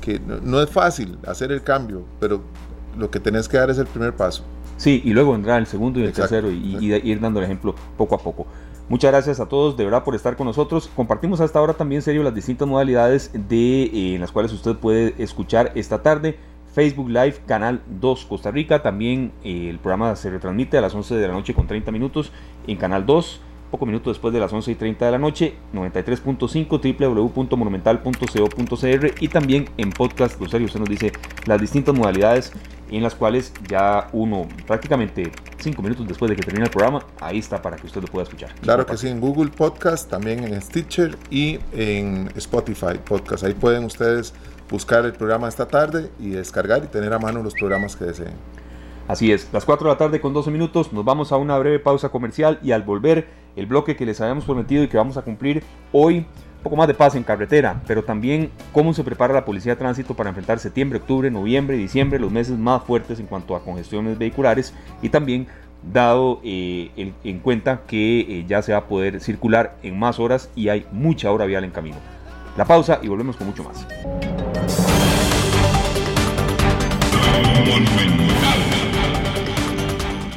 que 0.00 0.20
no, 0.20 0.60
es 0.62 0.70
fácil 0.70 1.18
hacer 1.26 1.52
el 1.52 1.62
cambio, 1.62 2.04
pero 2.20 2.40
lo 2.96 3.10
que 3.10 3.20
tenés 3.20 3.48
que 3.48 3.58
dar 3.58 3.70
es 3.70 3.78
el 3.78 3.86
primer 3.86 4.14
paso. 4.14 4.44
Sí, 4.76 5.02
y 5.04 5.12
luego 5.12 5.32
vendrá 5.32 5.58
el 5.58 5.66
segundo 5.66 6.00
y 6.00 6.04
el 6.04 6.12
tercero 6.12 6.50
y, 6.50 6.78
y 6.80 6.94
ir 6.94 7.20
dando 7.20 7.40
el 7.40 7.44
ejemplo 7.44 7.74
poco 7.96 8.14
a 8.14 8.18
poco. 8.18 8.46
Muchas 8.92 9.10
gracias 9.10 9.40
a 9.40 9.48
todos 9.48 9.74
de 9.78 9.86
verdad 9.86 10.04
por 10.04 10.14
estar 10.14 10.36
con 10.36 10.46
nosotros. 10.46 10.90
Compartimos 10.94 11.40
hasta 11.40 11.58
ahora 11.58 11.72
también 11.72 12.02
serio 12.02 12.22
las 12.22 12.34
distintas 12.34 12.68
modalidades 12.68 13.30
de, 13.32 13.84
eh, 13.84 14.16
en 14.16 14.20
las 14.20 14.32
cuales 14.32 14.52
usted 14.52 14.76
puede 14.76 15.14
escuchar 15.16 15.72
esta 15.74 16.02
tarde. 16.02 16.36
Facebook 16.74 17.08
Live, 17.08 17.36
Canal 17.46 17.80
2 17.86 18.26
Costa 18.26 18.50
Rica. 18.50 18.82
También 18.82 19.32
eh, 19.44 19.70
el 19.70 19.78
programa 19.78 20.14
se 20.14 20.28
retransmite 20.28 20.76
a 20.76 20.82
las 20.82 20.94
11 20.94 21.14
de 21.14 21.26
la 21.26 21.32
noche 21.32 21.54
con 21.54 21.66
30 21.66 21.90
minutos 21.90 22.32
en 22.66 22.76
Canal 22.76 23.06
2 23.06 23.40
poco 23.70 23.86
minuto 23.86 24.10
después 24.10 24.34
de 24.34 24.40
las 24.40 24.52
11 24.52 24.72
y 24.72 24.74
30 24.74 25.06
de 25.06 25.12
la 25.12 25.18
noche, 25.18 25.54
93.5 25.72 27.34
www.monumental.co.cr 27.34 29.14
y 29.18 29.28
también 29.28 29.70
en 29.78 29.88
podcast, 29.88 30.38
Rosario, 30.38 30.66
usted 30.66 30.80
nos 30.80 30.90
dice 30.90 31.10
las 31.46 31.58
distintas 31.58 31.94
modalidades 31.94 32.52
en 32.96 33.02
las 33.02 33.14
cuales 33.14 33.52
ya 33.68 34.08
uno 34.12 34.48
prácticamente 34.66 35.30
5 35.58 35.82
minutos 35.82 36.06
después 36.06 36.28
de 36.30 36.36
que 36.36 36.42
termine 36.42 36.64
el 36.64 36.70
programa, 36.70 37.04
ahí 37.20 37.38
está 37.38 37.60
para 37.62 37.76
que 37.76 37.86
usted 37.86 38.00
lo 38.00 38.08
pueda 38.08 38.24
escuchar. 38.24 38.54
Claro 38.60 38.84
que 38.84 38.96
sí, 38.96 39.08
en 39.08 39.20
Google 39.20 39.50
Podcast, 39.50 40.10
también 40.10 40.44
en 40.44 40.60
Stitcher 40.60 41.16
y 41.30 41.58
en 41.72 42.30
Spotify 42.36 42.98
Podcast. 43.04 43.44
Ahí 43.44 43.54
pueden 43.54 43.84
ustedes 43.84 44.34
buscar 44.68 45.04
el 45.04 45.12
programa 45.12 45.48
esta 45.48 45.68
tarde 45.68 46.10
y 46.18 46.30
descargar 46.30 46.82
y 46.84 46.86
tener 46.86 47.12
a 47.12 47.18
mano 47.18 47.42
los 47.42 47.54
programas 47.54 47.96
que 47.96 48.06
deseen. 48.06 48.34
Así 49.08 49.32
es, 49.32 49.48
las 49.52 49.64
4 49.64 49.88
de 49.88 49.94
la 49.94 49.98
tarde 49.98 50.20
con 50.20 50.32
12 50.32 50.50
minutos, 50.50 50.92
nos 50.92 51.04
vamos 51.04 51.32
a 51.32 51.36
una 51.36 51.58
breve 51.58 51.78
pausa 51.78 52.08
comercial 52.08 52.58
y 52.62 52.72
al 52.72 52.82
volver 52.82 53.26
el 53.56 53.66
bloque 53.66 53.96
que 53.96 54.06
les 54.06 54.20
habíamos 54.20 54.44
prometido 54.44 54.82
y 54.82 54.88
que 54.88 54.96
vamos 54.96 55.16
a 55.16 55.22
cumplir 55.22 55.62
hoy, 55.92 56.26
poco 56.62 56.76
más 56.76 56.88
de 56.88 56.94
paz 56.94 57.14
en 57.14 57.22
carretera, 57.22 57.82
pero 57.86 58.04
también 58.04 58.50
cómo 58.72 58.94
se 58.94 59.04
prepara 59.04 59.34
la 59.34 59.44
Policía 59.44 59.72
de 59.72 59.76
Tránsito 59.76 60.14
para 60.14 60.30
enfrentar 60.30 60.58
septiembre, 60.58 60.98
octubre, 60.98 61.30
noviembre 61.30 61.76
y 61.76 61.80
diciembre, 61.80 62.18
los 62.18 62.30
meses 62.30 62.56
más 62.56 62.82
fuertes 62.84 63.18
en 63.20 63.26
cuanto 63.26 63.56
a 63.56 63.64
congestiones 63.64 64.18
vehiculares 64.18 64.74
y 65.02 65.08
también 65.08 65.46
dado 65.82 66.40
eh, 66.44 67.12
en 67.24 67.38
cuenta 67.40 67.80
que 67.86 68.20
eh, 68.20 68.44
ya 68.46 68.62
se 68.62 68.72
va 68.72 68.78
a 68.78 68.84
poder 68.86 69.20
circular 69.20 69.76
en 69.82 69.98
más 69.98 70.20
horas 70.20 70.48
y 70.54 70.68
hay 70.68 70.86
mucha 70.92 71.30
hora 71.32 71.44
vial 71.44 71.64
en 71.64 71.70
camino. 71.70 71.96
La 72.56 72.64
pausa 72.64 73.00
y 73.02 73.08
volvemos 73.08 73.36
con 73.36 73.48
mucho 73.48 73.64
más. 73.64 73.86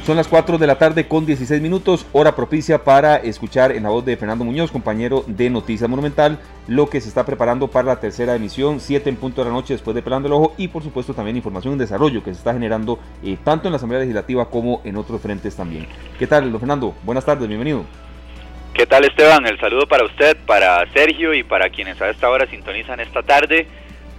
Son 0.06 0.16
las 0.16 0.28
4 0.28 0.58
de 0.58 0.68
la 0.68 0.78
tarde 0.78 1.08
con 1.08 1.26
16 1.26 1.60
minutos, 1.60 2.06
hora 2.12 2.36
propicia 2.36 2.84
para 2.84 3.16
escuchar 3.16 3.72
en 3.72 3.82
la 3.82 3.88
voz 3.88 4.04
de 4.04 4.16
Fernando 4.16 4.44
Muñoz, 4.44 4.70
compañero 4.70 5.24
de 5.26 5.50
Noticias 5.50 5.90
Monumental, 5.90 6.38
lo 6.68 6.88
que 6.88 7.00
se 7.00 7.08
está 7.08 7.26
preparando 7.26 7.66
para 7.66 7.88
la 7.88 7.98
tercera 7.98 8.36
emisión, 8.36 8.78
7 8.78 9.10
en 9.10 9.16
punto 9.16 9.42
de 9.42 9.48
la 9.48 9.54
noche 9.56 9.74
después 9.74 9.96
de 9.96 10.02
Pelando 10.02 10.28
el 10.28 10.34
Ojo 10.34 10.54
y 10.58 10.68
por 10.68 10.84
supuesto 10.84 11.12
también 11.12 11.36
información 11.36 11.72
en 11.72 11.80
desarrollo 11.80 12.22
que 12.22 12.30
se 12.30 12.38
está 12.38 12.52
generando 12.52 13.00
eh, 13.24 13.36
tanto 13.42 13.66
en 13.66 13.72
la 13.72 13.78
Asamblea 13.78 13.98
Legislativa 13.98 14.48
como 14.48 14.80
en 14.84 14.96
otros 14.96 15.20
frentes 15.20 15.56
también. 15.56 15.88
¿Qué 16.20 16.28
tal, 16.28 16.52
don 16.52 16.60
Fernando? 16.60 16.94
Buenas 17.02 17.24
tardes, 17.24 17.48
bienvenido. 17.48 17.84
¿Qué 18.74 18.86
tal 18.86 19.04
Esteban? 19.06 19.44
El 19.44 19.58
saludo 19.58 19.88
para 19.88 20.04
usted, 20.04 20.36
para 20.46 20.86
Sergio 20.92 21.34
y 21.34 21.42
para 21.42 21.68
quienes 21.70 22.00
a 22.00 22.10
esta 22.10 22.30
hora 22.30 22.46
sintonizan 22.46 23.00
esta 23.00 23.24
tarde. 23.24 23.66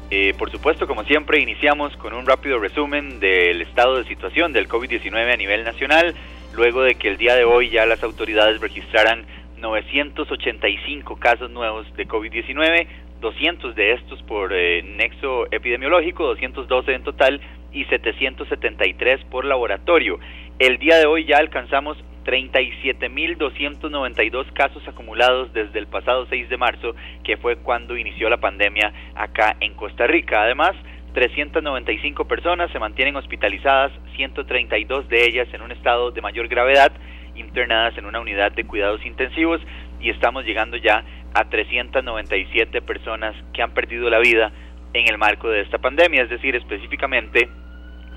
Eh, 0.10 0.34
por 0.38 0.50
supuesto, 0.50 0.88
como 0.88 1.04
siempre, 1.04 1.42
iniciamos 1.42 1.96
con 1.98 2.14
un 2.14 2.26
rápido 2.26 2.60
resumen 2.60 3.20
del 3.20 3.62
estado 3.62 3.98
de 3.98 4.06
situación 4.06 4.54
del 4.54 4.70
COVID-19 4.70 5.34
a 5.34 5.36
nivel 5.36 5.66
nacional, 5.66 6.16
luego 6.56 6.82
de 6.82 6.96
que 6.96 7.10
el 7.10 7.18
día 7.18 7.36
de 7.36 7.44
hoy 7.44 7.70
ya 7.70 7.86
las 7.86 8.02
autoridades 8.04 8.62
registraran 8.62 9.26
985 9.58 11.18
casos 11.18 11.52
nuevos 11.52 11.86
de 11.98 12.08
COVID-19, 12.08 12.88
200 13.20 13.76
de 13.76 13.94
estos 13.94 14.24
por 14.24 14.54
eh, 14.54 14.82
nexo 14.82 15.48
epidemiológico, 15.52 16.24
212 16.28 16.94
en 16.94 17.04
total 17.04 17.42
y 17.74 17.84
773 17.86 19.26
por 19.26 19.44
laboratorio. 19.44 20.20
El 20.58 20.78
día 20.78 20.98
de 20.98 21.06
hoy 21.06 21.26
ya 21.26 21.38
alcanzamos 21.38 21.98
37.292 22.28 24.52
casos 24.52 24.86
acumulados 24.86 25.54
desde 25.54 25.80
el 25.80 25.88
pasado 25.88 26.28
6 26.30 26.50
de 26.50 26.58
marzo, 26.58 26.94
que 27.24 27.38
fue 27.38 27.56
cuando 27.56 27.98
inició 27.98 28.30
la 28.30 28.36
pandemia 28.38 28.92
acá 29.16 29.56
en 29.62 29.74
Costa 29.76 30.08
Rica. 30.08 30.44
Además, 30.44 30.74
395 31.14 32.28
personas 32.28 32.70
se 32.72 32.80
mantienen 32.80 33.16
hospitalizadas, 33.16 33.94
132 34.18 35.08
de 35.08 35.26
ellas 35.26 35.48
en 35.54 35.62
un 35.62 35.72
estado 35.72 36.12
de 36.12 36.20
mayor 36.22 36.50
gravedad, 36.50 36.92
internadas 37.36 37.98
en 37.98 38.06
una 38.06 38.20
unidad 38.20 38.52
de 38.52 38.66
cuidados 38.66 39.06
intensivos 39.06 39.62
y 40.02 40.10
estamos 40.10 40.44
llegando 40.44 40.76
ya 40.76 41.06
a 41.34 41.46
397 41.46 42.82
personas 42.82 43.38
que 43.54 43.62
han 43.62 43.72
perdido 43.72 44.10
la 44.10 44.20
vida 44.20 44.52
en 44.94 45.10
el 45.10 45.18
marco 45.18 45.50
de 45.50 45.62
esta 45.62 45.78
pandemia, 45.78 46.24
es 46.24 46.30
decir, 46.30 46.58
específicamente 46.58 47.48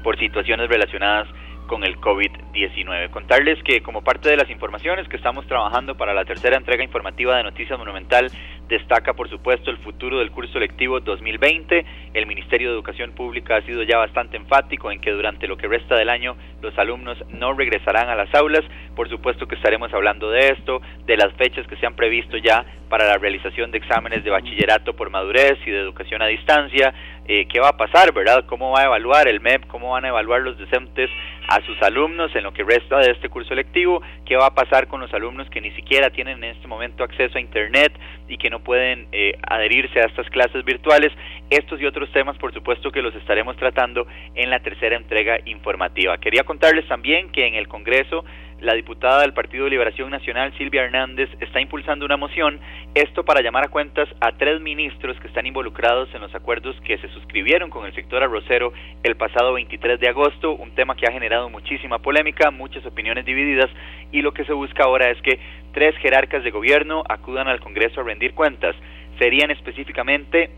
por 0.03 0.19
situaciones 0.19 0.69
relacionadas 0.69 1.29
con 1.29 1.50
el 1.79 1.97
COVID-19. 2.01 3.11
Contarles 3.11 3.63
que 3.63 3.81
como 3.81 4.03
parte 4.03 4.29
de 4.29 4.37
las 4.37 4.51
informaciones 4.51 5.09
que 5.09 5.17
estamos 5.17 5.47
trabajando 5.47 5.97
para 5.97 6.13
la 6.13 6.25
tercera 6.25 6.57
entrega 6.57 6.83
informativa 6.83 7.37
de 7.37 7.45
Noticias 7.45 7.79
Monumental, 7.79 8.31
destaca 8.71 9.15
por 9.15 9.29
supuesto 9.29 9.71
el 9.71 9.77
futuro 9.79 10.21
del 10.21 10.31
curso 10.31 10.59
lectivo 10.59 11.01
2020. 11.01 11.85
El 12.15 12.27
Ministerio 12.27 12.69
de 12.69 12.75
Educación 12.75 13.13
Pública 13.13 13.57
ha 13.57 13.63
sido 13.63 13.83
ya 13.83 13.99
bastante 13.99 14.37
enfático 14.37 14.91
en 14.91 15.01
que 15.01 15.11
durante 15.11 15.49
lo 15.49 15.57
que 15.57 15.69
resta 15.69 15.97
del 15.97 16.09
año 16.09 16.37
los 16.63 16.77
alumnos 16.79 17.19
no 17.29 17.53
regresarán 17.53 18.09
a 18.09 18.15
las 18.15 18.33
aulas. 18.35 18.63
Por 18.95 19.09
supuesto 19.09 19.47
que 19.47 19.57
estaremos 19.57 19.93
hablando 19.93 20.31
de 20.31 20.51
esto, 20.51 20.81
de 21.05 21.17
las 21.17 21.33
fechas 21.35 21.67
que 21.67 21.77
se 21.77 21.87
han 21.87 21.97
previsto 21.97 22.37
ya 22.37 22.65
para 22.89 23.07
la 23.07 23.19
realización 23.19 23.71
de 23.71 23.79
exámenes 23.79 24.25
de 24.25 24.31
bachillerato 24.31 24.95
por 24.95 25.11
madurez 25.11 25.59
y 25.65 25.71
de 25.71 25.81
educación 25.81 26.23
a 26.23 26.27
distancia, 26.27 26.93
eh, 27.27 27.47
qué 27.47 27.61
va 27.61 27.69
a 27.69 27.77
pasar, 27.77 28.13
¿verdad? 28.13 28.45
¿Cómo 28.47 28.73
va 28.73 28.81
a 28.81 28.87
evaluar 28.87 29.29
el 29.29 29.41
MEP? 29.41 29.67
¿Cómo 29.69 29.91
van 29.91 30.05
a 30.05 30.09
evaluar 30.09 30.43
los 30.43 30.59
docentes 30.59 31.09
a 31.49 31.65
sus 31.65 31.81
alumnos 31.83 32.35
en 32.35 32.43
lo 32.43 32.53
que 32.53 32.65
resta 32.65 32.99
de 32.99 33.13
este 33.13 33.29
curso 33.29 33.55
lectivo? 33.55 34.03
¿Qué 34.27 34.37
va 34.37 34.47
a 34.47 34.55
pasar 34.55 34.89
con 34.89 35.01
los 35.01 35.15
alumnos 35.15 35.49
que 35.49 35.61
ni 35.61 35.71
siquiera 35.71 36.11
tienen 36.11 36.43
en 36.43 36.51
este 36.57 36.67
momento 36.67 37.05
acceso 37.05 37.39
a 37.39 37.41
Internet 37.41 37.93
y 38.29 38.37
que 38.37 38.51
pueden 38.61 39.09
eh, 39.13 39.33
adherirse 39.43 40.01
a 40.01 40.07
estas 40.07 40.29
clases 40.31 40.65
virtuales? 40.65 41.13
Estos 41.51 41.81
y 41.81 41.87
otros 41.87 42.11
temas, 42.13 42.39
por 42.39 42.53
supuesto, 42.53 42.93
que 42.93 43.03
los 43.03 43.15
estaremos 43.15 43.57
tratando 43.57 44.07
en 44.35 44.51
la 44.51 44.61
tercera 44.61 44.97
entrega 44.97 45.39
informativa. 45.47 46.19
Quería 46.19 46.45
contarles 46.45 46.87
también 46.87 47.31
que 47.31 47.47
en 47.47 47.55
el 47.55 47.67
Congreso 47.67 48.25
la 48.61 48.75
diputada 48.75 49.23
del 49.23 49.33
Partido 49.33 49.65
de 49.65 49.71
Liberación 49.71 50.11
Nacional, 50.11 50.53
Silvia 50.59 50.85
Hernández, 50.85 51.31
está 51.41 51.61
impulsando 51.61 52.05
una 52.05 52.17
moción, 52.17 52.61
esto 52.95 53.25
para 53.25 53.41
llamar 53.43 53.65
a 53.65 53.69
cuentas 53.69 54.09
a 54.21 54.33
tres 54.33 54.61
ministros 54.61 55.19
que 55.21 55.29
están 55.29 55.47
involucrados 55.47 56.09
en 56.15 56.21
los 56.21 56.35
acuerdos 56.35 56.77
que 56.83 56.99
se 56.99 57.09
suscribieron 57.09 57.71
con 57.71 57.87
el 57.87 57.95
sector 57.95 58.23
arrocero 58.23 58.73
el 59.03 59.17
pasado 59.17 59.55
23 59.55 59.99
de 59.99 60.09
agosto, 60.09 60.53
un 60.53 60.73
tema 60.73 60.95
que 60.95 61.07
ha 61.07 61.13
generado 61.13 61.49
muchísima 61.49 61.99
polémica, 61.99 62.51
muchas 62.51 62.85
opiniones 62.85 63.25
divididas, 63.25 63.71
y 64.13 64.23
lo 64.23 64.33
que 64.33 64.45
se 64.45 64.53
busca 64.53 64.85
ahora 64.85 65.11
es 65.11 65.21
que 65.23 65.39
tres 65.73 65.97
jerarcas 65.99 66.45
de 66.45 66.51
gobierno 66.51 67.03
acudan 67.09 67.49
al 67.49 67.61
Congreso 67.61 68.01
a 68.01 68.05
rendir 68.05 68.35
cuentas. 68.35 68.77
Serían 69.19 69.51
específicamente 69.51 70.51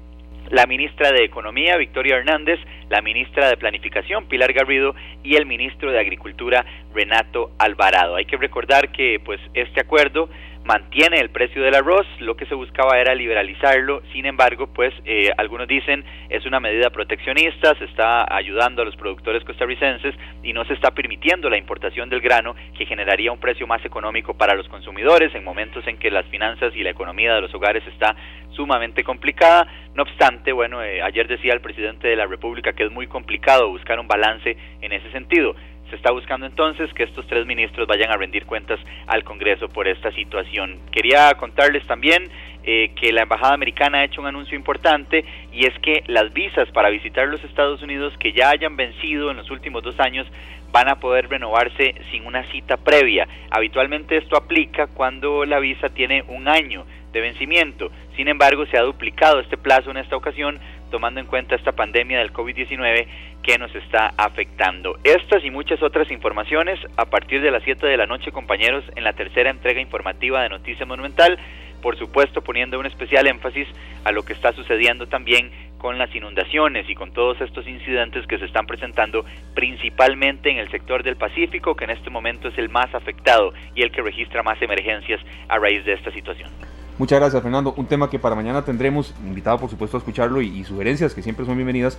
la 0.52 0.66
ministra 0.66 1.10
de 1.12 1.24
Economía, 1.24 1.78
Victoria 1.78 2.16
Hernández, 2.16 2.60
la 2.90 3.00
ministra 3.00 3.48
de 3.48 3.56
Planificación, 3.56 4.26
Pilar 4.26 4.52
Garrido, 4.52 4.94
y 5.22 5.36
el 5.36 5.46
ministro 5.46 5.90
de 5.90 5.98
Agricultura, 5.98 6.64
Renato 6.94 7.52
Alvarado. 7.58 8.16
Hay 8.16 8.26
que 8.26 8.36
recordar 8.36 8.92
que 8.92 9.18
pues 9.24 9.40
este 9.54 9.80
acuerdo 9.80 10.28
mantiene 10.64 11.18
el 11.18 11.30
precio 11.30 11.62
del 11.62 11.74
arroz, 11.74 12.06
lo 12.20 12.36
que 12.36 12.46
se 12.46 12.54
buscaba 12.54 12.98
era 12.98 13.14
liberalizarlo, 13.14 14.02
sin 14.12 14.26
embargo, 14.26 14.68
pues 14.68 14.94
eh, 15.04 15.30
algunos 15.36 15.66
dicen 15.66 16.04
es 16.28 16.46
una 16.46 16.60
medida 16.60 16.90
proteccionista, 16.90 17.74
se 17.74 17.84
está 17.84 18.32
ayudando 18.34 18.82
a 18.82 18.84
los 18.84 18.96
productores 18.96 19.44
costarricenses 19.44 20.14
y 20.42 20.52
no 20.52 20.64
se 20.64 20.74
está 20.74 20.92
permitiendo 20.92 21.50
la 21.50 21.58
importación 21.58 22.08
del 22.08 22.20
grano 22.20 22.54
que 22.76 22.86
generaría 22.86 23.32
un 23.32 23.40
precio 23.40 23.66
más 23.66 23.84
económico 23.84 24.34
para 24.34 24.54
los 24.54 24.68
consumidores 24.68 25.34
en 25.34 25.44
momentos 25.44 25.86
en 25.86 25.98
que 25.98 26.10
las 26.10 26.26
finanzas 26.26 26.74
y 26.76 26.82
la 26.82 26.90
economía 26.90 27.34
de 27.34 27.40
los 27.40 27.54
hogares 27.54 27.84
está 27.86 28.14
sumamente 28.50 29.02
complicada. 29.02 29.66
No 29.94 30.02
obstante, 30.02 30.52
bueno, 30.52 30.82
eh, 30.82 31.02
ayer 31.02 31.26
decía 31.26 31.52
el 31.52 31.60
presidente 31.60 32.08
de 32.08 32.16
la 32.16 32.26
República 32.26 32.72
que 32.72 32.84
es 32.84 32.90
muy 32.90 33.06
complicado 33.06 33.68
buscar 33.68 33.98
un 33.98 34.08
balance 34.08 34.56
en 34.80 34.92
ese 34.92 35.10
sentido. 35.10 35.54
Se 35.92 35.96
está 35.96 36.10
buscando 36.10 36.46
entonces 36.46 36.90
que 36.94 37.02
estos 37.02 37.26
tres 37.26 37.44
ministros 37.44 37.86
vayan 37.86 38.10
a 38.10 38.16
rendir 38.16 38.46
cuentas 38.46 38.80
al 39.06 39.24
Congreso 39.24 39.68
por 39.68 39.86
esta 39.86 40.10
situación. 40.12 40.78
Quería 40.90 41.30
contarles 41.34 41.86
también 41.86 42.30
eh, 42.64 42.92
que 42.98 43.12
la 43.12 43.24
Embajada 43.24 43.52
Americana 43.52 43.98
ha 43.98 44.04
hecho 44.04 44.22
un 44.22 44.26
anuncio 44.26 44.56
importante 44.56 45.22
y 45.52 45.66
es 45.66 45.78
que 45.80 46.02
las 46.06 46.32
visas 46.32 46.70
para 46.70 46.88
visitar 46.88 47.28
los 47.28 47.44
Estados 47.44 47.82
Unidos 47.82 48.14
que 48.18 48.32
ya 48.32 48.48
hayan 48.48 48.74
vencido 48.74 49.30
en 49.30 49.36
los 49.36 49.50
últimos 49.50 49.82
dos 49.82 50.00
años 50.00 50.26
van 50.70 50.88
a 50.88 50.98
poder 50.98 51.28
renovarse 51.28 51.94
sin 52.10 52.24
una 52.24 52.42
cita 52.44 52.78
previa. 52.78 53.28
Habitualmente 53.50 54.16
esto 54.16 54.38
aplica 54.38 54.86
cuando 54.86 55.44
la 55.44 55.58
visa 55.58 55.90
tiene 55.90 56.22
un 56.26 56.48
año 56.48 56.86
de 57.12 57.20
vencimiento. 57.20 57.90
Sin 58.16 58.28
embargo, 58.28 58.66
se 58.66 58.78
ha 58.78 58.82
duplicado 58.82 59.40
este 59.40 59.56
plazo 59.56 59.90
en 59.90 59.98
esta 59.98 60.16
ocasión, 60.16 60.58
tomando 60.90 61.20
en 61.20 61.26
cuenta 61.26 61.54
esta 61.54 61.72
pandemia 61.72 62.18
del 62.18 62.32
COVID-19 62.32 63.06
que 63.42 63.58
nos 63.58 63.74
está 63.74 64.12
afectando. 64.16 64.98
Estas 65.04 65.44
y 65.44 65.50
muchas 65.50 65.82
otras 65.82 66.10
informaciones 66.10 66.78
a 66.96 67.06
partir 67.06 67.40
de 67.40 67.50
las 67.50 67.62
7 67.62 67.86
de 67.86 67.96
la 67.96 68.06
noche, 68.06 68.32
compañeros, 68.32 68.84
en 68.96 69.04
la 69.04 69.12
tercera 69.12 69.50
entrega 69.50 69.80
informativa 69.80 70.42
de 70.42 70.50
Noticia 70.50 70.86
Monumental, 70.86 71.38
por 71.82 71.98
supuesto 71.98 72.42
poniendo 72.42 72.78
un 72.78 72.86
especial 72.86 73.26
énfasis 73.26 73.66
a 74.04 74.12
lo 74.12 74.22
que 74.22 74.32
está 74.32 74.52
sucediendo 74.52 75.08
también 75.08 75.50
con 75.78 75.98
las 75.98 76.14
inundaciones 76.14 76.88
y 76.88 76.94
con 76.94 77.12
todos 77.12 77.40
estos 77.40 77.66
incidentes 77.66 78.26
que 78.28 78.38
se 78.38 78.44
están 78.44 78.66
presentando 78.66 79.24
principalmente 79.54 80.48
en 80.48 80.58
el 80.58 80.70
sector 80.70 81.02
del 81.02 81.16
Pacífico, 81.16 81.74
que 81.74 81.84
en 81.84 81.90
este 81.90 82.08
momento 82.08 82.48
es 82.48 82.56
el 82.56 82.68
más 82.68 82.94
afectado 82.94 83.52
y 83.74 83.82
el 83.82 83.90
que 83.90 84.00
registra 84.00 84.44
más 84.44 84.62
emergencias 84.62 85.20
a 85.48 85.58
raíz 85.58 85.84
de 85.84 85.94
esta 85.94 86.12
situación. 86.12 86.71
Muchas 86.98 87.18
gracias, 87.18 87.42
Fernando. 87.42 87.74
Un 87.76 87.86
tema 87.86 88.10
que 88.10 88.18
para 88.18 88.34
mañana 88.34 88.64
tendremos, 88.64 89.14
invitado 89.24 89.58
por 89.58 89.70
supuesto 89.70 89.96
a 89.96 89.98
escucharlo 89.98 90.42
y, 90.42 90.62
sugerencias 90.64 91.14
que 91.14 91.22
siempre 91.22 91.46
son 91.46 91.56
bienvenidas. 91.56 91.98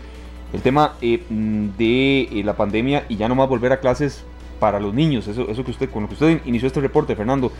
El 0.54 0.62
tema 0.62 0.94
eh, 1.02 1.24
mm, 1.30 1.70
de 1.78 2.22
eh, 2.22 2.44
la 2.44 2.56
pandemia 2.56 3.06
y 3.10 3.18
ya 3.18 3.28
no 3.28 3.36
más 3.36 3.50
volver 3.50 3.72
a 3.72 3.80
clases 3.80 4.24
para 4.60 4.80
los 4.80 4.94
niños. 4.94 5.28
Eso, 5.28 5.50
eso 5.50 5.64
que 5.64 5.72
usted, 5.72 5.89
con 5.89 6.04
lo 6.04 6.08
que 6.08 6.14
usted 6.14 6.41
inició 6.46 6.68
este 6.68 6.80
reporte, 6.80 7.16
Fernando. 7.16 7.52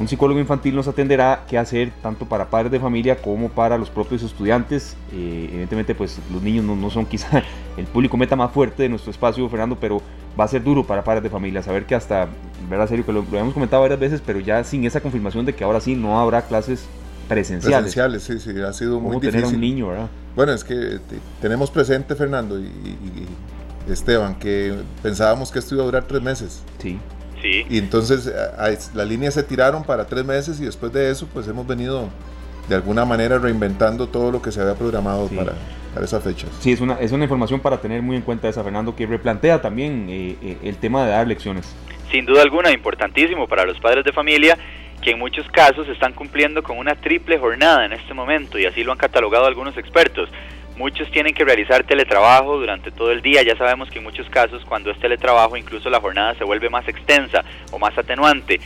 Un 0.00 0.08
psicólogo 0.08 0.40
infantil 0.40 0.74
nos 0.74 0.88
atenderá 0.88 1.44
qué 1.46 1.58
hacer 1.58 1.92
tanto 2.02 2.24
para 2.24 2.48
padres 2.48 2.72
de 2.72 2.80
familia 2.80 3.20
como 3.20 3.50
para 3.50 3.76
los 3.76 3.90
propios 3.90 4.22
estudiantes. 4.22 4.96
Eh, 5.12 5.48
evidentemente, 5.50 5.94
pues 5.94 6.18
los 6.32 6.42
niños 6.42 6.64
no, 6.64 6.74
no, 6.74 6.88
son 6.88 7.04
quizá 7.04 7.42
el 7.76 7.84
público 7.84 8.16
meta 8.16 8.34
más 8.34 8.50
fuerte 8.50 8.84
de 8.84 8.88
nuestro 8.88 9.10
espacio, 9.10 9.46
Fernando, 9.50 9.76
pero 9.78 10.00
va 10.40 10.44
a 10.44 10.48
ser 10.48 10.64
duro 10.64 10.84
para 10.84 11.04
padres 11.04 11.22
de 11.22 11.28
familia. 11.28 11.62
Saber 11.62 11.84
que 11.84 11.94
hasta, 11.94 12.28
verdad, 12.70 12.88
serio, 12.88 13.04
que 13.04 13.12
lo, 13.12 13.22
hemos 13.32 13.52
comentado 13.52 13.82
varias 13.82 14.00
veces, 14.00 14.22
pero 14.24 14.40
ya 14.40 14.64
sin 14.64 14.86
esa 14.86 15.02
confirmación 15.02 15.44
de 15.44 15.54
que 15.54 15.64
ahora 15.64 15.82
sí 15.82 15.94
no 15.94 16.18
habrá 16.18 16.42
clases 16.42 16.86
presenciales. 17.28 17.94
Presenciales, 17.94 18.22
sí, 18.22 18.40
sí, 18.40 18.58
ha 18.58 18.72
sido 18.72 19.00
muy 19.00 19.16
difícil. 19.16 19.42
tener 19.42 19.54
un 19.54 19.60
niño, 19.60 19.88
¿verdad? 19.88 20.08
Bueno, 20.34 20.52
es 20.52 20.64
que 20.64 20.98
tenemos 21.42 21.70
presente, 21.70 22.14
Fernando 22.14 22.58
y, 22.58 22.70
Esteban, 23.86 24.36
que 24.36 24.78
pensábamos 25.02 25.50
que 25.50 25.58
esto 25.58 25.74
iba 25.74 25.84
a 25.84 25.86
durar 25.86 26.04
tres 26.04 26.22
meses. 26.22 26.62
Sí. 26.78 26.98
Sí. 27.42 27.66
Y 27.68 27.78
entonces 27.78 28.32
las 28.94 29.08
líneas 29.08 29.34
se 29.34 29.42
tiraron 29.42 29.84
para 29.84 30.06
tres 30.06 30.24
meses 30.24 30.60
y 30.60 30.64
después 30.64 30.92
de 30.92 31.10
eso, 31.10 31.28
pues 31.32 31.48
hemos 31.48 31.66
venido 31.66 32.08
de 32.68 32.74
alguna 32.76 33.04
manera 33.04 33.38
reinventando 33.38 34.06
todo 34.06 34.30
lo 34.30 34.40
que 34.40 34.52
se 34.52 34.60
había 34.60 34.74
programado 34.74 35.28
para, 35.28 35.52
para 35.92 36.04
esas 36.04 36.22
fechas. 36.22 36.50
Sí, 36.60 36.72
es 36.72 36.80
una, 36.80 36.94
es 37.00 37.12
una 37.12 37.24
información 37.24 37.60
para 37.60 37.78
tener 37.80 38.00
muy 38.00 38.16
en 38.16 38.22
cuenta 38.22 38.48
esa, 38.48 38.62
Fernando, 38.62 38.94
que 38.94 39.06
replantea 39.06 39.60
también 39.60 40.06
eh, 40.08 40.36
eh, 40.42 40.56
el 40.62 40.76
tema 40.76 41.04
de 41.04 41.10
dar 41.10 41.26
lecciones. 41.26 41.74
Sin 42.10 42.26
duda 42.26 42.42
alguna, 42.42 42.72
importantísimo 42.72 43.48
para 43.48 43.64
los 43.64 43.78
padres 43.80 44.04
de 44.04 44.12
familia 44.12 44.56
que 45.00 45.12
en 45.12 45.18
muchos 45.18 45.48
casos 45.48 45.88
están 45.88 46.12
cumpliendo 46.12 46.62
con 46.62 46.78
una 46.78 46.94
triple 46.94 47.38
jornada 47.38 47.86
en 47.86 47.92
este 47.92 48.12
momento 48.14 48.58
y 48.58 48.66
así 48.66 48.84
lo 48.84 48.92
han 48.92 48.98
catalogado 48.98 49.46
algunos 49.46 49.76
expertos. 49.76 50.28
Muchos 50.76 51.10
tienen 51.10 51.34
que 51.34 51.44
realizar 51.44 51.84
teletrabajo 51.84 52.58
durante 52.58 52.90
todo 52.90 53.10
el 53.10 53.20
día. 53.20 53.42
Ya 53.42 53.56
sabemos 53.56 53.90
que 53.90 53.98
en 53.98 54.04
muchos 54.04 54.28
casos 54.30 54.64
cuando 54.64 54.90
es 54.90 54.98
teletrabajo 54.98 55.56
incluso 55.56 55.90
la 55.90 56.00
jornada 56.00 56.34
se 56.34 56.44
vuelve 56.44 56.70
más 56.70 56.88
extensa 56.88 57.44
o 57.70 57.78
más 57.78 57.96
atenuante 57.98 58.60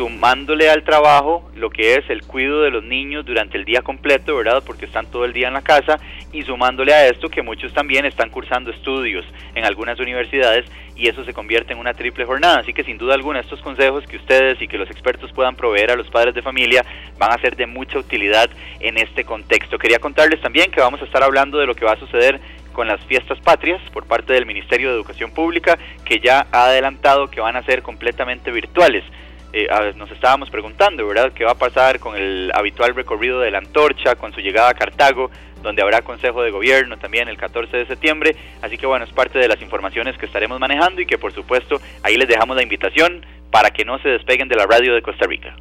sumándole 0.00 0.70
al 0.70 0.82
trabajo 0.82 1.50
lo 1.54 1.68
que 1.68 1.96
es 1.96 2.08
el 2.08 2.22
cuidado 2.22 2.62
de 2.62 2.70
los 2.70 2.82
niños 2.82 3.26
durante 3.26 3.58
el 3.58 3.66
día 3.66 3.82
completo, 3.82 4.34
¿verdad? 4.34 4.62
Porque 4.64 4.86
están 4.86 5.10
todo 5.10 5.26
el 5.26 5.34
día 5.34 5.48
en 5.48 5.52
la 5.52 5.60
casa 5.60 6.00
y 6.32 6.40
sumándole 6.40 6.94
a 6.94 7.06
esto 7.06 7.28
que 7.28 7.42
muchos 7.42 7.74
también 7.74 8.06
están 8.06 8.30
cursando 8.30 8.70
estudios 8.70 9.26
en 9.54 9.66
algunas 9.66 10.00
universidades 10.00 10.64
y 10.96 11.08
eso 11.08 11.22
se 11.26 11.34
convierte 11.34 11.74
en 11.74 11.78
una 11.78 11.92
triple 11.92 12.24
jornada. 12.24 12.60
Así 12.60 12.72
que 12.72 12.82
sin 12.82 12.96
duda 12.96 13.12
alguna 13.12 13.40
estos 13.40 13.60
consejos 13.60 14.06
que 14.06 14.16
ustedes 14.16 14.62
y 14.62 14.68
que 14.68 14.78
los 14.78 14.90
expertos 14.90 15.32
puedan 15.32 15.54
proveer 15.54 15.90
a 15.90 15.96
los 15.96 16.08
padres 16.08 16.34
de 16.34 16.40
familia 16.40 16.82
van 17.18 17.32
a 17.32 17.38
ser 17.42 17.54
de 17.54 17.66
mucha 17.66 17.98
utilidad 17.98 18.48
en 18.80 18.96
este 18.96 19.24
contexto. 19.24 19.78
Quería 19.78 19.98
contarles 19.98 20.40
también 20.40 20.70
que 20.70 20.80
vamos 20.80 21.02
a 21.02 21.04
estar 21.04 21.22
hablando 21.22 21.58
de 21.58 21.66
lo 21.66 21.74
que 21.74 21.84
va 21.84 21.92
a 21.92 21.98
suceder 21.98 22.40
con 22.72 22.88
las 22.88 23.04
fiestas 23.04 23.38
patrias 23.40 23.82
por 23.92 24.06
parte 24.06 24.32
del 24.32 24.46
Ministerio 24.46 24.88
de 24.88 24.94
Educación 24.94 25.30
Pública, 25.32 25.78
que 26.06 26.20
ya 26.20 26.46
ha 26.52 26.68
adelantado 26.68 27.28
que 27.28 27.42
van 27.42 27.56
a 27.56 27.62
ser 27.64 27.82
completamente 27.82 28.50
virtuales. 28.50 29.04
Eh, 29.52 29.68
nos 29.96 30.10
estábamos 30.12 30.48
preguntando, 30.48 31.06
¿verdad?, 31.06 31.32
qué 31.32 31.44
va 31.44 31.52
a 31.52 31.58
pasar 31.58 31.98
con 31.98 32.16
el 32.16 32.52
habitual 32.54 32.94
recorrido 32.94 33.40
de 33.40 33.50
la 33.50 33.58
antorcha, 33.58 34.14
con 34.14 34.32
su 34.32 34.40
llegada 34.40 34.70
a 34.70 34.74
Cartago, 34.74 35.30
donde 35.62 35.82
habrá 35.82 36.02
Consejo 36.02 36.42
de 36.42 36.50
Gobierno 36.50 36.98
también 36.98 37.28
el 37.28 37.36
14 37.36 37.76
de 37.76 37.86
septiembre. 37.86 38.36
Así 38.62 38.78
que 38.78 38.86
bueno, 38.86 39.04
es 39.04 39.12
parte 39.12 39.38
de 39.38 39.48
las 39.48 39.60
informaciones 39.60 40.16
que 40.18 40.26
estaremos 40.26 40.60
manejando 40.60 41.00
y 41.00 41.06
que 41.06 41.18
por 41.18 41.32
supuesto 41.32 41.80
ahí 42.02 42.16
les 42.16 42.28
dejamos 42.28 42.56
la 42.56 42.62
invitación 42.62 43.26
para 43.50 43.70
que 43.70 43.84
no 43.84 43.98
se 43.98 44.08
despeguen 44.08 44.48
de 44.48 44.56
la 44.56 44.66
radio 44.66 44.94
de 44.94 45.02
Costa 45.02 45.26
Rica. 45.26 45.56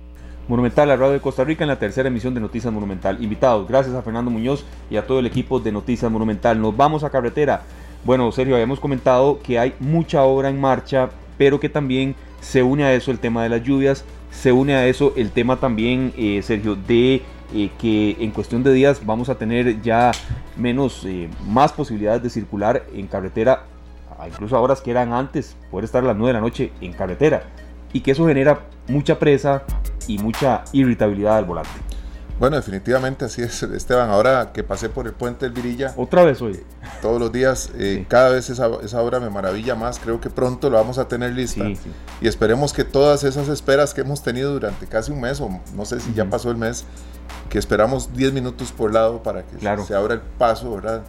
Monumental, 0.47 0.87
la 0.87 0.95
radio 0.95 1.13
de 1.13 1.21
Costa 1.21 1.43
Rica 1.43 1.63
en 1.63 1.67
la 1.67 1.77
tercera 1.77 2.07
emisión 2.07 2.33
de 2.33 2.41
Noticias 2.41 2.73
Monumental. 2.73 3.21
Invitados, 3.21 3.67
gracias 3.67 3.95
a 3.95 4.01
Fernando 4.01 4.31
Muñoz 4.31 4.65
y 4.89 4.97
a 4.97 5.05
todo 5.05 5.19
el 5.19 5.25
equipo 5.25 5.59
de 5.59 5.71
Noticias 5.71 6.11
Monumental. 6.11 6.59
Nos 6.59 6.75
vamos 6.75 7.03
a 7.03 7.09
carretera. 7.11 7.63
Bueno, 8.03 8.31
Sergio, 8.31 8.55
habíamos 8.55 8.79
comentado 8.79 9.39
que 9.43 9.59
hay 9.59 9.73
mucha 9.79 10.23
obra 10.23 10.49
en 10.49 10.59
marcha, 10.59 11.09
pero 11.37 11.59
que 11.59 11.69
también 11.69 12.15
se 12.41 12.63
une 12.63 12.83
a 12.83 12.93
eso 12.93 13.11
el 13.11 13.19
tema 13.19 13.43
de 13.43 13.49
las 13.49 13.63
lluvias, 13.63 14.05
se 14.31 14.51
une 14.51 14.75
a 14.75 14.87
eso 14.87 15.13
el 15.15 15.31
tema 15.31 15.57
también, 15.57 16.13
eh, 16.17 16.41
Sergio, 16.43 16.75
de 16.75 17.21
eh, 17.53 17.71
que 17.79 18.17
en 18.19 18.31
cuestión 18.31 18.63
de 18.63 18.73
días 18.73 19.05
vamos 19.05 19.29
a 19.29 19.35
tener 19.35 19.81
ya 19.81 20.11
menos, 20.55 21.03
eh, 21.05 21.29
más 21.47 21.73
posibilidades 21.73 22.21
de 22.23 22.29
circular 22.29 22.85
en 22.93 23.07
carretera, 23.07 23.63
incluso 24.27 24.55
a 24.55 24.59
horas 24.59 24.81
que 24.81 24.91
eran 24.91 25.13
antes, 25.13 25.55
poder 25.71 25.85
estar 25.85 26.03
a 26.03 26.07
las 26.07 26.17
9 26.17 26.29
de 26.29 26.33
la 26.33 26.41
noche 26.41 26.71
en 26.81 26.93
carretera, 26.93 27.43
y 27.93 28.01
que 28.01 28.11
eso 28.11 28.27
genera 28.27 28.59
mucha 28.87 29.17
presa 29.17 29.63
y 30.07 30.17
mucha 30.17 30.63
irritabilidad 30.73 31.37
al 31.37 31.45
volante. 31.45 31.88
Bueno, 32.39 32.55
definitivamente 32.55 33.25
así 33.25 33.41
es, 33.41 33.61
Esteban. 33.63 34.09
Ahora 34.09 34.51
que 34.53 34.63
pasé 34.63 34.87
por 34.87 35.05
el 35.07 35.13
puente 35.13 35.45
del 35.45 35.53
Virilla. 35.53 35.93
Otra 35.97 36.23
vez 36.23 36.41
hoy. 36.41 36.61
Todos 37.01 37.19
los 37.19 37.31
días, 37.33 37.69
eh, 37.77 38.05
cada 38.07 38.29
vez 38.29 38.49
esa, 38.49 38.69
esa, 38.81 39.01
obra 39.01 39.19
me 39.19 39.29
maravilla 39.29 39.75
más. 39.75 39.99
Creo 39.99 40.21
que 40.21 40.29
pronto 40.29 40.69
lo 40.69 40.77
vamos 40.77 40.97
a 40.97 41.07
tener 41.09 41.33
lista. 41.33 41.65
y 42.21 42.27
esperemos 42.27 42.71
que 42.71 42.85
todas 42.85 43.25
esas 43.25 43.49
esperas 43.49 43.93
que 43.93 44.01
hemos 44.01 44.23
tenido 44.23 44.53
durante 44.53 44.87
casi 44.87 45.11
un 45.11 45.19
mes, 45.19 45.41
o 45.41 45.49
no 45.75 45.85
sé 45.85 45.99
si 45.99 46.13
ya 46.13 46.25
pasó 46.25 46.49
el 46.49 46.57
mes, 46.57 46.85
que 47.49 47.59
esperamos 47.59 48.13
10 48.13 48.31
minutos 48.31 48.71
por 48.71 48.93
lado 48.93 49.21
para 49.21 49.43
que 49.43 49.59
se 49.59 49.95
abra 49.95 50.13
el 50.13 50.21
paso, 50.21 50.73
¿verdad? 50.73 51.03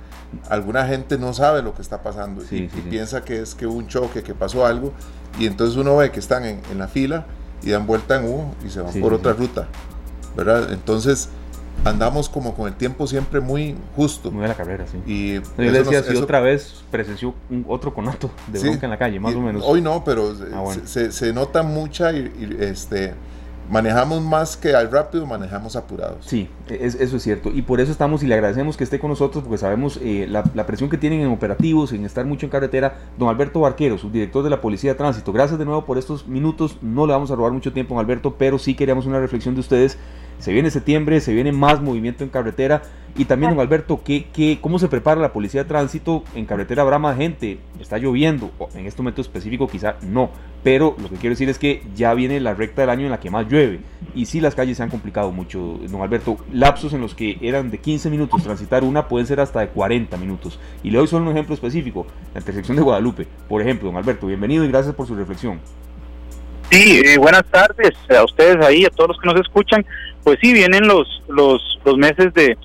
Alguna 0.49 0.87
gente 0.87 1.17
no 1.17 1.33
sabe 1.33 1.63
lo 1.63 1.75
que 1.75 1.83
está 1.83 2.03
pasando 2.03 2.43
y, 2.51 2.67
piensa 2.89 3.25
que 3.25 3.41
es 3.41 3.55
que 3.55 3.67
hubo 3.67 3.77
un 3.77 3.87
choque, 3.87 4.23
que 4.23 4.35
pasó 4.35 4.67
algo, 4.67 4.93
y 5.39 5.47
entonces 5.47 5.77
uno 5.77 5.97
ve 5.97 6.11
que 6.11 6.21
están 6.21 6.45
en, 6.45 6.61
en 6.73 6.79
la 6.79 6.89
fila 6.89 7.27
y 7.63 7.71
dan 7.71 7.87
vuelta 7.87 8.17
en 8.17 8.25
U 8.25 8.53
y 8.65 8.71
se 8.71 8.81
van 8.81 8.93
por 9.01 9.13
otra 9.15 9.33
ruta. 9.33 9.69
¿Verdad? 10.37 10.73
Entonces 10.73 11.29
andamos 11.85 12.29
como 12.29 12.55
con 12.55 12.69
el 12.69 12.75
tiempo 12.75 13.07
siempre 13.07 13.41
muy 13.41 13.75
justo. 13.97 14.31
Muy 14.31 14.45
a 14.45 14.49
la 14.49 14.55
carrera, 14.55 14.87
sí. 14.87 14.99
Y 15.07 15.35
yo 15.35 15.73
decía, 15.73 16.03
si 16.03 16.17
otra 16.17 16.41
vez 16.41 16.85
presenció 16.91 17.35
un 17.49 17.65
otro 17.69 17.95
conato 17.95 18.31
de 18.49 18.61
bronca 18.61 18.87
en 18.87 18.91
la 18.91 18.99
calle, 18.99 19.21
más 19.21 19.35
o 19.35 19.41
menos. 19.41 19.63
Hoy 19.67 19.81
no, 19.81 20.05
pero 20.05 20.35
ah, 20.53 20.75
se, 20.85 21.13
se, 21.13 21.33
nota 21.33 21.63
mucha 21.63 22.13
y, 22.13 22.57
este 22.61 23.15
manejamos 23.71 24.21
más 24.21 24.57
que 24.57 24.75
al 24.75 24.91
rápido, 24.91 25.25
manejamos 25.27 25.77
apurados. 25.77 26.27
Sí, 26.27 26.49
eso 26.69 27.17
es 27.17 27.23
cierto. 27.23 27.51
Y 27.55 27.63
por 27.63 27.81
eso 27.81 27.93
estamos 27.93 28.23
y 28.23 28.27
le 28.27 28.35
agradecemos 28.35 28.77
que 28.77 28.85
esté 28.85 28.99
con 28.99 29.11
nosotros, 29.11 29.45
porque 29.45 29.59
sabemos 29.59 29.99
eh, 30.03 30.27
la, 30.29 30.43
presión 30.67 30.91
que 30.91 30.99
tienen 30.99 31.21
en 31.21 31.29
operativos, 31.29 31.93
en 31.93 32.05
estar 32.05 32.25
mucho 32.27 32.47
en 32.47 32.51
carretera. 32.51 32.99
Don 33.17 33.29
Alberto 33.29 33.61
Barquero, 33.61 33.97
subdirector 33.97 34.43
de 34.43 34.51
la 34.51 34.61
Policía 34.61 34.93
de 34.93 34.99
Tránsito. 34.99 35.33
Gracias 35.33 35.59
de 35.59 35.65
nuevo 35.65 35.85
por 35.85 35.99
estos 35.99 36.27
minutos. 36.27 36.79
No 36.83 37.07
le 37.07 37.13
vamos 37.13 37.31
a 37.31 37.37
robar 37.37 37.53
mucho 37.53 37.73
tiempo, 37.73 37.95
don 37.95 38.05
Alberto, 38.05 38.35
pero 38.37 38.59
sí 38.59 38.75
queríamos 38.75 39.07
una 39.07 39.21
reflexión 39.21 39.55
de 39.55 39.61
ustedes 39.61 39.97
Se 40.41 40.53
viene 40.53 40.71
septiembre, 40.71 41.21
se 41.21 41.33
viene 41.33 41.53
más 41.53 41.81
movimiento 41.81 42.25
en 42.25 42.31
carretera. 42.31 42.83
Y 43.17 43.27
también, 43.27 43.51
don 43.51 43.61
Alberto, 43.61 44.03
¿qué, 44.05 44.27
qué, 44.33 44.59
¿cómo 44.61 44.79
se 44.79 44.89
prepara 44.89 45.21
la 45.21 45.33
policía 45.33 45.65
de 45.65 45.69
tránsito? 45.69 46.25
En 46.35 46.47
carretera 46.47 46.83
habrá 46.83 46.99
más 46.99 47.17
gente, 47.17 47.59
está 47.81 47.99
lloviendo, 47.99 48.51
en 48.75 48.87
este 48.87 49.03
momento 49.03 49.21
específico 49.21 49.67
quizá 49.67 49.97
no, 50.01 50.31
pero 50.63 50.95
lo 51.03 51.09
que 51.09 51.17
quiero 51.17 51.31
decir 51.31 51.49
es 51.49 51.59
que 51.59 51.83
ya 51.95 52.15
viene 52.15 52.39
la 52.39 52.55
recta 52.55 52.83
del 52.83 52.91
año 52.91 53.07
en 53.07 53.11
la 53.11 53.19
que 53.19 53.29
más 53.29 53.49
llueve. 53.49 53.81
Y 54.15 54.27
sí, 54.27 54.41
las 54.41 54.55
calles 54.55 54.77
se 54.77 54.85
han 54.85 54.91
complicado 54.91 55.33
mucho, 55.33 55.81
don 55.89 56.03
Alberto. 56.03 56.39
Lapsos 56.53 56.93
en 56.93 57.01
los 57.01 57.15
que 57.15 57.37
eran 57.41 57.71
de 57.71 57.79
15 57.79 58.11
minutos 58.11 58.43
transitar 58.43 58.85
una 58.85 59.09
pueden 59.09 59.27
ser 59.27 59.41
hasta 59.41 59.61
de 59.61 59.69
40 59.69 60.17
minutos. 60.17 60.61
Y 60.83 60.91
le 60.91 60.99
doy 60.99 61.09
solo 61.09 61.25
un 61.27 61.33
ejemplo 61.33 61.55
específico, 61.55 62.07
la 62.33 62.41
intersección 62.41 62.77
de 62.77 62.83
Guadalupe. 62.83 63.27
Por 63.49 63.61
ejemplo, 63.61 63.89
don 63.89 63.97
Alberto, 63.97 64.29
bienvenido 64.29 64.65
y 64.65 64.69
gracias 64.69 64.95
por 64.95 65.07
su 65.07 65.17
reflexión. 65.17 65.61
Sí, 66.71 67.03
eh, 67.05 67.19
buenas 67.19 67.45
tardes 67.51 67.91
a 68.17 68.23
ustedes 68.23 68.65
ahí, 68.65 68.85
a 68.85 68.91
todos 68.91 69.09
los 69.09 69.21
que 69.21 69.27
nos 69.27 69.41
escuchan. 69.41 69.85
Pues 70.25 70.39
sí, 70.41 70.53
vienen 70.53 70.87
los, 70.87 71.23
los, 71.29 71.63
los 71.85 71.97
meses 71.97 72.33
de, 72.35 72.57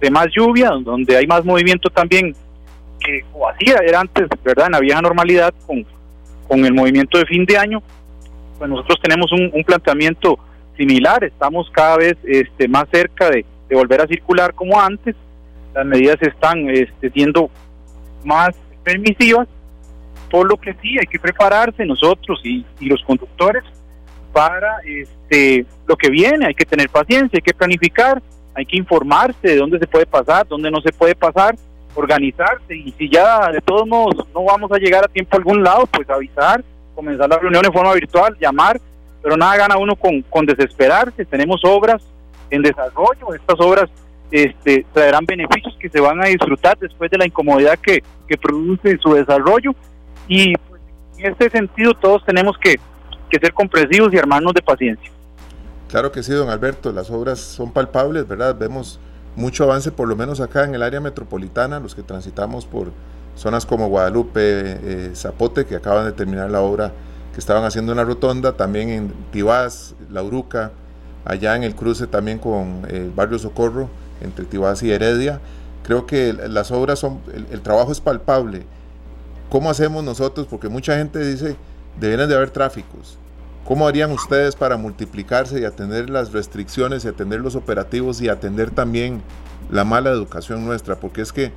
de 0.00 0.10
más 0.10 0.26
lluvia, 0.34 0.70
donde 0.82 1.16
hay 1.16 1.26
más 1.26 1.44
movimiento 1.44 1.90
también, 1.90 2.34
que 3.00 3.24
o 3.32 3.48
hacía, 3.48 3.76
era 3.86 4.00
antes, 4.00 4.28
¿verdad? 4.42 4.66
En 4.66 4.72
la 4.72 4.80
vieja 4.80 5.02
normalidad 5.02 5.52
con, 5.66 5.84
con 6.48 6.64
el 6.64 6.72
movimiento 6.72 7.18
de 7.18 7.26
fin 7.26 7.44
de 7.44 7.58
año, 7.58 7.82
pues 8.58 8.70
nosotros 8.70 8.98
tenemos 9.02 9.30
un, 9.32 9.64
planteamiento 9.64 10.38
similar, 10.76 11.24
estamos 11.24 11.70
cada 11.72 11.96
vez 11.96 12.16
este, 12.24 12.68
más 12.68 12.86
cerca 12.90 13.30
de, 13.30 13.44
volver 13.70 14.00
a 14.00 14.06
circular 14.06 14.52
como 14.54 14.80
antes, 14.80 15.14
las 15.74 15.86
medidas 15.86 16.20
están 16.20 16.68
este, 16.68 17.10
siendo 17.10 17.50
más 18.24 18.50
permisivas, 18.82 19.46
por 20.28 20.48
lo 20.48 20.56
que 20.56 20.74
sí 20.82 20.98
hay 20.98 21.06
que 21.06 21.20
prepararse 21.20 21.86
nosotros 21.86 22.40
y, 22.44 22.64
y 22.80 22.88
los 22.88 23.02
conductores 23.04 23.62
para 24.32 24.78
este, 24.84 25.66
lo 25.86 25.96
que 25.96 26.10
viene, 26.10 26.46
hay 26.46 26.54
que 26.54 26.64
tener 26.64 26.88
paciencia, 26.88 27.36
hay 27.36 27.42
que 27.42 27.54
planificar, 27.54 28.22
hay 28.54 28.66
que 28.66 28.76
informarse 28.76 29.48
de 29.48 29.56
dónde 29.56 29.78
se 29.78 29.86
puede 29.86 30.06
pasar, 30.06 30.46
dónde 30.46 30.70
no 30.70 30.80
se 30.80 30.92
puede 30.92 31.14
pasar, 31.14 31.56
organizarse. 31.94 32.76
Y 32.76 32.92
si 32.92 33.08
ya 33.08 33.50
de 33.50 33.60
todos 33.60 33.86
modos 33.86 34.26
no 34.34 34.44
vamos 34.44 34.70
a 34.72 34.78
llegar 34.78 35.04
a 35.04 35.08
tiempo 35.08 35.36
a 35.36 35.38
algún 35.38 35.62
lado, 35.62 35.86
pues 35.86 36.08
avisar, 36.10 36.62
comenzar 36.94 37.28
la 37.28 37.38
reunión 37.38 37.64
en 37.64 37.72
forma 37.72 37.94
virtual, 37.94 38.36
llamar, 38.40 38.80
pero 39.22 39.36
nada 39.36 39.56
gana 39.56 39.76
uno 39.76 39.96
con, 39.96 40.22
con 40.22 40.46
desesperarse, 40.46 41.24
tenemos 41.24 41.60
obras 41.64 42.02
en 42.50 42.62
desarrollo, 42.62 43.34
estas 43.34 43.60
obras 43.60 43.90
este, 44.30 44.86
traerán 44.92 45.24
beneficios 45.26 45.76
que 45.78 45.88
se 45.88 46.00
van 46.00 46.22
a 46.22 46.26
disfrutar 46.26 46.78
después 46.78 47.10
de 47.10 47.18
la 47.18 47.26
incomodidad 47.26 47.78
que, 47.78 48.02
que 48.28 48.36
produce 48.36 48.96
su 48.98 49.14
desarrollo. 49.14 49.72
Y 50.28 50.54
pues, 50.56 50.80
en 51.18 51.32
este 51.32 51.50
sentido 51.50 51.94
todos 51.94 52.24
tenemos 52.24 52.56
que, 52.58 52.78
que 53.30 53.38
ser 53.38 53.54
comprensivos 53.54 54.12
y 54.12 54.18
armarnos 54.18 54.52
de 54.52 54.62
paciencia. 54.62 55.10
Claro 55.88 56.12
que 56.12 56.22
sí, 56.22 56.32
don 56.32 56.50
Alberto, 56.50 56.92
las 56.92 57.10
obras 57.10 57.40
son 57.40 57.72
palpables, 57.72 58.28
¿verdad? 58.28 58.56
Vemos 58.58 59.00
mucho 59.36 59.64
avance, 59.64 59.90
por 59.90 60.08
lo 60.08 60.16
menos 60.16 60.40
acá 60.40 60.64
en 60.64 60.74
el 60.74 60.82
área 60.82 61.00
metropolitana, 61.00 61.80
los 61.80 61.94
que 61.94 62.02
transitamos 62.02 62.66
por 62.66 62.92
zonas 63.36 63.64
como 63.64 63.88
Guadalupe, 63.88 64.40
eh, 64.42 65.12
Zapote, 65.14 65.64
que 65.64 65.76
acaban 65.76 66.04
de 66.04 66.12
terminar 66.12 66.50
la 66.50 66.60
obra 66.60 66.92
que 67.32 67.40
estaban 67.40 67.64
haciendo 67.64 67.92
en 67.92 67.98
la 67.98 68.04
rotonda, 68.04 68.52
también 68.56 68.88
en 68.90 69.12
Tibás, 69.30 69.94
La 70.10 70.22
Uruca, 70.22 70.72
allá 71.24 71.56
en 71.56 71.62
el 71.62 71.74
cruce 71.74 72.06
también 72.06 72.38
con 72.38 72.82
el 72.88 72.96
eh, 72.96 73.10
barrio 73.14 73.38
Socorro, 73.38 73.88
entre 74.20 74.44
Tibás 74.44 74.82
y 74.82 74.90
Heredia. 74.90 75.40
Creo 75.82 76.06
que 76.06 76.32
las 76.32 76.70
obras 76.70 76.98
son, 76.98 77.20
el, 77.50 77.60
trabajo 77.62 77.92
es 77.92 78.00
palpable. 78.00 78.64
¿Cómo 79.48 79.70
hacemos 79.70 80.04
nosotros? 80.04 80.46
Porque 80.48 80.68
mucha 80.68 80.96
gente 80.96 81.18
dice, 81.24 81.56
deberían 81.98 82.28
de 82.28 82.36
haber 82.36 82.50
tráficos. 82.50 83.18
¿Cómo 83.64 83.86
harían 83.86 84.10
ustedes 84.10 84.56
para 84.56 84.76
multiplicarse 84.76 85.60
y 85.60 85.64
atender 85.64 86.10
las 86.10 86.32
restricciones 86.32 87.04
y 87.04 87.08
atender 87.08 87.40
los 87.40 87.54
operativos 87.54 88.20
y 88.20 88.28
atender 88.28 88.70
también 88.70 89.22
la 89.70 89.84
mala 89.84 90.10
educación 90.10 90.64
nuestra? 90.64 90.96
Porque 90.96 91.20
es 91.20 91.32
que 91.32 91.52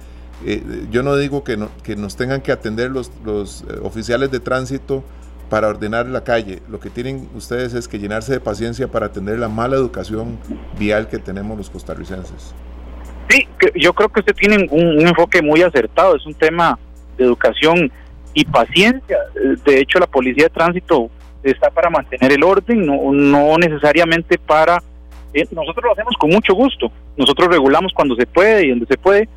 eh, 0.46 0.62
yo 0.92 1.02
no 1.02 1.16
digo 1.16 1.44
que, 1.44 1.58
que, 1.84 1.96
nos 1.96 2.16
tengan 2.16 2.42
que 2.42 2.52
atender 2.52 2.92
los, 2.92 3.12
los 3.24 3.64
eh, 3.64 3.80
oficiales 3.82 4.32
de 4.32 4.40
tránsito 4.40 5.04
para 5.50 5.70
ordenar 5.70 6.08
la 6.08 6.24
calle. 6.24 6.62
Lo 6.70 6.80
que 6.80 6.90
tienen 6.90 7.30
ustedes 7.36 7.74
es 7.74 7.88
que 7.88 8.00
llenarse 8.00 8.34
de 8.34 8.40
paciencia 8.40 8.88
para 8.88 9.08
atender 9.08 9.40
la 9.40 9.50
mala 9.50 9.76
educación 9.76 10.38
vial 10.78 11.08
que 11.08 11.20
tenemos 11.20 11.58
los 11.58 11.70
costarricenses. 11.70 12.54
Sí, 13.30 13.48
yo 13.76 13.94
creo 13.94 14.10
que 14.10 14.20
usted 14.20 14.36
tiene 14.36 14.68
un 14.70 15.08
enfoque 15.08 15.42
muy 15.42 15.62
acertado. 15.62 16.16
Es 16.16 16.26
un 16.26 16.34
tema 16.34 16.78
de 17.18 17.26
educación 17.26 17.92
y 18.34 18.46
paciencia. 18.46 19.18
De 19.66 19.80
hecho, 19.80 20.00
la 20.00 20.08
policía 20.08 20.46
de 20.46 20.50
tránsito 20.50 21.10
está 21.44 21.70
para 21.70 21.90
mantener 21.90 22.32
el 22.32 22.44
orden, 22.44 22.86
no, 22.86 23.12
no 23.12 23.58
necesariamente 23.58 24.38
para... 24.38 24.82
Eh, 25.34 25.48
nosotros 25.52 25.84
lo 25.86 25.92
hacemos 25.94 26.16
con 26.20 26.30
mucho 26.30 26.54
gusto, 26.54 26.92
nosotros 27.18 27.48
regulamos 27.50 27.92
cuando 27.94 28.16
se 28.16 28.28
puede 28.28 28.66
y 28.66 28.70
donde 28.70 28.86
se 28.86 28.98
puede, 28.98 29.28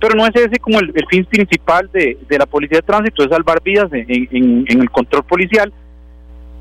pero 0.00 0.14
no 0.14 0.26
es 0.26 0.34
ese 0.34 0.58
como 0.58 0.78
el, 0.78 0.92
fin 1.10 1.24
principal 1.24 1.90
de, 1.92 2.16
la 2.30 2.46
policía 2.46 2.78
de 2.78 2.82
tránsito, 2.82 3.22
es 3.22 3.30
salvar 3.30 3.60
vidas 3.62 3.90
en, 3.92 4.64
el 4.66 4.90
control 4.90 5.24
policial. 5.24 5.72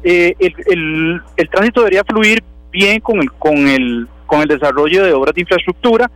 Eh, 0.03 0.33
el, 0.39 1.21
el, 1.37 1.49
tránsito 1.49 1.81
debería 1.81 2.03
fluir 2.03 2.43
bien 2.71 2.99
con 2.99 3.19
el, 3.19 3.31
con 3.33 3.55
el, 3.67 4.07
con 4.25 4.41
el 4.41 4.47
desarrollo 4.47 5.03
de 5.03 5.13
obras 5.13 5.35
de 5.35 5.41
infraestructura. 5.41 6.09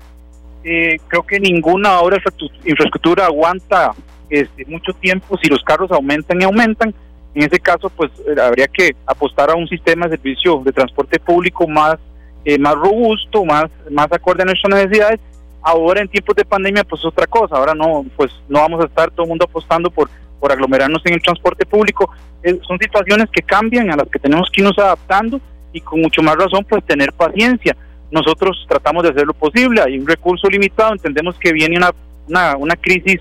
Eh, 0.64 0.98
creo 1.08 1.24
que 1.24 1.40
ninguna 1.40 2.00
obra 2.00 2.18
de 2.18 2.70
infraestructura 2.70 3.26
aguanta 3.26 3.94
este, 4.34 4.66
mucho 4.66 4.94
tiempo 4.94 5.38
si 5.38 5.48
los 5.48 5.64
carros 5.64 5.92
aumentan 5.92 6.42
y 6.42 6.44
aumentan. 6.44 6.92
En 7.36 7.44
ese 7.44 7.60
caso, 7.60 7.88
pues 7.90 8.12
eh, 8.28 8.42
habría 8.42 8.68
que 8.68 8.96
apostar 9.06 9.52
a 9.52 9.56
un 9.56 9.68
sistema 9.68 10.08
de 10.08 10.18
servicio 10.18 10.64
de 10.66 10.72
transporte 10.72 11.20
público 11.20 11.68
más, 11.68 11.98
eh, 12.44 12.58
más 12.58 12.74
robusto, 12.74 13.46
más, 13.46 13.66
más 13.92 14.12
acorde 14.12 14.42
a 14.42 14.46
nuestras 14.46 14.74
necesidades. 14.74 15.20
Ahora 15.62 16.02
en 16.02 16.08
tiempos 16.08 16.36
de 16.36 16.46
pandemia, 16.46 16.84
pues 16.84 17.06
otra 17.06 17.28
cosa. 17.28 17.58
Ahora 17.58 17.76
no, 17.76 18.06
pues 18.18 18.32
no 18.50 18.60
vamos 18.60 18.82
a 18.82 18.88
estar 18.88 19.12
todo 19.12 19.24
el 19.24 19.30
mundo 19.30 19.46
apostando 19.46 19.92
por, 19.92 20.10
por 20.40 20.52
aglomerarnos 20.52 21.06
en 21.06 21.14
el 21.14 21.22
transporte 21.22 21.64
público. 21.66 22.10
Eh, 22.42 22.60
son 22.68 22.80
situaciones 22.80 23.30
que 23.32 23.44
cambian, 23.44 23.92
a 23.92 23.96
las 23.96 24.08
que 24.10 24.18
tenemos 24.18 24.50
que 24.52 24.62
irnos 24.62 24.80
adaptando 24.80 25.40
y 25.72 25.82
con 25.82 26.02
mucho 26.02 26.24
más 26.24 26.36
razón, 26.36 26.66
pues 26.68 26.84
tener 26.86 27.14
paciencia. 27.14 27.78
Nosotros 28.10 28.66
tratamos 28.68 29.04
de 29.04 29.10
hacer 29.10 29.28
lo 29.28 29.34
posible. 29.34 29.82
Hay 29.82 30.00
un 30.00 30.08
recurso 30.08 30.48
limitado. 30.48 30.94
Entendemos 30.94 31.38
que 31.38 31.54
viene 31.54 31.78
una, 31.78 31.92
una, 32.28 32.58
una 32.58 32.76
crisis 32.76 33.20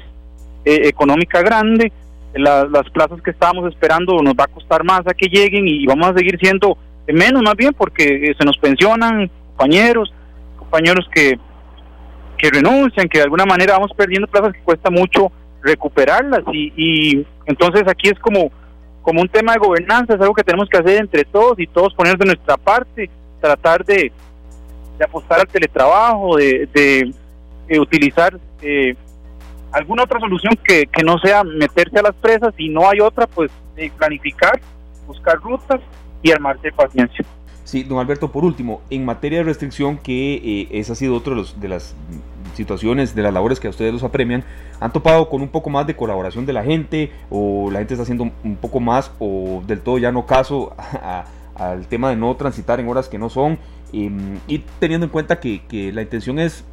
económica 0.64 1.42
grande 1.42 1.92
las 2.34 2.88
plazas 2.90 3.20
que 3.20 3.30
estábamos 3.30 3.70
esperando 3.70 4.22
nos 4.22 4.34
va 4.34 4.44
a 4.44 4.48
costar 4.48 4.84
más 4.84 5.06
a 5.06 5.14
que 5.14 5.26
lleguen 5.26 5.68
y 5.68 5.84
vamos 5.86 6.08
a 6.08 6.14
seguir 6.14 6.38
siendo 6.40 6.78
menos 7.06 7.42
más 7.42 7.54
bien 7.56 7.74
porque 7.74 8.30
eh, 8.30 8.34
se 8.38 8.44
nos 8.44 8.56
pensionan 8.58 9.30
compañeros, 9.48 10.12
compañeros 10.58 11.06
que, 11.12 11.38
que 12.38 12.50
renuncian, 12.50 13.08
que 13.08 13.18
de 13.18 13.24
alguna 13.24 13.44
manera 13.44 13.74
vamos 13.74 13.92
perdiendo 13.94 14.28
plazas 14.28 14.52
que 14.52 14.60
cuesta 14.60 14.90
mucho 14.90 15.30
recuperarlas 15.62 16.42
y, 16.52 16.72
y 16.76 17.26
entonces 17.46 17.84
aquí 17.86 18.08
es 18.08 18.18
como, 18.18 18.50
como 19.02 19.20
un 19.20 19.28
tema 19.28 19.52
de 19.52 19.58
gobernanza, 19.58 20.14
es 20.14 20.20
algo 20.20 20.34
que 20.34 20.44
tenemos 20.44 20.68
que 20.68 20.78
hacer 20.78 21.00
entre 21.00 21.24
todos 21.24 21.58
y 21.58 21.66
todos 21.66 21.94
poner 21.94 22.16
de 22.16 22.26
nuestra 22.26 22.56
parte, 22.56 23.10
tratar 23.40 23.84
de, 23.84 24.10
de 24.98 25.04
apostar 25.04 25.40
al 25.40 25.48
teletrabajo, 25.48 26.36
de, 26.36 26.68
de, 26.72 27.14
utilizar 27.78 28.38
eh, 28.60 28.94
alguna 29.72 30.04
otra 30.04 30.20
solución 30.20 30.58
que, 30.64 30.86
que 30.86 31.02
no 31.02 31.18
sea 31.18 31.44
meterse 31.44 31.98
a 31.98 32.02
las 32.02 32.14
presas 32.14 32.54
y 32.58 32.68
no 32.68 32.88
hay 32.88 33.00
otra, 33.00 33.26
pues 33.26 33.50
planificar, 33.96 34.60
buscar 35.06 35.36
rutas 35.38 35.80
y 36.22 36.30
armarse 36.30 36.68
de 36.68 36.72
paciencia. 36.72 37.24
Sí, 37.64 37.84
don 37.84 37.98
Alberto, 37.98 38.30
por 38.30 38.44
último, 38.44 38.82
en 38.90 39.04
materia 39.04 39.38
de 39.38 39.44
restricción, 39.44 39.96
que 39.96 40.34
eh, 40.34 40.68
esa 40.72 40.92
ha 40.92 40.96
sido 40.96 41.14
otra 41.14 41.34
de, 41.34 41.44
de, 41.56 41.68
las 41.68 41.94
situaciones, 42.54 43.14
de 43.14 43.22
las 43.22 43.32
labores 43.32 43.60
que 43.60 43.68
a 43.68 43.70
ustedes 43.70 43.92
los 43.92 44.02
apremian, 44.02 44.44
¿han 44.80 44.92
topado 44.92 45.28
con 45.28 45.42
un 45.42 45.48
poco 45.48 45.70
más 45.70 45.86
de 45.86 45.96
colaboración 45.96 46.44
de 46.44 46.52
la 46.52 46.64
gente 46.64 47.12
o 47.30 47.70
la 47.70 47.78
gente 47.78 47.94
está 47.94 48.02
haciendo 48.02 48.30
un 48.44 48.56
poco 48.56 48.80
más 48.80 49.12
o 49.20 49.62
del 49.66 49.80
todo 49.80 49.98
ya 49.98 50.12
no 50.12 50.26
caso 50.26 50.74
al 51.54 51.86
tema 51.86 52.10
de 52.10 52.16
no 52.16 52.34
transitar 52.36 52.80
en 52.80 52.88
horas 52.88 53.08
que 53.08 53.18
no 53.18 53.30
son? 53.30 53.58
Em, 53.92 54.38
y 54.48 54.58
teniendo 54.80 55.06
en 55.06 55.10
cuenta 55.10 55.38
que, 55.38 55.62
que 55.66 55.92
la 55.92 56.02
intención 56.02 56.38
es 56.38 56.64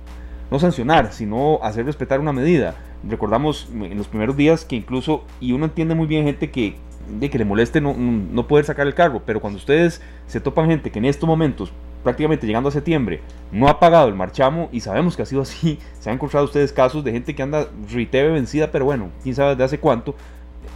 no 0.49 0.57
sancionar, 0.57 1.13
sino 1.13 1.59
hacer 1.61 1.85
respetar 1.85 2.19
una 2.19 2.33
medida. 2.33 2.75
Recordamos 3.07 3.69
en 3.73 3.97
los 3.97 4.07
primeros 4.07 4.35
días 4.35 4.65
que 4.65 4.75
incluso, 4.75 5.23
y 5.39 5.53
uno 5.53 5.65
entiende 5.65 5.95
muy 5.95 6.07
bien 6.07 6.25
gente 6.25 6.51
que, 6.51 6.75
de 7.19 7.29
que 7.29 7.37
le 7.37 7.45
moleste 7.45 7.79
no, 7.79 7.93
no 7.93 8.47
poder 8.47 8.65
sacar 8.65 8.87
el 8.87 8.93
cargo, 8.93 9.21
pero 9.25 9.39
cuando 9.39 9.57
ustedes 9.57 10.01
se 10.27 10.41
topan 10.41 10.67
gente 10.69 10.91
que 10.91 10.99
en 10.99 11.05
estos 11.05 11.27
momentos, 11.27 11.71
prácticamente 12.03 12.45
llegando 12.45 12.69
a 12.69 12.71
septiembre, 12.73 13.21
no 13.51 13.69
ha 13.69 13.79
pagado 13.79 14.09
el 14.09 14.15
marchamo, 14.15 14.69
y 14.73 14.81
sabemos 14.81 15.15
que 15.15 15.21
ha 15.21 15.25
sido 15.25 15.41
así, 15.41 15.79
se 15.99 16.09
han 16.09 16.15
encontrado 16.15 16.45
ustedes 16.45 16.73
casos 16.73 17.03
de 17.03 17.11
gente 17.11 17.33
que 17.33 17.41
anda 17.41 17.67
riteve 17.89 18.31
vencida, 18.31 18.69
pero 18.71 18.85
bueno, 18.85 19.09
quién 19.23 19.33
sabe 19.33 19.55
de 19.55 19.63
hace 19.63 19.79
cuánto, 19.79 20.15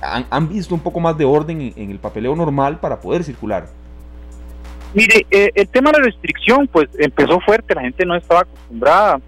han, 0.01 0.49
visto 0.49 0.73
un 0.73 0.81
poco 0.81 0.99
más 0.99 1.17
de 1.17 1.25
orden 1.25 1.73
en, 1.75 1.91
el 1.91 1.99
papeleo 1.99 2.35
normal 2.35 2.79
para 2.79 2.99
poder 2.99 3.23
circular. 3.23 3.67
Mire, 4.93 5.25
eh, 5.31 5.49
el 5.55 5.67
tema 5.67 5.91
de 5.91 5.99
la 5.99 6.05
restricción, 6.05 6.67
pues 6.67 6.87
empezó 6.97 7.39
fuerte, 7.39 7.73
la 7.73 7.81
gente 7.81 8.05
no 8.05 8.15
estaba 8.15 8.41
acostumbrada 8.41 9.19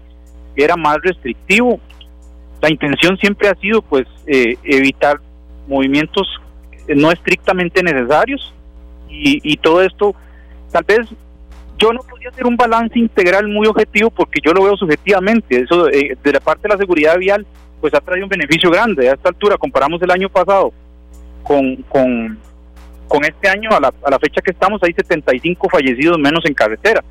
era 0.56 0.76
más 0.76 0.96
restrictivo. 1.02 1.78
La 2.60 2.70
intención 2.70 3.16
siempre 3.18 3.48
ha 3.48 3.54
sido 3.54 3.82
pues 3.82 4.06
eh, 4.26 4.56
evitar 4.64 5.20
movimientos 5.68 6.26
no 6.88 7.10
estrictamente 7.10 7.82
necesarios 7.82 8.52
y, 9.08 9.56
todo 9.56 9.80
esto 9.80 10.14
tal 10.70 10.84
vez 10.84 11.08
yo 11.78 11.92
no 11.92 12.00
podía 12.00 12.28
hacer 12.28 12.46
un 12.46 12.56
balance 12.56 12.98
integral 12.98 13.48
muy 13.48 13.66
objetivo 13.66 14.10
porque 14.10 14.40
yo 14.44 14.52
lo 14.52 14.64
veo 14.64 14.76
subjetivamente. 14.76 15.62
Eso 15.62 15.88
eh, 15.88 16.16
de 16.22 16.32
la 16.32 16.40
parte 16.40 16.68
de 16.68 16.74
la 16.74 16.78
seguridad 16.78 17.18
vial, 17.18 17.46
pues 17.80 17.94
ha 17.94 18.00
traído 18.00 18.26
un 18.26 18.30
beneficio 18.30 18.70
grande. 18.70 19.08
A 19.08 19.14
esta 19.14 19.28
altura, 19.28 19.56
comparamos 19.56 20.00
el 20.02 20.10
año 20.10 20.28
pasado 20.28 20.72
con, 21.42 21.76
con, 21.88 23.24
este 23.24 23.48
año, 23.48 23.70
a 23.70 23.80
la, 23.80 23.92
a 24.04 24.10
la 24.10 24.18
fecha 24.18 24.40
que 24.42 24.50
estamos, 24.50 24.82
hay 24.82 24.92
75 24.92 25.68
fallecidos 25.68 26.18
menos 26.18 26.44
en 26.44 26.54
carretera. 26.54 27.02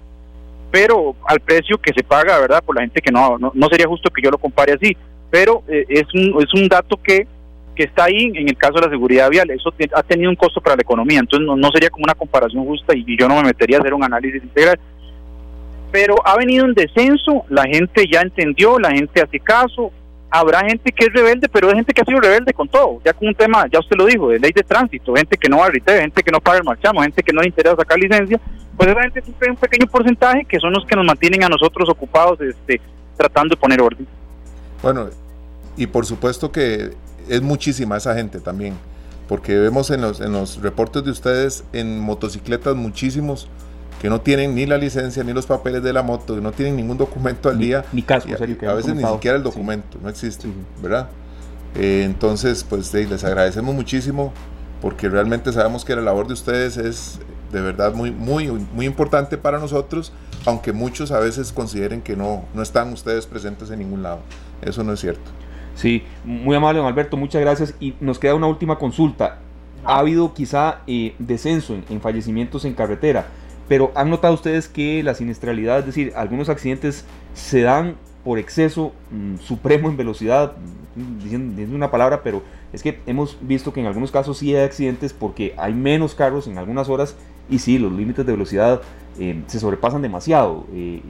Pero 0.71 1.15
al 1.25 1.39
precio 1.39 1.77
que 1.77 1.93
se 1.93 2.03
paga, 2.03 2.39
¿verdad? 2.39 2.63
Por 2.63 2.75
la 2.75 2.81
gente 2.81 3.01
que 3.01 3.11
no, 3.11 3.37
no, 3.37 3.69
sería 3.69 3.87
justo 3.87 4.09
que 4.09 4.21
yo 4.21 4.29
lo 4.31 4.37
compare 4.37 4.73
así. 4.73 4.95
Pero 5.35 5.63
eh, 5.67 5.83
es, 5.89 6.05
un, 6.13 6.41
es 6.41 6.53
un 6.53 6.69
dato 6.69 6.95
que 6.95 7.27
que 7.75 7.83
está 7.83 8.05
ahí 8.05 8.31
en 8.33 8.47
el 8.47 8.55
caso 8.55 8.75
de 8.75 8.81
la 8.83 8.89
seguridad 8.89 9.29
vial. 9.29 9.49
Eso 9.51 9.73
ha 9.93 10.03
tenido 10.03 10.29
un 10.29 10.37
costo 10.37 10.61
para 10.61 10.77
la 10.77 10.81
economía, 10.81 11.19
entonces 11.19 11.45
no, 11.45 11.71
sería 11.71 11.89
como 11.89 12.05
una 12.05 12.15
comparación 12.15 12.63
justa 12.63 12.95
y, 12.95 13.17
yo 13.19 13.27
no 13.27 13.35
me 13.35 13.43
metería 13.43 13.77
a 13.77 13.81
hacer 13.81 13.93
un 13.93 14.01
análisis 14.01 14.41
integral. 14.41 14.79
Pero 15.91 16.15
ha 16.25 16.37
venido 16.37 16.63
en 16.63 16.73
descenso, 16.73 17.43
la 17.49 17.63
gente 17.63 18.05
ya 18.09 18.21
entendió, 18.21 18.79
la 18.79 18.91
gente 18.91 19.21
hace 19.21 19.41
caso. 19.41 19.91
Habrá 20.29 20.61
gente 20.61 20.89
que 20.93 21.05
es 21.05 21.13
rebelde, 21.13 21.49
pero 21.49 21.67
hay 21.67 21.75
gente 21.75 21.93
que 21.93 22.01
ha 22.01 22.05
sido 22.05 22.21
rebelde 22.21 22.53
con 22.53 22.69
todo, 22.69 23.01
ya 23.03 23.11
con 23.11 23.27
un 23.27 23.35
tema, 23.35 23.65
ya 23.69 23.79
usted 23.79 23.97
lo 23.97 24.05
dijo, 24.05 24.29
de 24.29 24.39
ley 24.39 24.53
de 24.55 24.63
tránsito, 24.63 25.13
gente 25.13 25.35
que 25.35 25.49
no 25.49 25.57
va 25.57 25.67
a 25.67 25.71
gente 25.71 26.23
que 26.23 26.31
no 26.31 26.39
paga 26.39 26.59
el 26.59 26.63
marchamo, 26.63 27.01
gente 27.01 27.21
que 27.21 27.33
no 27.33 27.41
le 27.41 27.47
interesa 27.49 27.75
sacar 27.75 27.99
licencia, 27.99 28.39
pues 28.75 28.89
esa 28.89 29.01
gente 29.01 29.19
es 29.19 29.49
un 29.49 29.55
pequeño 29.55 29.85
porcentaje 29.85 30.45
que 30.45 30.59
son 30.59 30.73
los 30.73 30.85
que 30.85 30.95
nos 30.95 31.05
mantienen 31.05 31.43
a 31.43 31.49
nosotros 31.49 31.87
ocupados 31.89 32.39
este, 32.41 32.79
tratando 33.15 33.55
de 33.55 33.61
poner 33.61 33.81
orden. 33.81 34.07
Bueno, 34.81 35.09
y 35.77 35.87
por 35.87 36.05
supuesto 36.05 36.51
que 36.51 36.91
es 37.29 37.41
muchísima 37.41 37.97
esa 37.97 38.15
gente 38.15 38.39
también, 38.39 38.75
porque 39.27 39.57
vemos 39.57 39.89
en 39.89 40.01
los, 40.01 40.21
en 40.21 40.31
los 40.31 40.61
reportes 40.61 41.03
de 41.03 41.11
ustedes 41.11 41.63
en 41.73 41.99
motocicletas 41.99 42.75
muchísimos 42.75 43.47
que 44.01 44.09
no 44.09 44.21
tienen 44.21 44.53
ni 44.55 44.65
la 44.65 44.77
licencia 44.77 45.23
ni 45.23 45.33
los 45.33 45.45
papeles 45.45 45.81
de 45.81 45.93
la 45.93 46.03
moto, 46.03 46.35
que 46.35 46.41
no 46.41 46.51
tienen 46.51 46.75
ningún 46.75 46.97
documento 46.97 47.49
al 47.49 47.57
día. 47.57 47.85
Ni 47.91 48.03
casco, 48.03 48.29
a, 48.33 48.73
veces 48.73 48.95
ni 48.95 49.03
siquiera 49.03 49.37
el 49.37 49.43
documento, 49.43 49.97
no 50.01 50.09
existe, 50.09 50.47
¿verdad? 50.81 51.09
Eh, 51.75 52.03
entonces, 52.05 52.63
pues 52.63 52.93
les 52.93 53.23
agradecemos 53.23 53.73
muchísimo 53.73 54.33
porque 54.81 55.09
realmente 55.09 55.51
sabemos 55.51 55.83
que 55.83 55.95
la 55.95 56.01
labor 56.01 56.27
de 56.27 56.33
ustedes 56.33 56.77
es 56.77 57.19
de 57.51 57.61
verdad 57.61 57.93
muy, 57.93 58.11
muy, 58.11 58.47
muy 58.47 58.85
importante 58.85 59.37
para 59.37 59.59
nosotros, 59.59 60.11
aunque 60.45 60.73
muchos 60.73 61.11
a 61.11 61.19
veces 61.19 61.51
consideren 61.51 62.01
que 62.01 62.15
no, 62.15 62.45
no 62.53 62.61
están 62.61 62.91
ustedes 62.93 63.25
presentes 63.25 63.71
en 63.71 63.79
ningún 63.79 64.03
lado. 64.03 64.19
Eso 64.61 64.83
no 64.83 64.93
es 64.93 64.99
cierto. 64.99 65.31
Sí, 65.75 66.03
muy 66.23 66.55
amable, 66.55 66.79
don 66.79 66.87
Alberto, 66.87 67.17
muchas 67.17 67.41
gracias. 67.41 67.75
Y 67.79 67.93
nos 67.99 68.17
queda 68.17 68.33
una 68.33 68.47
última 68.47 68.77
consulta. 68.77 69.39
Ha 69.83 69.99
habido 69.99 70.33
quizá 70.33 70.79
eh, 70.87 71.13
descenso 71.19 71.75
en, 71.89 72.01
fallecimientos 72.01 72.65
en 72.65 72.73
carretera, 72.73 73.27
pero 73.67 73.91
¿han 73.93 74.09
notado 74.09 74.33
ustedes 74.33 74.67
que 74.67 75.03
la 75.03 75.13
siniestralidad, 75.13 75.79
es 75.79 75.85
decir, 75.85 76.13
algunos 76.15 76.49
accidentes 76.49 77.05
se 77.33 77.61
dan 77.61 77.95
por 78.23 78.39
exceso 78.39 78.93
mm, 79.11 79.37
supremo 79.37 79.89
en 79.89 79.97
velocidad, 79.97 80.53
mm, 80.95 81.23
diciendo, 81.23 81.75
una 81.75 81.91
palabra, 81.91 82.23
pero 82.23 82.41
es 82.73 82.81
que 82.81 82.99
hemos 83.05 83.37
visto 83.41 83.71
que 83.71 83.81
en 83.81 83.85
algunos 83.85 84.11
casos 84.11 84.39
sí 84.39 84.55
hay 84.55 84.63
accidentes 84.63 85.13
porque 85.13 85.53
hay 85.57 85.73
menos 85.73 86.15
carros 86.15 86.47
en 86.47 86.57
algunas 86.57 86.89
horas 86.89 87.15
y 87.49 87.59
sí, 87.59 87.77
los 87.77 87.91
límites 87.91 88.25
de 88.25 88.31
velocidad 88.31 88.81
eh, 89.19 89.43
se 89.47 89.59
sobrepasan 89.59 90.01
demasiado. 90.01 90.65
Eh, 90.73 91.01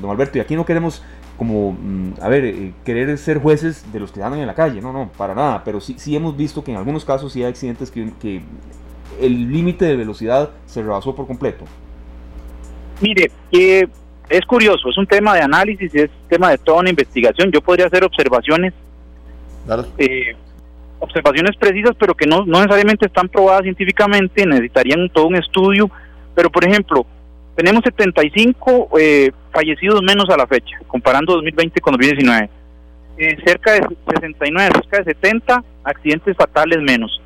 don 0.00 0.10
Alberto, 0.10 0.38
y 0.38 0.40
aquí 0.40 0.56
no 0.56 0.66
queremos 0.66 1.02
como, 1.36 1.72
mm, 1.72 2.14
a 2.20 2.28
ver, 2.28 2.44
eh, 2.44 2.72
querer 2.84 3.16
ser 3.18 3.38
jueces 3.38 3.92
de 3.92 4.00
los 4.00 4.12
que 4.12 4.22
andan 4.22 4.40
en 4.40 4.46
la 4.46 4.54
calle, 4.54 4.80
no, 4.80 4.92
no, 4.92 5.10
para 5.16 5.34
nada, 5.34 5.62
pero 5.64 5.80
sí, 5.80 5.96
sí 5.98 6.14
hemos 6.14 6.36
visto 6.36 6.62
que 6.62 6.70
en 6.70 6.76
algunos 6.76 7.04
casos 7.04 7.32
sí 7.32 7.42
hay 7.42 7.50
accidentes 7.50 7.90
que, 7.90 8.12
que 8.20 8.42
el 9.20 9.52
límite 9.52 9.84
de 9.84 9.96
velocidad 9.96 10.50
se 10.66 10.82
rebasó 10.82 11.14
por 11.14 11.26
completo. 11.26 11.64
Mire, 13.00 13.30
es 13.50 14.44
curioso, 14.46 14.88
es 14.88 14.98
un 14.98 15.06
tema 15.06 15.34
de 15.34 15.42
análisis, 15.42 15.94
es 15.94 16.10
un 16.22 16.28
tema 16.28 16.50
de 16.50 16.58
toda 16.58 16.80
una 16.80 16.90
investigación. 16.90 17.50
Yo 17.50 17.60
podría 17.60 17.86
hacer 17.86 18.04
observaciones, 18.04 18.72
eh, 19.98 20.36
observaciones 21.00 21.56
precisas, 21.56 21.94
pero 21.98 22.14
que 22.14 22.26
no, 22.26 22.44
no 22.46 22.58
necesariamente 22.58 23.06
están 23.06 23.28
probadas 23.28 23.62
científicamente, 23.62 24.46
necesitarían 24.46 25.08
todo 25.10 25.26
un 25.26 25.36
estudio. 25.36 25.90
Pero, 26.34 26.50
por 26.50 26.64
ejemplo, 26.64 27.06
tenemos 27.54 27.82
75 27.84 28.88
eh, 28.98 29.30
fallecidos 29.52 30.02
menos 30.02 30.28
a 30.28 30.36
la 30.36 30.46
fecha, 30.46 30.76
comparando 30.86 31.34
2020 31.34 31.80
con 31.80 31.92
2019. 31.92 32.50
Eh, 33.16 33.36
cerca 33.44 33.72
de 33.72 33.86
69, 34.18 34.70
cerca 34.74 34.98
de 34.98 35.04
70 35.04 35.64
accidentes 35.84 36.36
fatales 36.36 36.80
menos. 36.82 37.22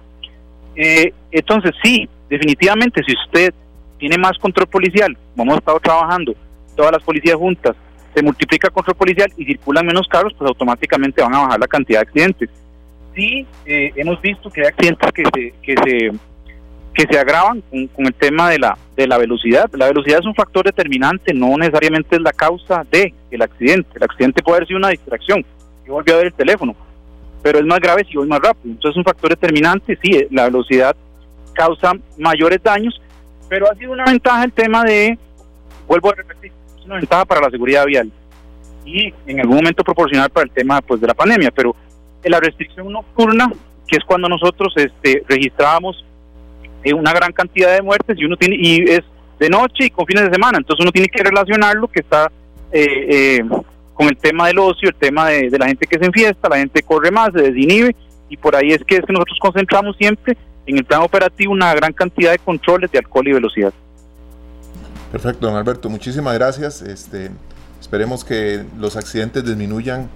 Eh, 0.76 1.12
entonces, 1.30 1.72
sí, 1.82 2.08
definitivamente, 2.28 3.02
si 3.06 3.14
usted 3.14 3.54
tiene 3.98 4.18
más 4.18 4.36
control 4.38 4.66
policial, 4.66 5.16
como 5.34 5.52
hemos 5.52 5.58
estado 5.58 5.80
trabajando, 5.80 6.34
todas 6.76 6.92
las 6.92 7.02
policías 7.02 7.36
juntas, 7.36 7.74
se 8.14 8.22
multiplica 8.22 8.68
control 8.68 8.96
policial 8.96 9.32
y 9.36 9.44
circulan 9.44 9.86
menos 9.86 10.06
carros, 10.08 10.34
pues 10.36 10.48
automáticamente 10.48 11.22
van 11.22 11.34
a 11.34 11.40
bajar 11.40 11.60
la 11.60 11.66
cantidad 11.66 12.00
de 12.00 12.06
accidentes. 12.06 12.50
Sí, 13.14 13.46
hemos 13.64 14.20
visto 14.20 14.50
que 14.50 14.60
hay 14.60 14.68
accidentes 14.68 15.12
que 15.12 15.24
se, 15.24 15.54
que 15.62 15.74
se 15.84 16.12
que 16.94 17.06
se 17.10 17.18
agravan 17.18 17.62
con, 17.94 18.06
el 18.06 18.14
tema 18.14 18.50
de 18.50 18.58
la, 18.58 18.76
de 18.96 19.06
la 19.06 19.18
velocidad. 19.18 19.70
La 19.72 19.86
velocidad 19.86 20.20
es 20.20 20.26
un 20.26 20.34
factor 20.34 20.64
determinante, 20.64 21.32
no 21.32 21.56
necesariamente 21.56 22.16
es 22.16 22.22
la 22.22 22.32
causa 22.32 22.84
de 22.90 23.14
el 23.30 23.42
accidente. 23.42 23.90
El 23.94 24.04
accidente 24.04 24.42
puede 24.42 24.58
haber 24.58 24.68
sido 24.68 24.78
una 24.78 24.88
distracción. 24.88 25.44
Yo 25.86 25.94
volví 25.94 26.12
a 26.12 26.16
ver 26.16 26.26
el 26.26 26.34
teléfono, 26.34 26.74
pero 27.42 27.58
es 27.58 27.64
más 27.64 27.80
grave 27.80 28.04
si 28.08 28.16
voy 28.16 28.26
más 28.26 28.40
rápido. 28.40 28.74
Entonces 28.74 28.90
es 28.90 28.96
un 28.96 29.04
factor 29.04 29.30
determinante, 29.30 29.98
sí, 30.02 30.16
eh, 30.16 30.28
la 30.30 30.44
velocidad 30.44 30.96
causa 31.52 31.92
mayores 32.16 32.62
daños, 32.62 33.00
pero 33.48 33.70
ha 33.70 33.74
sido 33.74 33.92
una 33.92 34.04
ventaja 34.04 34.44
el 34.44 34.52
tema 34.52 34.84
de, 34.84 35.18
vuelvo 35.86 36.10
a 36.10 36.14
repetir, 36.14 36.52
es 36.78 36.84
una 36.84 36.96
ventaja 36.96 37.24
para 37.24 37.40
la 37.40 37.50
seguridad 37.50 37.84
vial 37.86 38.12
y 38.84 39.12
en 39.26 39.40
algún 39.40 39.56
momento 39.56 39.84
proporcional 39.84 40.30
para 40.30 40.44
el 40.44 40.50
tema 40.50 40.80
pues 40.80 41.00
de 41.00 41.06
la 41.06 41.14
pandemia, 41.14 41.50
pero 41.50 41.74
la 42.24 42.40
restricción 42.40 42.92
nocturna, 42.92 43.50
que 43.86 43.96
es 43.96 44.04
cuando 44.04 44.28
nosotros 44.28 44.72
este, 44.76 45.22
registrábamos 45.28 46.04
una 46.94 47.12
gran 47.12 47.32
cantidad 47.32 47.74
de 47.74 47.82
muertes 47.82 48.16
y 48.18 48.24
uno 48.24 48.36
tiene 48.36 48.56
y 48.58 48.82
es 48.88 49.02
de 49.38 49.48
noche 49.48 49.86
y 49.86 49.90
con 49.90 50.06
fines 50.06 50.24
de 50.24 50.30
semana, 50.30 50.58
entonces 50.58 50.82
uno 50.82 50.92
tiene 50.92 51.08
que 51.08 51.22
relacionarlo 51.22 51.88
que 51.88 52.00
está 52.00 52.30
eh, 52.72 53.38
eh, 53.40 53.48
con 53.94 54.08
el 54.08 54.16
tema 54.16 54.48
del 54.48 54.58
ocio, 54.58 54.88
el 54.88 54.94
tema 54.94 55.28
de, 55.28 55.50
la 55.58 55.66
gente 55.66 55.86
que 55.86 55.98
se 55.98 56.04
enfiesta, 56.04 56.48
la 56.48 56.58
gente 56.58 56.82
corre 56.82 57.10
más, 57.10 57.32
se 57.32 57.42
desinhibe 57.42 57.94
y 58.28 58.36
por 58.36 58.56
ahí 58.56 58.72
es 58.72 58.82
que 58.84 58.96
es 58.96 59.04
que 59.04 59.12
nosotros 59.12 59.38
concentramos 59.40 59.96
siempre 59.96 60.36
en 60.66 60.78
el 60.78 60.84
plan 60.84 61.02
operativo 61.02 61.52
una 61.52 61.74
gran 61.74 61.92
cantidad 61.92 62.32
de 62.32 62.38
controles 62.38 62.90
de 62.90 62.98
alcohol 62.98 63.28
y 63.28 63.32
velocidad. 63.32 63.72
Perfecto, 65.10 65.46
don 65.46 65.56
Alberto, 65.56 65.88
muchísimas 65.88 66.34
gracias. 66.34 66.82
Este, 66.82 67.30
esperemos 67.80 68.24
que 68.24 68.64
los 68.78 68.96
accidentes 68.96 69.44
disminuyan 69.44 70.10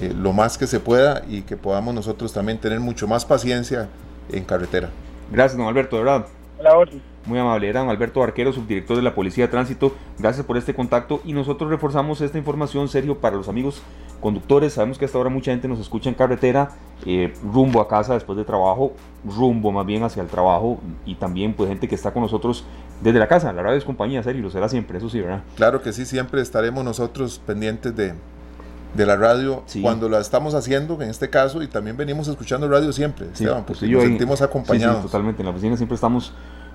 eh, 0.00 0.12
lo 0.16 0.32
más 0.32 0.56
que 0.56 0.66
se 0.66 0.80
pueda 0.80 1.22
y 1.28 1.42
que 1.42 1.56
podamos 1.56 1.94
nosotros 1.94 2.32
también 2.32 2.58
tener 2.58 2.80
mucho 2.80 3.06
más 3.06 3.26
paciencia 3.26 3.88
en 4.30 4.44
carretera. 4.44 4.88
Gracias, 5.32 5.56
don 5.56 5.66
Alberto, 5.66 5.96
de 5.96 6.02
verdad. 6.02 6.26
La 6.60 6.76
orden. 6.76 7.00
Muy 7.24 7.38
amable, 7.38 7.68
era 7.68 7.80
don 7.80 7.88
Alberto 7.88 8.22
Arquero, 8.22 8.52
subdirector 8.52 8.96
de 8.96 9.02
la 9.02 9.14
Policía 9.14 9.44
de 9.44 9.48
Tránsito. 9.50 9.94
Gracias 10.18 10.44
por 10.44 10.58
este 10.58 10.74
contacto 10.74 11.22
y 11.24 11.32
nosotros 11.32 11.70
reforzamos 11.70 12.20
esta 12.20 12.36
información, 12.36 12.88
Sergio, 12.88 13.18
para 13.18 13.36
los 13.36 13.48
amigos 13.48 13.82
conductores. 14.20 14.74
Sabemos 14.74 14.98
que 14.98 15.06
hasta 15.06 15.16
ahora 15.16 15.30
mucha 15.30 15.50
gente 15.50 15.68
nos 15.68 15.78
escucha 15.78 16.10
en 16.10 16.16
carretera, 16.16 16.72
eh, 17.06 17.32
rumbo 17.42 17.80
a 17.80 17.88
casa 17.88 18.12
después 18.12 18.36
de 18.36 18.44
trabajo, 18.44 18.92
rumbo 19.24 19.72
más 19.72 19.86
bien 19.86 20.02
hacia 20.02 20.22
el 20.22 20.28
trabajo 20.28 20.80
y 21.06 21.14
también 21.14 21.54
pues 21.54 21.70
gente 21.70 21.88
que 21.88 21.94
está 21.94 22.12
con 22.12 22.22
nosotros 22.22 22.66
desde 23.00 23.18
la 23.18 23.26
casa. 23.26 23.52
La 23.54 23.62
radio 23.62 23.78
es 23.78 23.84
compañía, 23.84 24.22
Sergio, 24.22 24.42
lo 24.42 24.50
será 24.50 24.68
siempre, 24.68 24.98
eso 24.98 25.08
sí, 25.08 25.20
¿verdad? 25.20 25.44
Claro 25.56 25.80
que 25.80 25.94
sí, 25.94 26.04
siempre 26.04 26.42
estaremos 26.42 26.84
nosotros 26.84 27.40
pendientes 27.46 27.96
de, 27.96 28.14
de 28.94 29.06
la 29.06 29.16
radio 29.16 29.64
cuando 29.80 30.08
la 30.08 30.20
estamos 30.20 30.54
haciendo, 30.54 31.00
en 31.00 31.08
este 31.08 31.30
caso, 31.30 31.62
y 31.62 31.66
también 31.66 31.96
venimos 31.96 32.28
escuchando 32.28 32.68
radio 32.68 32.92
siempre, 32.92 33.26
sí, 33.32 33.44
Esteban, 33.44 33.64
porque 33.64 33.86
nos 33.88 34.02
sentimos 34.02 34.42
acompañados. 34.42 35.02
totalmente, 35.02 35.42
en 35.42 35.46
la 35.46 35.52
oficina 35.52 35.76
siempre 35.76 35.94
estamos 35.94 36.32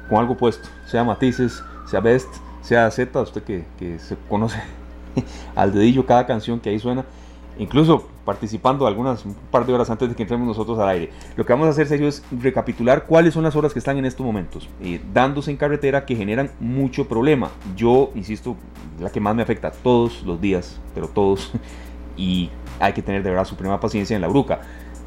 con 0.10 0.18
algo 0.20 0.36
puesto, 0.36 0.68
sea 0.86 1.04
matices, 1.04 1.64
sea 1.90 2.00
best, 2.00 2.30
sea 2.62 2.90
Z, 2.90 3.22
usted 3.22 3.44
que, 3.44 3.66
que 3.78 4.00
se 4.00 4.18
conoce 4.30 4.58
al 5.56 5.74
dedillo 5.74 6.06
cada 6.06 6.26
canción 6.26 6.60
que 6.60 6.70
ahí 6.70 6.80
suena, 6.80 7.06
incluso 7.60 8.08
participando 8.28 8.86
algunas 8.88 9.24
un 9.26 9.36
par 9.52 9.66
de 9.66 9.74
horas 9.74 9.90
antes 9.90 10.10
de 10.10 10.14
que 10.16 10.24
entremos 10.24 10.46
nosotros 10.46 10.78
al 10.80 10.90
aire. 10.90 11.12
Lo 11.38 11.46
que 11.46 11.54
vamos 11.54 11.68
a 11.68 11.70
hacer, 11.70 11.88
Sergio, 11.88 12.10
es 12.10 12.24
recapitular 12.30 13.06
cuáles 13.06 13.34
son 13.34 13.44
las 13.44 13.56
horas 13.56 13.72
que 13.72 13.80
están 13.80 13.98
en 13.98 14.06
estos 14.06 14.26
momentos, 14.26 14.68
eh, 14.82 15.00
dándose 15.14 15.50
en 15.50 15.56
carretera 15.56 16.06
que 16.06 16.14
generan 16.14 16.52
mucho 16.60 17.08
problema. 17.08 17.52
Yo, 17.78 18.12
insisto, 18.16 18.58
la 19.00 19.10
que 19.12 19.22
más 19.22 19.34
me 19.34 19.44
afecta 19.44 19.72
todos 19.72 20.24
los 20.24 20.42
días, 20.42 20.78
pero 20.94 21.08
todos 21.08 21.52
y 22.18 22.50
hay 22.80 22.94
que 22.94 23.02
tener 23.02 23.24
de 23.24 23.30
verdad 23.30 23.46
suprema 23.46 23.80
paciencia 23.80 24.16
en 24.16 24.22
la 24.22 24.28
bruca. 24.28 24.62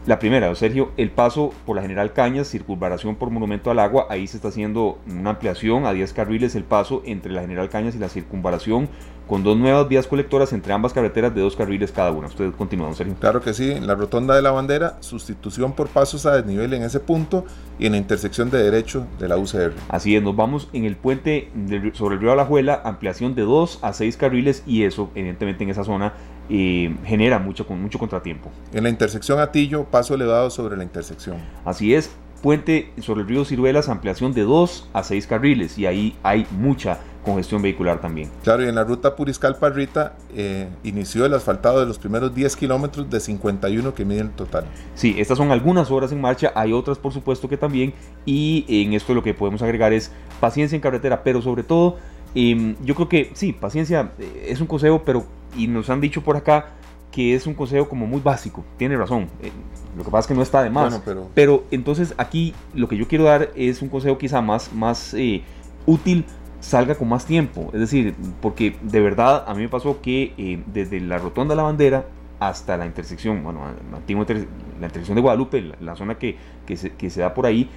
La 0.07 0.19
primera, 0.19 0.55
Sergio, 0.55 0.93
el 0.97 1.11
paso 1.11 1.53
por 1.67 1.77
la 1.77 1.83
General 1.83 2.15
Cañas, 2.15 2.49
circunvalación 2.49 3.17
por 3.17 3.29
Monumento 3.29 3.71
al 3.71 3.79
Agua, 3.79 4.07
ahí 4.09 4.27
se 4.27 4.39
está 4.39 4.49
haciendo 4.49 4.99
una 5.07 5.31
ampliación 5.31 5.85
a 5.85 5.93
10 5.93 6.15
carriles 6.15 6.55
el 6.55 6.65
paso 6.65 7.03
entre 7.05 7.33
la 7.33 7.43
General 7.43 7.69
Cañas 7.69 7.95
y 7.95 7.99
la 7.99 8.09
circunvalación, 8.09 8.89
con 9.29 9.45
dos 9.45 9.59
nuevas 9.59 9.87
vías 9.89 10.07
colectoras 10.07 10.55
entre 10.55 10.73
ambas 10.73 10.95
carreteras 10.95 11.35
de 11.35 11.43
dos 11.43 11.55
carriles 11.55 11.93
cada 11.93 12.11
una. 12.13 12.29
Usted 12.29 12.51
continúa, 12.53 12.93
Sergio. 12.95 13.15
Claro 13.21 13.43
que 13.43 13.53
sí, 13.53 13.71
en 13.71 13.87
la 13.87 13.95
rotonda 13.95 14.35
de 14.35 14.43
la 14.43 14.51
bandera, 14.53 14.97
sustitución 15.01 15.75
por 15.75 15.89
pasos 15.89 16.25
a 16.25 16.35
desnivel 16.35 16.73
en 16.73 16.83
ese 16.83 16.99
punto 16.99 17.45
y 17.79 17.87
en 17.87 17.93
la 17.93 17.99
intersección 17.99 18.51
de 18.51 18.63
derecho 18.63 19.07
de 19.19 19.29
la 19.29 19.37
UCR. 19.37 19.75
Así 19.89 20.17
es, 20.17 20.23
nos 20.23 20.35
vamos 20.35 20.69
en 20.73 20.85
el 20.87 20.97
puente 20.97 21.51
sobre 21.93 22.15
el 22.15 22.23
río 22.23 22.33
Alajuela, 22.33 22.81
ampliación 22.85 23.35
de 23.35 23.43
dos 23.43 23.79
a 23.83 23.93
seis 23.93 24.17
carriles 24.17 24.65
y 24.67 24.83
eso, 24.85 25.11
evidentemente, 25.15 25.63
en 25.63 25.71
esa 25.71 25.85
zona 25.85 26.15
eh, 26.51 26.95
genera 27.05 27.39
mucho, 27.39 27.65
mucho 27.71 27.99
contratiempo. 27.99 28.51
En 28.75 28.83
la 28.83 28.91
intersección 28.91 29.39
Atillo, 29.39 29.85
paso 29.85 30.15
elevado 30.15 30.51
sobre 30.51 30.77
la 30.77 30.83
intersección. 30.83 31.37
Así 31.65 31.95
es, 31.95 32.11
puente 32.43 32.93
sobre 33.01 33.23
el 33.23 33.29
río 33.29 33.45
Ciruelas, 33.45 33.89
ampliación 33.89 34.33
de 34.33 34.43
2 34.43 34.91
a 34.93 35.03
6 35.05 35.27
carriles 35.29 35.79
y 35.79 35.87
ahí 35.87 36.17
hay 36.23 36.47
mucha 36.51 36.99
congestión 37.25 37.63
vehicular 37.63 38.01
también. 38.01 38.31
Claro, 38.43 38.65
y 38.65 38.69
en 38.69 38.75
la 38.75 38.83
ruta 38.83 39.15
Puriscal-Parrita 39.15 40.17
eh, 40.35 40.69
inició 40.83 41.25
el 41.27 41.35
asfaltado 41.35 41.79
de 41.79 41.87
los 41.87 41.99
primeros 41.99 42.35
10 42.35 42.57
kilómetros 42.57 43.09
de 43.11 43.21
51 43.21 43.95
que 43.95 44.05
mide 44.05 44.21
el 44.21 44.31
total. 44.31 44.65
Sí, 44.95 45.15
estas 45.19 45.39
son 45.39 45.53
algunas 45.53 45.91
horas 45.91 46.11
en 46.13 46.21
marcha, 46.21 46.51
hay 46.55 46.73
otras 46.73 46.99
por 46.99 47.13
supuesto 47.13 47.49
que 47.49 47.57
también, 47.57 47.93
y 48.25 48.65
en 48.69 48.95
esto 48.95 49.15
lo 49.15 49.23
que 49.23 49.35
podemos 49.35 49.63
agregar 49.63 49.93
es 49.93 50.11
paciencia 50.41 50.75
en 50.75 50.83
carretera, 50.83 51.23
pero 51.23 51.43
sobre 51.43 51.63
todo, 51.63 51.99
em, 52.35 52.75
yo 52.83 52.95
creo 52.95 53.09
que 53.09 53.31
sí, 53.35 53.53
paciencia 53.53 54.13
eh, 54.19 54.47
es 54.49 54.61
un 54.61 54.67
consejo, 54.67 55.03
pero 55.05 55.27
y 55.57 55.67
nos 55.67 55.91
han 55.91 56.01
dicho 56.01 56.23
por 56.23 56.37
acá 56.37 56.71
que 57.11 57.35
es 57.35 57.47
un 57.47 57.55
consejo 57.55 57.89
como 57.89 58.07
muy 58.07 58.21
básico, 58.21 58.65
tiene 58.77 58.97
razón, 58.97 59.29
eh, 59.43 59.51
lo 59.97 60.05
que 60.05 60.11
pasa 60.11 60.21
es 60.21 60.27
que 60.29 60.35
no 60.35 60.43
está 60.43 60.63
de 60.63 60.71
más, 60.71 61.03
pero... 61.35 61.65
entonces 61.71 62.15
aquí 62.17 62.55
lo 62.75 62.89
que 62.89 62.97
yo 62.97 63.09
quiero 63.09 63.25
dar 63.25 63.51
es 63.57 63.83
un 63.83 63.89
consejo 63.89 64.17
quizá 64.17 64.41
más, 64.41 64.73
más 64.73 65.15
eh, 65.15 65.43
útil, 65.87 66.25
salga 66.61 66.95
con 66.95 67.09
más 67.09 67.27
tiempo, 67.27 67.71
es 67.73 67.81
decir, 67.81 68.15
porque 68.41 68.77
de 68.83 69.01
verdad 69.01 69.45
a 69.47 69.55
mí 69.55 69.63
me 69.63 69.69
pasó 69.69 70.01
que 70.01 70.35
eh, 70.39 70.63
desde 70.67 71.01
la 71.01 71.19
rotonda 71.19 71.53
de 71.53 71.57
la 71.57 71.63
bandera 71.65 72.05
hasta 72.39 72.77
la 72.77 72.87
intersección, 72.87 73.43
bueno, 73.43 73.61
la, 73.91 73.99
intersección 73.99 75.17
de 75.17 75.21
Guadalupe, 75.21 75.73
la, 75.81 75.97
zona 75.97 76.17
que, 76.17 76.37
que, 76.65 76.77
se, 76.77 76.93
que, 76.93 77.11
se, 77.11 77.21
da 77.21 77.35
por 77.35 77.45
ahí, 77.45 77.69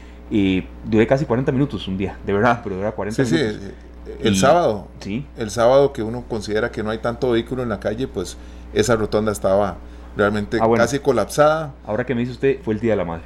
duré 0.85 1.07
casi 1.07 1.25
40 1.25 1.51
minutos 1.51 1.87
un 1.87 1.97
día, 1.97 2.17
de 2.25 2.33
verdad, 2.33 2.61
pero 2.63 2.75
dura 2.77 2.91
40 2.91 3.23
minutos. 3.23 3.61
Sí, 3.61 3.71
el 4.21 4.35
sábado, 4.35 4.87
¿sí? 4.99 5.25
el 5.37 5.51
sábado 5.51 5.93
que 5.93 6.03
uno 6.03 6.23
considera 6.27 6.71
que 6.71 6.83
no 6.83 6.89
hay 6.89 6.99
tanto 6.99 7.31
vehículo 7.31 7.63
en 7.63 7.69
la 7.69 7.79
calle, 7.79 8.07
pues 8.07 8.37
esa 8.73 8.95
rotonda 8.95 9.31
estaba 9.31 9.77
realmente 10.17 10.57
ah, 10.61 10.67
casi 10.75 10.99
colapsada. 10.99 11.73
Ahora 11.85 12.05
que 12.05 12.15
me 12.15 12.21
dice 12.21 12.33
usted, 12.33 12.61
fue 12.63 12.73
el 12.73 12.79
Día 12.79 12.93
de 12.93 12.97
la 12.97 13.05
Madre. 13.05 13.23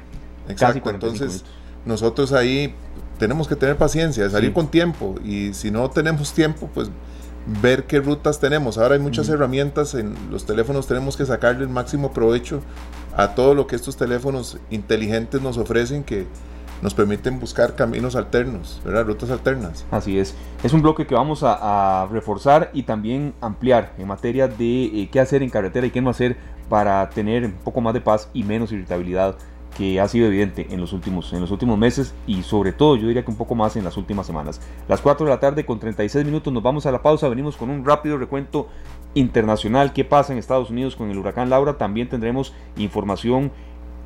Exacto, 0.48 0.90
entonces 0.90 1.44
nosotros 1.84 2.32
ahí 2.32 2.74
tenemos 3.18 3.48
que 3.48 3.56
tener 3.56 3.76
paciencia, 3.76 4.28
salir 4.30 4.52
con 4.52 4.68
tiempo 4.68 5.16
y 5.24 5.52
si 5.54 5.70
no 5.70 5.90
tenemos 5.90 6.32
tiempo, 6.32 6.70
pues 6.72 6.90
ver 7.62 7.84
qué 7.84 8.00
rutas 8.00 8.40
tenemos. 8.40 8.78
Ahora 8.78 8.94
hay 8.94 9.00
muchas 9.00 9.28
herramientas 9.28 9.94
en 9.94 10.14
los 10.30 10.46
teléfonos, 10.46 10.86
tenemos 10.86 11.16
que 11.16 11.26
sacarle 11.26 11.62
el 11.62 11.68
máximo 11.68 12.12
provecho 12.12 12.60
a 13.16 13.34
todo 13.34 13.54
lo 13.54 13.66
que 13.66 13.76
estos 13.76 13.96
teléfonos 13.96 14.58
inteligentes 14.70 15.42
nos 15.42 15.58
ofrecen 15.58 16.04
que 16.04 16.26
nos 16.82 16.94
permiten 16.94 17.40
buscar 17.40 17.74
caminos 17.74 18.16
alternos, 18.16 18.80
¿verdad? 18.84 19.06
rutas 19.06 19.30
alternas. 19.30 19.84
Así 19.90 20.18
es. 20.18 20.34
Es 20.62 20.72
un 20.72 20.82
bloque 20.82 21.06
que 21.06 21.14
vamos 21.14 21.42
a, 21.42 22.06
reforzar 22.10 22.70
y 22.72 22.84
también 22.84 23.34
ampliar 23.40 23.92
en 23.98 24.06
materia 24.06 24.48
de 24.48 24.84
eh, 24.84 25.08
qué 25.10 25.20
hacer 25.20 25.42
en 25.42 25.50
carretera 25.50 25.86
y 25.86 25.90
qué 25.90 26.00
no 26.00 26.10
hacer 26.10 26.36
para 26.68 27.08
tener 27.10 27.44
un 27.44 27.52
poco 27.52 27.80
más 27.80 27.94
de 27.94 28.00
paz 28.00 28.30
y 28.32 28.44
menos 28.44 28.72
irritabilidad 28.72 29.36
que 29.76 30.00
ha 30.00 30.08
sido 30.08 30.26
evidente 30.26 30.66
en 30.70 30.80
los 30.80 30.92
últimos 30.92 31.32
en 31.32 31.40
los 31.40 31.50
últimos 31.50 31.78
meses 31.78 32.14
y 32.26 32.42
sobre 32.42 32.72
todo 32.72 32.96
yo 32.96 33.06
diría 33.06 33.24
que 33.24 33.30
un 33.30 33.36
poco 33.36 33.54
más 33.54 33.76
en 33.76 33.84
las 33.84 33.96
últimas 33.96 34.26
semanas. 34.26 34.60
Las 34.88 35.00
4 35.00 35.26
de 35.26 35.30
la 35.30 35.40
tarde 35.40 35.64
con 35.64 35.78
36 35.78 36.24
minutos 36.24 36.52
nos 36.52 36.62
vamos 36.62 36.86
a 36.86 36.92
la 36.92 37.02
pausa, 37.02 37.28
venimos 37.28 37.56
con 37.56 37.70
un 37.70 37.84
rápido 37.84 38.18
recuento 38.18 38.68
internacional 39.14 39.92
qué 39.92 40.04
pasa 40.04 40.32
en 40.32 40.38
Estados 40.38 40.70
Unidos 40.70 40.96
con 40.96 41.10
el 41.10 41.18
huracán 41.18 41.50
Laura, 41.50 41.78
también 41.78 42.08
tendremos 42.08 42.54
información 42.76 43.52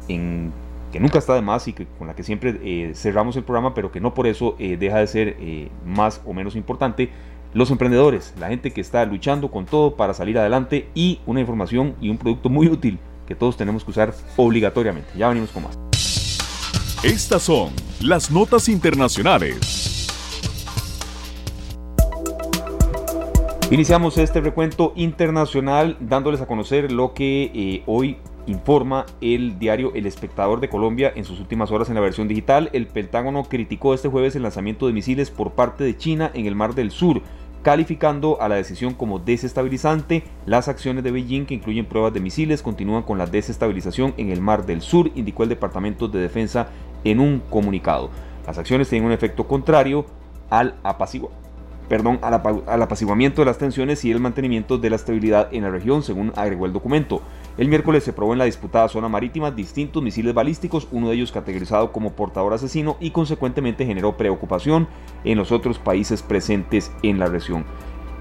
en 0.08 0.52
que 0.92 1.00
nunca 1.00 1.18
está 1.18 1.34
de 1.34 1.40
más 1.40 1.66
y 1.66 1.72
que, 1.72 1.86
con 1.98 2.06
la 2.06 2.14
que 2.14 2.22
siempre 2.22 2.60
eh, 2.62 2.92
cerramos 2.94 3.34
el 3.36 3.42
programa, 3.42 3.74
pero 3.74 3.90
que 3.90 3.98
no 3.98 4.14
por 4.14 4.26
eso 4.26 4.54
eh, 4.58 4.76
deja 4.76 4.98
de 4.98 5.06
ser 5.06 5.36
eh, 5.40 5.70
más 5.86 6.20
o 6.24 6.34
menos 6.34 6.54
importante. 6.54 7.10
Los 7.54 7.70
emprendedores, 7.70 8.34
la 8.38 8.48
gente 8.48 8.70
que 8.70 8.80
está 8.80 9.04
luchando 9.04 9.50
con 9.50 9.66
todo 9.66 9.96
para 9.96 10.14
salir 10.14 10.38
adelante 10.38 10.88
y 10.94 11.20
una 11.26 11.40
información 11.40 11.96
y 12.00 12.10
un 12.10 12.18
producto 12.18 12.48
muy 12.48 12.68
útil 12.68 12.98
que 13.26 13.34
todos 13.34 13.56
tenemos 13.56 13.84
que 13.84 13.90
usar 13.90 14.14
obligatoriamente. 14.36 15.10
Ya 15.16 15.28
venimos 15.28 15.50
con 15.50 15.64
más. 15.64 15.78
Estas 17.02 17.42
son 17.42 17.72
las 18.00 18.30
notas 18.30 18.68
internacionales. 18.68 20.08
Iniciamos 23.70 24.18
este 24.18 24.40
recuento 24.42 24.92
internacional 24.96 25.96
dándoles 26.00 26.42
a 26.42 26.46
conocer 26.46 26.92
lo 26.92 27.14
que 27.14 27.82
hoy 27.86 28.18
informa 28.46 29.06
el 29.20 29.58
diario 29.58 29.92
El 29.94 30.06
Espectador 30.06 30.60
de 30.60 30.68
Colombia 30.68 31.12
en 31.14 31.24
sus 31.24 31.40
últimas 31.40 31.70
horas 31.70 31.88
en 31.88 31.94
la 31.94 32.00
versión 32.00 32.28
digital. 32.28 32.70
El 32.72 32.86
Pentágono 32.86 33.44
criticó 33.44 33.94
este 33.94 34.08
jueves 34.08 34.34
el 34.36 34.42
lanzamiento 34.42 34.86
de 34.86 34.92
misiles 34.92 35.30
por 35.30 35.52
parte 35.52 35.84
de 35.84 35.96
China 35.96 36.30
en 36.34 36.46
el 36.46 36.54
Mar 36.54 36.74
del 36.74 36.90
Sur, 36.90 37.22
calificando 37.62 38.40
a 38.40 38.48
la 38.48 38.56
decisión 38.56 38.94
como 38.94 39.18
desestabilizante. 39.18 40.24
Las 40.46 40.68
acciones 40.68 41.04
de 41.04 41.12
Beijing, 41.12 41.46
que 41.46 41.54
incluyen 41.54 41.86
pruebas 41.86 42.12
de 42.12 42.20
misiles, 42.20 42.62
continúan 42.62 43.02
con 43.02 43.18
la 43.18 43.26
desestabilización 43.26 44.14
en 44.16 44.30
el 44.30 44.40
Mar 44.40 44.66
del 44.66 44.80
Sur, 44.80 45.10
indicó 45.14 45.44
el 45.44 45.48
Departamento 45.48 46.08
de 46.08 46.20
Defensa 46.20 46.68
en 47.04 47.20
un 47.20 47.40
comunicado. 47.50 48.10
Las 48.46 48.58
acciones 48.58 48.88
tienen 48.88 49.06
un 49.06 49.12
efecto 49.12 49.46
contrario 49.46 50.04
al 50.50 50.74
apaciguamiento 50.82 51.42
perdón, 51.92 52.20
al, 52.22 52.80
apaciguamiento 52.82 53.42
de 53.42 53.44
las 53.44 53.58
tensiones 53.58 54.02
y 54.06 54.10
el 54.10 54.18
mantenimiento 54.18 54.78
de 54.78 54.88
la 54.88 54.96
estabilidad 54.96 55.50
en 55.52 55.64
la 55.64 55.68
región, 55.68 56.02
según 56.02 56.32
agregó 56.36 56.64
el 56.64 56.72
documento. 56.72 57.20
El 57.58 57.68
miércoles 57.68 58.02
se 58.02 58.14
probó 58.14 58.32
en 58.32 58.38
la 58.38 58.46
disputada 58.46 58.88
zona 58.88 59.10
marítima 59.10 59.50
distintos 59.50 60.02
misiles 60.02 60.32
balísticos, 60.32 60.88
uno 60.90 61.10
de 61.10 61.16
ellos 61.16 61.32
categorizado 61.32 61.92
como 61.92 62.12
portador 62.12 62.54
asesino 62.54 62.96
y 62.98 63.10
consecuentemente 63.10 63.84
generó 63.84 64.16
preocupación 64.16 64.88
en 65.24 65.36
los 65.36 65.52
otros 65.52 65.78
países 65.78 66.22
presentes 66.22 66.90
en 67.02 67.18
la 67.18 67.26
región. 67.26 67.66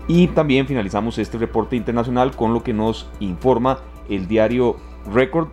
Y 0.05 0.27
también 0.27 0.67
finalizamos 0.67 1.17
este 1.17 1.37
reporte 1.37 1.77
internacional 1.77 2.35
con 2.35 2.53
lo 2.53 2.63
que 2.63 2.73
nos 2.73 3.09
informa 3.21 3.79
el 4.09 4.27
diario 4.27 4.75
Record 5.13 5.47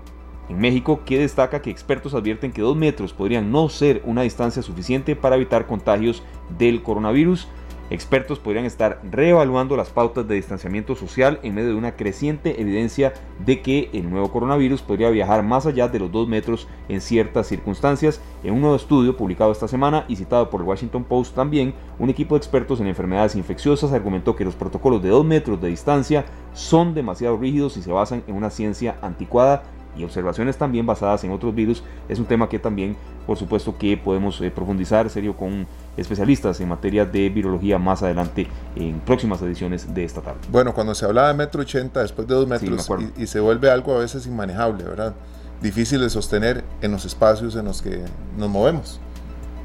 en 0.48 0.58
México, 0.58 1.02
que 1.04 1.20
destaca 1.20 1.62
que 1.62 1.70
expertos 1.70 2.14
advierten 2.14 2.50
que 2.50 2.62
dos 2.62 2.76
metros 2.76 3.12
podrían 3.12 3.52
no 3.52 3.68
ser 3.68 4.02
una 4.04 4.22
distancia 4.22 4.60
suficiente 4.60 5.14
para 5.14 5.36
evitar 5.36 5.68
contagios 5.68 6.24
del 6.58 6.82
coronavirus. 6.82 7.46
Expertos 7.90 8.38
podrían 8.38 8.66
estar 8.66 9.00
reevaluando 9.10 9.74
las 9.76 9.88
pautas 9.88 10.28
de 10.28 10.34
distanciamiento 10.34 10.94
social 10.94 11.40
en 11.42 11.54
medio 11.54 11.70
de 11.70 11.74
una 11.74 11.96
creciente 11.96 12.60
evidencia 12.60 13.14
de 13.44 13.62
que 13.62 13.88
el 13.94 14.10
nuevo 14.10 14.30
coronavirus 14.30 14.82
podría 14.82 15.08
viajar 15.08 15.42
más 15.42 15.64
allá 15.64 15.88
de 15.88 15.98
los 15.98 16.12
2 16.12 16.28
metros 16.28 16.68
en 16.90 17.00
ciertas 17.00 17.46
circunstancias. 17.46 18.20
En 18.44 18.52
un 18.52 18.60
nuevo 18.60 18.76
estudio 18.76 19.16
publicado 19.16 19.52
esta 19.52 19.68
semana 19.68 20.04
y 20.06 20.16
citado 20.16 20.50
por 20.50 20.60
el 20.60 20.66
Washington 20.66 21.04
Post 21.04 21.34
también, 21.34 21.72
un 21.98 22.10
equipo 22.10 22.34
de 22.34 22.38
expertos 22.38 22.78
en 22.80 22.88
enfermedades 22.88 23.36
infecciosas 23.36 23.92
argumentó 23.92 24.36
que 24.36 24.44
los 24.44 24.54
protocolos 24.54 25.02
de 25.02 25.08
2 25.08 25.24
metros 25.24 25.60
de 25.60 25.68
distancia 25.68 26.26
son 26.52 26.94
demasiado 26.94 27.38
rígidos 27.38 27.78
y 27.78 27.82
se 27.82 27.90
basan 27.90 28.22
en 28.26 28.34
una 28.34 28.50
ciencia 28.50 28.96
anticuada 29.00 29.62
y 29.98 30.04
observaciones 30.04 30.56
también 30.56 30.86
basadas 30.86 31.24
en 31.24 31.32
otros 31.32 31.54
virus 31.54 31.82
es 32.08 32.18
un 32.18 32.24
tema 32.24 32.48
que 32.48 32.58
también 32.58 32.96
por 33.26 33.36
supuesto 33.36 33.76
que 33.76 33.96
podemos 33.98 34.40
eh, 34.40 34.50
profundizar 34.50 35.10
serio 35.10 35.36
con 35.36 35.66
especialistas 35.98 36.60
en 36.60 36.68
materia 36.68 37.04
de 37.04 37.28
virología 37.28 37.78
más 37.78 38.02
adelante 38.02 38.46
en 38.74 39.00
próximas 39.00 39.42
ediciones 39.42 39.92
de 39.92 40.04
esta 40.04 40.22
tarde. 40.22 40.40
Bueno, 40.50 40.72
cuando 40.72 40.94
se 40.94 41.04
hablaba 41.04 41.28
de 41.28 41.34
metro 41.34 41.60
80 41.60 42.00
después 42.00 42.26
de 42.26 42.34
dos 42.34 42.48
metros 42.48 42.88
y, 43.18 43.26
se 43.26 43.40
vuelve 43.40 43.70
algo 43.70 43.94
a 43.94 43.98
veces 43.98 44.26
inmanejable, 44.26 44.84
¿verdad? 44.84 45.14
Difícil 45.60 46.00
de 46.00 46.08
sostener 46.08 46.64
en 46.80 46.92
los 46.92 47.04
espacios 47.04 47.54
en 47.56 47.66
los 47.66 47.82
que 47.82 48.00
nos 48.38 48.48
movemos, 48.48 48.98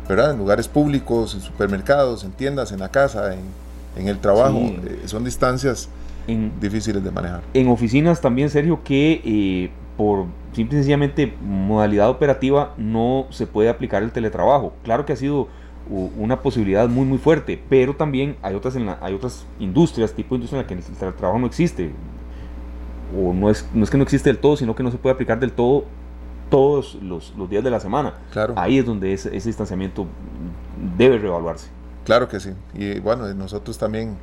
¿verdad? 0.09 0.31
En 0.31 0.39
lugares 0.39 0.67
públicos, 0.67 1.33
en 1.35 1.39
supermercados, 1.39 2.25
en 2.25 2.31
tiendas, 2.31 2.73
en 2.73 2.79
la 2.79 2.89
casa, 2.89 3.33
en, 3.95 4.07
el 4.07 4.19
trabajo. 4.19 4.57
Eh, 4.57 5.03
son 5.05 5.23
distancias 5.23 5.87
difíciles 6.59 7.03
de 7.03 7.11
manejar. 7.11 7.43
En 7.53 7.67
oficinas 7.69 8.19
también, 8.19 8.49
Sergio, 8.49 8.83
que 8.83 9.21
eh, 9.23 9.71
por 9.97 10.25
simple 10.53 10.77
y 10.77 10.79
sencillamente 10.79 11.33
modalidad 11.41 12.09
operativa 12.09 12.73
no 12.77 13.27
se 13.29 13.47
puede 13.47 13.69
aplicar 13.69 14.03
el 14.03 14.11
teletrabajo. 14.11 14.73
Claro 14.83 15.05
que 15.05 15.13
ha 15.13 15.15
sido 15.15 15.47
una 15.89 16.41
posibilidad 16.41 16.87
muy 16.87 17.05
muy 17.05 17.17
fuerte, 17.17 17.61
pero 17.69 17.95
también 17.95 18.37
hay 18.41 18.55
otras 18.55 18.75
en 18.75 18.85
la, 18.85 18.97
hay 19.01 19.13
otras 19.13 19.45
industrias, 19.59 20.13
tipo 20.13 20.29
de 20.29 20.35
industria 20.37 20.61
en 20.61 20.63
la 20.63 20.67
que 20.67 20.73
el 20.75 20.97
teletrabajo 20.97 21.39
no 21.39 21.47
existe. 21.47 21.91
O 23.15 23.33
no 23.33 23.49
es, 23.49 23.69
no 23.73 23.83
es 23.83 23.89
que 23.89 23.97
no 23.97 24.03
existe 24.03 24.29
del 24.29 24.39
todo, 24.39 24.55
sino 24.57 24.75
que 24.75 24.81
no 24.81 24.91
se 24.91 24.97
puede 24.97 25.13
aplicar 25.13 25.39
del 25.39 25.51
todo 25.51 25.85
todos 26.49 26.95
los, 26.95 27.33
los 27.37 27.49
días 27.49 27.63
de 27.63 27.69
la 27.69 27.79
semana. 27.79 28.13
Claro. 28.31 28.53
Ahí 28.57 28.77
es 28.77 28.85
donde 28.85 29.13
ese, 29.13 29.35
ese 29.35 29.49
distanciamiento 29.49 30.07
debe 30.97 31.17
reevaluarse. 31.17 31.69
Claro 32.05 32.27
que 32.27 32.39
sí. 32.39 32.51
Y 32.73 32.99
bueno, 32.99 33.31
nosotros 33.33 33.77
también 33.77 34.17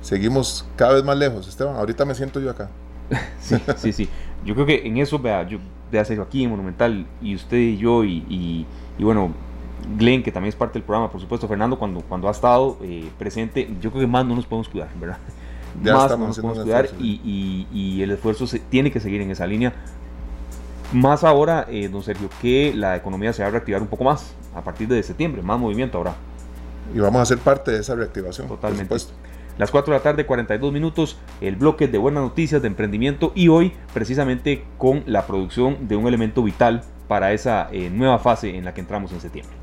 seguimos 0.00 0.66
cada 0.76 0.94
vez 0.94 1.04
más 1.04 1.16
lejos, 1.16 1.48
Esteban. 1.48 1.76
Ahorita 1.76 2.04
me 2.04 2.14
siento 2.14 2.40
yo 2.40 2.50
acá. 2.50 2.70
sí, 3.40 3.56
sí, 3.76 3.92
sí. 3.92 4.08
Yo 4.44 4.54
creo 4.54 4.66
que 4.66 4.86
en 4.86 4.96
eso, 4.98 5.18
vea, 5.18 5.46
yo 5.46 5.58
de 5.90 5.98
hacerlo 5.98 6.24
aquí 6.24 6.44
en 6.44 6.50
Monumental 6.50 7.06
y 7.22 7.34
usted 7.34 7.56
y 7.56 7.76
yo 7.76 8.04
y, 8.04 8.24
y, 8.98 9.04
bueno, 9.04 9.32
Glenn, 9.98 10.22
que 10.22 10.32
también 10.32 10.48
es 10.48 10.56
parte 10.56 10.74
del 10.74 10.82
programa, 10.82 11.10
por 11.10 11.20
supuesto, 11.20 11.46
Fernando, 11.48 11.78
cuando, 11.78 12.00
cuando 12.00 12.28
ha 12.28 12.30
estado 12.30 12.78
eh, 12.82 13.08
presente, 13.18 13.68
yo 13.80 13.90
creo 13.90 14.02
que 14.02 14.06
más 14.06 14.24
no 14.24 14.34
nos 14.34 14.46
podemos 14.46 14.68
cuidar, 14.68 14.88
¿verdad? 15.00 15.18
más 15.82 16.10
no 16.18 16.28
nos 16.28 16.38
podemos 16.38 16.64
cuidar 16.64 16.88
y, 16.98 17.66
y, 17.72 18.02
el 18.02 18.10
esfuerzo 18.10 18.46
se, 18.46 18.58
tiene 18.58 18.90
que 18.90 19.00
seguir 19.00 19.20
en 19.20 19.30
esa 19.30 19.46
línea. 19.46 19.72
Más 20.92 21.24
ahora, 21.24 21.66
eh, 21.68 21.88
don 21.88 22.02
Sergio, 22.02 22.28
que 22.40 22.72
la 22.74 22.96
economía 22.96 23.32
se 23.32 23.42
va 23.42 23.48
a 23.48 23.50
reactivar 23.50 23.82
un 23.82 23.88
poco 23.88 24.04
más 24.04 24.34
a 24.54 24.62
partir 24.62 24.88
de 24.88 25.02
septiembre, 25.02 25.42
más 25.42 25.58
movimiento 25.58 25.98
ahora. 25.98 26.14
Y 26.94 27.00
vamos 27.00 27.20
a 27.20 27.26
ser 27.26 27.38
parte 27.38 27.72
de 27.72 27.80
esa 27.80 27.94
reactivación. 27.96 28.46
Totalmente. 28.46 28.94
Las 29.58 29.70
4 29.70 29.92
de 29.92 29.98
la 29.98 30.02
tarde, 30.02 30.26
42 30.26 30.72
minutos, 30.72 31.18
el 31.40 31.56
bloque 31.56 31.88
de 31.88 31.96
buenas 31.96 32.22
noticias 32.22 32.60
de 32.60 32.68
emprendimiento 32.68 33.32
y 33.34 33.48
hoy 33.48 33.72
precisamente 33.94 34.64
con 34.76 35.02
la 35.06 35.26
producción 35.26 35.88
de 35.88 35.96
un 35.96 36.06
elemento 36.06 36.42
vital 36.42 36.82
para 37.08 37.32
esa 37.32 37.68
eh, 37.72 37.88
nueva 37.90 38.18
fase 38.18 38.54
en 38.54 38.64
la 38.66 38.74
que 38.74 38.82
entramos 38.82 39.12
en 39.12 39.20
septiembre. 39.20 39.56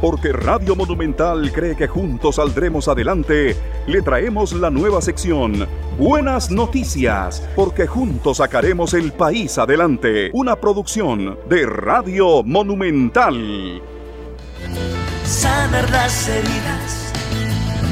Porque 0.00 0.32
Radio 0.32 0.76
Monumental 0.76 1.50
cree 1.50 1.74
que 1.74 1.88
juntos 1.88 2.36
saldremos 2.36 2.88
adelante, 2.88 3.56
le 3.86 4.02
traemos 4.02 4.52
la 4.52 4.70
nueva 4.70 5.00
sección 5.00 5.66
Buenas 5.98 6.50
Noticias, 6.50 7.48
porque 7.56 7.86
juntos 7.86 8.36
sacaremos 8.36 8.94
el 8.94 9.12
país 9.12 9.56
adelante. 9.58 10.30
Una 10.34 10.56
producción 10.56 11.38
de 11.48 11.66
Radio 11.66 12.42
Monumental. 12.44 13.80
Sanar 15.24 15.90
las 15.90 16.28
heridas 16.28 17.03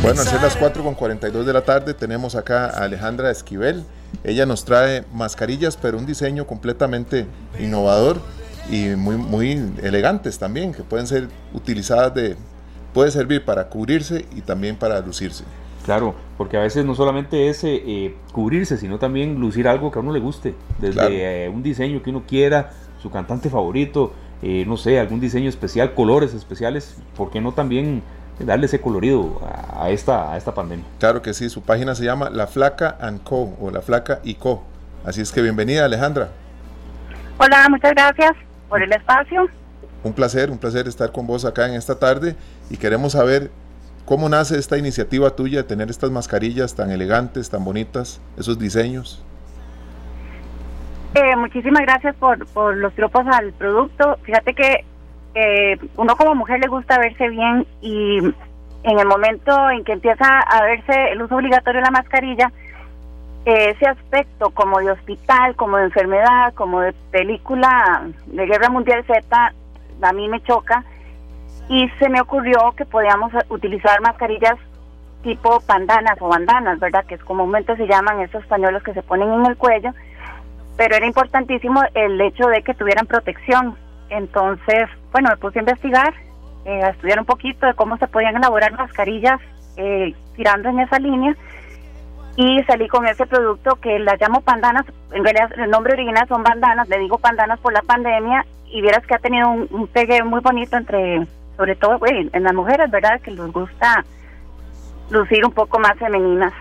bueno, 0.03 0.21
a 0.21 0.25
ser 0.25 0.43
las 0.43 0.57
4 0.57 0.83
con 0.83 0.95
42 0.95 1.47
de 1.47 1.53
la 1.53 1.63
tarde 1.63 1.95
tenemos 1.95 2.35
acá 2.35 2.67
a 2.67 2.85
Alejandra 2.85 3.31
Esquivel. 3.31 3.85
Ella 4.25 4.47
nos 4.47 4.65
trae 4.65 5.05
mascarillas, 5.15 5.77
pero 5.77 5.97
un 5.97 6.07
diseño 6.07 6.47
completamente 6.47 7.27
innovador 7.61 8.21
y 8.69 8.89
muy, 8.97 9.17
muy 9.17 9.73
elegantes 9.83 10.39
también, 10.41 10.73
que 10.73 10.83
pueden 10.83 11.07
ser 11.07 11.29
utilizadas 11.55 12.15
de, 12.15 12.37
puede 12.93 13.13
servir 13.13 13.45
para 13.45 13.69
cubrirse 13.69 14.27
y 14.35 14.41
también 14.41 14.77
para 14.77 15.01
lucirse. 15.01 15.45
Claro, 15.85 16.15
porque 16.37 16.57
a 16.57 16.61
veces 16.61 16.85
no 16.85 16.95
solamente 16.95 17.49
es 17.49 17.63
eh, 17.65 17.83
eh, 17.87 18.17
cubrirse, 18.33 18.79
sino 18.79 18.99
también 18.99 19.41
lucir 19.41 19.67
algo 19.69 19.91
que 19.91 19.99
a 19.99 20.03
uno 20.03 20.13
le 20.13 20.21
guste, 20.21 20.55
desde 20.81 21.45
eh, 21.45 21.49
un 21.49 21.63
diseño 21.63 22.03
que 22.03 22.11
uno 22.11 22.25
quiera, 22.27 22.71
su 23.01 23.11
cantante 23.11 23.51
favorito, 23.51 24.13
no 24.43 24.77
sé, 24.77 24.99
algún 24.99 25.21
diseño 25.21 25.49
especial, 25.49 25.95
colores 25.95 26.35
especiales, 26.35 26.97
¿por 27.17 27.31
qué 27.31 27.41
no 27.41 27.53
también 27.53 28.03
darle 28.39 28.67
ese 28.67 28.81
colorido 28.81 29.41
a, 29.75 29.91
esta, 29.91 30.33
a 30.33 30.37
esta 30.37 30.55
pandemia. 30.55 30.85
Claro 30.99 31.23
que 31.23 31.35
sí, 31.35 31.49
su 31.49 31.63
página 31.63 31.95
se 31.95 32.05
llama 32.05 32.31
La 32.31 32.47
Flaca 32.47 32.97
Co 33.25 33.57
o 33.61 33.71
La 33.71 33.83
Flaca 33.83 34.21
y 34.25 34.35
Co. 34.35 34.63
Así 35.05 35.21
es 35.21 35.33
que 35.33 35.43
bienvenida 35.43 35.85
Alejandra. 35.85 36.29
Hola, 37.39 37.67
muchas 37.71 37.93
gracias 37.93 38.33
por 38.69 38.83
el 38.83 38.93
espacio. 38.93 39.49
Un 40.05 40.13
placer, 40.13 40.51
un 40.51 40.59
placer 40.59 40.89
estar 40.89 41.13
con 41.13 41.27
vos 41.27 41.45
acá 41.45 41.69
en 41.69 41.75
esta 41.75 41.99
tarde 41.99 42.37
y 42.71 42.77
queremos 42.77 43.13
saber 43.13 43.51
cómo 44.05 44.29
nace 44.29 44.59
esta 44.59 44.79
iniciativa 44.79 45.31
tuya 45.31 45.59
de 45.59 45.65
tener 45.65 45.91
estas 45.91 46.11
mascarillas 46.11 46.75
tan 46.75 46.91
elegantes, 46.91 47.51
tan 47.51 47.65
bonitas, 47.65 48.21
esos 48.37 48.59
diseños. 48.59 49.23
Eh, 51.15 51.37
muchísimas 51.37 51.83
gracias 51.83 52.17
por, 52.17 52.47
por 52.49 52.77
los 52.77 52.95
grupos 52.97 53.27
al 53.27 53.53
producto. 53.53 54.19
Fíjate 54.23 54.55
que 54.55 54.85
eh, 55.35 55.79
uno 55.97 56.17
como 56.17 56.35
mujer 56.35 56.61
le 56.61 56.69
gusta 56.69 56.99
verse 56.99 57.29
bien 57.29 57.67
y 57.81 58.19
en 58.85 58.99
el 58.99 59.07
momento 59.07 59.71
en 59.71 59.85
que 59.85 59.93
empieza 59.93 60.41
a 60.41 60.63
verse 60.63 61.13
el 61.13 61.23
uso 61.23 61.37
obligatorio 61.37 61.81
de 61.81 61.87
la 61.87 61.91
mascarilla, 61.91 62.53
ese 63.45 63.87
aspecto 63.87 64.51
como 64.51 64.79
de 64.79 64.93
hospital, 64.93 65.57
como 65.57 65.77
de 65.79 65.85
enfermedad, 65.85 66.55
como 66.55 66.81
de 66.81 66.93
película 67.11 68.05
de 68.27 68.47
Guerra 68.47 68.69
Mundial 68.69 69.05
Z, 69.05 69.53
a 70.01 70.13
mí 70.13 70.29
me 70.29 70.43
choca 70.43 70.85
y 71.69 71.89
se 71.99 72.09
me 72.09 72.21
ocurrió 72.21 72.73
que 72.77 72.85
podíamos 72.85 73.33
utilizar 73.49 74.01
mascarillas 74.01 74.57
tipo 75.23 75.61
pandanas 75.61 76.17
o 76.21 76.29
bandanas, 76.29 76.79
¿verdad? 76.81 77.05
Que 77.07 77.15
es 77.15 77.25
comúnmente 77.25 77.77
se 77.77 77.87
llaman 77.87 78.21
esos 78.21 78.45
pañuelos 78.47 78.83
que 78.83 78.95
se 78.95 79.03
ponen 79.03 79.33
en 79.33 79.47
el 79.47 79.57
cuello, 79.57 79.93
pero 80.77 80.97
era 80.97 81.07
importantísimo 81.07 81.81
el 81.95 82.21
hecho 82.21 82.49
de 82.49 82.63
que 82.63 82.75
tuvieran 82.75 83.07
protección. 83.07 83.77
Entonces, 84.13 84.91
bueno, 85.11 85.31
me 85.31 85.37
puse 85.39 85.59
a 85.59 85.63
investigar, 85.63 86.13
eh, 86.67 86.83
a 86.83 86.91
estudiar 86.91 87.19
un 87.19 87.25
poquito 87.25 87.67
de 87.67 87.73
cómo 87.73 87.97
se 87.97 88.07
podían 88.07 88.37
elaborar 88.37 88.73
mascarillas 88.73 89.41
eh, 89.79 90.15
tirando 90.37 90.69
en 90.69 90.81
esa 90.81 90.99
línea 90.99 91.35
y 92.37 92.63
salí 92.65 92.89
con 92.89 93.07
ese 93.07 93.27
producto 93.27 93.77
que 93.77 93.99
las 93.99 94.21
llamo 94.21 94.43
pandanas, 94.43 94.85
en 95.13 95.25
realidad 95.25 95.51
el 95.59 95.71
nombre 95.71 95.95
original 95.95 96.29
son 96.29 96.43
bandanas, 96.43 96.89
le 96.91 96.99
digo 96.99 97.19
pandanas 97.19 97.59
por 97.61 97.73
la 97.73 97.81
pandemia 97.81 98.45
y 98.67 98.83
vieras 98.83 99.07
que 99.07 99.15
ha 99.15 99.19
tenido 99.19 99.49
un, 99.51 99.89
pegue 99.89 100.23
muy 100.23 100.41
bonito 100.41 100.77
entre, 100.77 101.27
sobre 101.57 101.75
todo 101.77 101.99
en 102.07 102.43
las 102.43 102.55
mujeres, 102.55 102.91
¿verdad? 102.91 103.19
Que 103.21 103.31
les 103.31 103.51
gusta 103.51 104.05
lucir 105.11 105.45
un 105.45 105.53
poco 105.53 105.79
más 105.79 105.99
femeninas. 105.99 106.53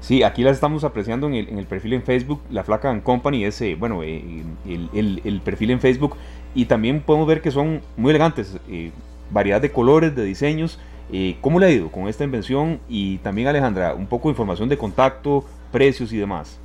Sí, 0.00 0.22
aquí 0.22 0.42
las 0.42 0.54
estamos 0.54 0.84
apreciando 0.84 1.26
en 1.26 1.34
el, 1.34 1.48
en 1.48 1.58
el 1.58 1.66
perfil 1.66 1.94
en 1.94 2.02
Facebook, 2.02 2.40
la 2.50 2.62
Flaca 2.62 2.90
and 2.90 3.02
Company, 3.02 3.44
ese, 3.44 3.74
bueno, 3.74 4.04
eh, 4.04 4.44
el, 4.64 4.88
el, 4.92 5.20
el, 5.24 5.40
perfil 5.40 5.72
en 5.72 5.80
Facebook 5.80 6.16
y 6.56 6.64
también 6.64 7.02
podemos 7.02 7.28
ver 7.28 7.42
que 7.42 7.50
son 7.50 7.82
muy 7.98 8.10
elegantes, 8.10 8.58
eh, 8.70 8.90
variedad 9.30 9.60
de 9.60 9.70
colores, 9.70 10.16
de 10.16 10.24
diseños. 10.24 10.80
Eh, 11.12 11.36
¿Cómo 11.42 11.60
le 11.60 11.66
ha 11.66 11.70
ido 11.70 11.92
con 11.92 12.08
esta 12.08 12.24
invención? 12.24 12.80
Y 12.88 13.18
también 13.18 13.46
Alejandra, 13.46 13.92
un 13.92 14.06
poco 14.06 14.28
de 14.28 14.32
información 14.32 14.66
de 14.70 14.78
contacto, 14.78 15.44
precios 15.70 16.14
y 16.14 16.16
demás. 16.16 16.58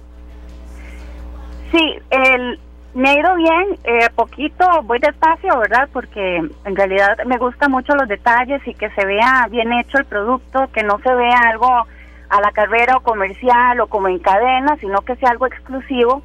Sí, 1.74 2.00
el, 2.10 2.58
me 2.94 3.10
ha 3.10 3.20
ido 3.20 3.36
bien, 3.36 3.78
eh, 3.84 4.08
poquito, 4.16 4.66
voy 4.84 5.00
despacio, 5.00 5.60
¿verdad? 5.60 5.90
Porque 5.92 6.38
en 6.38 6.76
realidad 6.76 7.18
me 7.26 7.38
gustan 7.38 7.70
mucho 7.70 7.94
los 7.94 8.08
detalles 8.08 8.66
y 8.66 8.74
que 8.74 8.90
se 8.92 9.06
vea 9.06 9.46
bien 9.52 9.74
hecho 9.74 9.98
el 9.98 10.06
producto, 10.06 10.70
que 10.74 10.84
no 10.84 11.00
se 11.00 11.14
vea 11.14 11.38
algo 11.50 11.68
a 11.68 12.40
la 12.40 12.52
carrera 12.52 12.96
o 12.96 13.02
comercial 13.02 13.82
o 13.82 13.88
como 13.88 14.08
en 14.08 14.20
cadena, 14.20 14.78
sino 14.80 15.02
que 15.02 15.18
sea 15.18 15.32
algo 15.32 15.48
exclusivo 15.48 16.24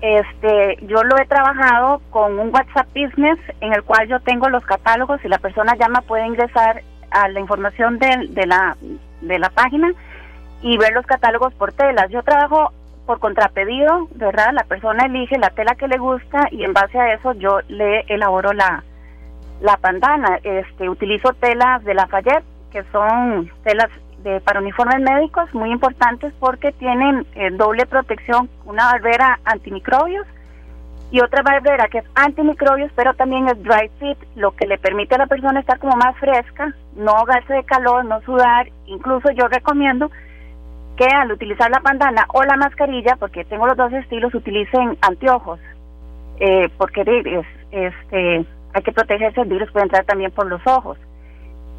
este, 0.00 0.78
yo 0.86 1.02
lo 1.02 1.18
he 1.18 1.26
trabajado 1.26 2.00
con 2.10 2.38
un 2.38 2.54
WhatsApp 2.54 2.86
Business 2.94 3.38
en 3.60 3.72
el 3.72 3.82
cual 3.82 4.08
yo 4.08 4.20
tengo 4.20 4.48
los 4.48 4.64
catálogos 4.64 5.24
y 5.24 5.28
la 5.28 5.38
persona 5.38 5.74
llama 5.76 6.02
puede 6.02 6.26
ingresar 6.26 6.82
a 7.10 7.28
la 7.28 7.40
información 7.40 7.98
de, 7.98 8.46
la 8.46 8.76
de 9.20 9.38
la 9.38 9.50
página 9.50 9.92
y 10.62 10.76
ver 10.76 10.92
los 10.92 11.06
catálogos 11.06 11.52
por 11.54 11.72
telas. 11.72 12.10
Yo 12.10 12.22
trabajo 12.22 12.72
por 13.06 13.18
contrapedido, 13.18 14.08
¿verdad? 14.14 14.52
La 14.52 14.64
persona 14.64 15.06
elige 15.06 15.38
la 15.38 15.50
tela 15.50 15.74
que 15.74 15.88
le 15.88 15.98
gusta 15.98 16.46
y 16.50 16.62
en 16.62 16.74
base 16.74 16.98
a 16.98 17.14
eso 17.14 17.32
yo 17.32 17.60
le 17.68 18.00
elaboro 18.08 18.52
la 18.52 18.84
la 19.60 19.76
pandana. 19.78 20.38
Este, 20.42 20.88
utilizo 20.88 21.32
telas 21.34 21.82
de 21.84 21.94
Lafayette, 21.94 22.44
que 22.70 22.84
son 22.92 23.50
telas 23.64 23.88
para 24.44 24.60
uniformes 24.60 25.00
médicos 25.00 25.52
muy 25.54 25.70
importantes 25.70 26.32
porque 26.38 26.72
tienen 26.72 27.26
eh, 27.34 27.50
doble 27.52 27.86
protección, 27.86 28.48
una 28.64 28.84
barbera 28.92 29.40
antimicrobios 29.44 30.26
y 31.10 31.20
otra 31.20 31.42
barbera 31.42 31.88
que 31.88 31.98
es 31.98 32.04
antimicrobios, 32.14 32.92
pero 32.94 33.14
también 33.14 33.48
es 33.48 33.62
dry 33.62 33.90
fit, 33.98 34.18
lo 34.36 34.50
que 34.52 34.66
le 34.66 34.78
permite 34.78 35.14
a 35.14 35.18
la 35.18 35.26
persona 35.26 35.60
estar 35.60 35.78
como 35.78 35.96
más 35.96 36.16
fresca, 36.18 36.74
no 36.96 37.12
ahogarse 37.12 37.54
de 37.54 37.64
calor, 37.64 38.04
no 38.04 38.20
sudar. 38.22 38.68
Incluso 38.86 39.30
yo 39.30 39.48
recomiendo 39.48 40.10
que 40.96 41.06
al 41.06 41.32
utilizar 41.32 41.70
la 41.70 41.78
bandana 41.78 42.26
o 42.34 42.44
la 42.44 42.56
mascarilla, 42.56 43.16
porque 43.16 43.44
tengo 43.44 43.66
los 43.66 43.76
dos 43.76 43.92
estilos, 43.92 44.34
utilicen 44.34 44.98
anteojos, 45.00 45.60
eh, 46.40 46.68
porque 46.76 47.00
es, 47.02 47.46
este, 47.70 48.44
hay 48.74 48.82
que 48.82 48.92
protegerse, 48.92 49.40
el 49.40 49.48
virus 49.48 49.70
puede 49.70 49.84
entrar 49.84 50.04
también 50.04 50.30
por 50.32 50.46
los 50.46 50.60
ojos. 50.66 50.98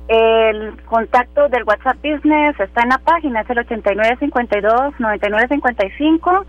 El 0.10 0.84
contacto 0.86 1.48
del 1.50 1.64
WhatsApp 1.66 1.98
Business 1.98 2.60
está 2.60 2.82
en 2.82 2.90
la 2.90 2.98
página, 2.98 3.42
es 3.42 3.50
el 3.52 3.60
8952-9955 3.60 6.46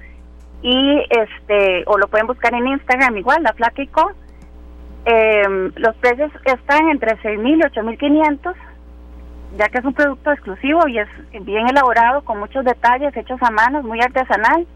y 0.63 1.03
este, 1.11 1.85
o 1.87 1.99
lo 1.99 2.09
pueden 2.09 2.27
buscar 2.27 2.55
en 2.55 2.69
Instagram 2.69 3.19
igual, 3.19 3.43
la 3.43 3.53
Flaquico. 3.53 4.13
Eh, 5.05 5.73
los 5.77 5.95
precios 5.97 6.33
están 6.47 6.89
entre 6.89 7.19
6.000 7.19 7.59
y 7.59 7.61
8.500, 7.61 8.55
ya 9.59 9.69
que 9.69 9.77
es 9.77 9.85
un 9.85 9.93
producto 9.93 10.33
exclusivo 10.33 10.89
y 10.89 10.99
es 10.99 11.09
bien 11.43 11.69
elaborado, 11.69 12.23
con 12.23 12.39
muchos 12.39 12.65
detalles, 12.65 13.15
hechos 13.15 13.43
a 13.43 13.51
mano, 13.51 13.83
muy 13.83 14.01
artesanal. 14.01 14.67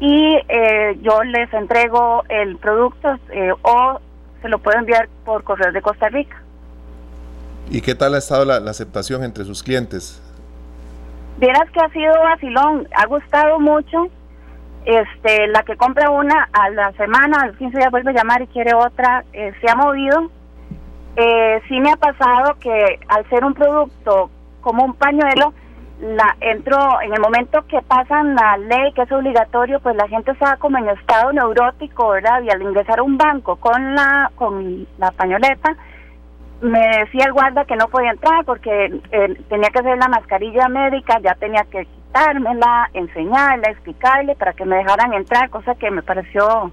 Y 0.00 0.38
eh, 0.48 0.96
yo 1.02 1.22
les 1.24 1.52
entrego 1.52 2.24
el 2.30 2.56
producto 2.56 3.18
eh, 3.32 3.52
o 3.60 4.00
se 4.40 4.48
lo 4.48 4.60
puedo 4.60 4.78
enviar 4.78 5.10
por 5.26 5.44
correo 5.44 5.72
de 5.72 5.82
Costa 5.82 6.08
Rica. 6.08 6.42
¿Y 7.70 7.82
qué 7.82 7.94
tal 7.94 8.14
ha 8.14 8.18
estado 8.18 8.44
la, 8.44 8.56
aceptación 8.70 9.22
entre 9.24 9.44
sus 9.44 9.62
clientes? 9.62 10.22
Vieras 11.38 11.70
que 11.70 11.80
ha 11.80 11.88
sido 11.90 12.12
vacilón, 12.22 12.88
ha 12.96 13.06
gustado 13.06 13.60
mucho. 13.60 14.08
Este, 14.84 15.48
la 15.48 15.62
que 15.64 15.76
compra 15.76 16.10
una 16.10 16.48
a 16.52 16.70
la 16.70 16.92
semana, 16.92 17.42
al 17.42 17.56
15 17.58 17.76
días 17.76 17.90
vuelve 17.90 18.10
a 18.10 18.14
llamar 18.14 18.40
y 18.40 18.46
quiere 18.46 18.74
otra, 18.74 19.24
eh, 19.34 19.52
se 19.60 19.70
ha 19.70 19.74
movido. 19.74 20.30
Eh, 21.16 21.60
sí 21.68 21.78
me 21.80 21.90
ha 21.90 21.96
pasado 21.96 22.56
que 22.58 22.98
al 23.08 23.28
ser 23.28 23.44
un 23.44 23.52
producto 23.52 24.30
como 24.62 24.84
un 24.84 24.94
pañuelo, 24.94 25.52
la 26.00 26.36
entró 26.40 27.00
en 27.02 27.12
el 27.12 27.20
momento 27.20 27.66
que 27.66 27.82
pasan 27.82 28.34
la 28.34 28.56
ley 28.56 28.92
que 28.94 29.02
es 29.02 29.10
obligatorio 29.10 29.80
pues 29.80 29.96
la 29.96 30.06
gente 30.06 30.30
estaba 30.30 30.56
como 30.56 30.78
en 30.78 30.88
estado 30.90 31.32
neurótico 31.32 32.10
verdad 32.10 32.40
y 32.42 32.50
al 32.50 32.62
ingresar 32.62 33.00
a 33.00 33.02
un 33.02 33.18
banco 33.18 33.56
con 33.56 33.96
la 33.96 34.30
con 34.36 34.86
la 34.98 35.10
pañoleta 35.10 35.76
me 36.60 36.80
decía 36.98 37.26
el 37.26 37.32
guarda 37.32 37.64
que 37.64 37.76
no 37.76 37.88
podía 37.88 38.10
entrar 38.10 38.44
porque 38.44 38.86
eh, 39.12 39.34
tenía 39.48 39.70
que 39.70 39.78
hacer 39.78 39.96
la 39.96 40.08
mascarilla 40.08 40.68
médica 40.68 41.20
ya 41.20 41.34
tenía 41.34 41.64
que 41.70 41.86
quitármela 41.86 42.90
enseñarla 42.94 43.70
explicarle 43.70 44.34
para 44.34 44.52
que 44.52 44.64
me 44.64 44.76
dejaran 44.76 45.14
entrar 45.14 45.50
cosa 45.50 45.76
que 45.76 45.90
me 45.90 46.02
pareció 46.02 46.72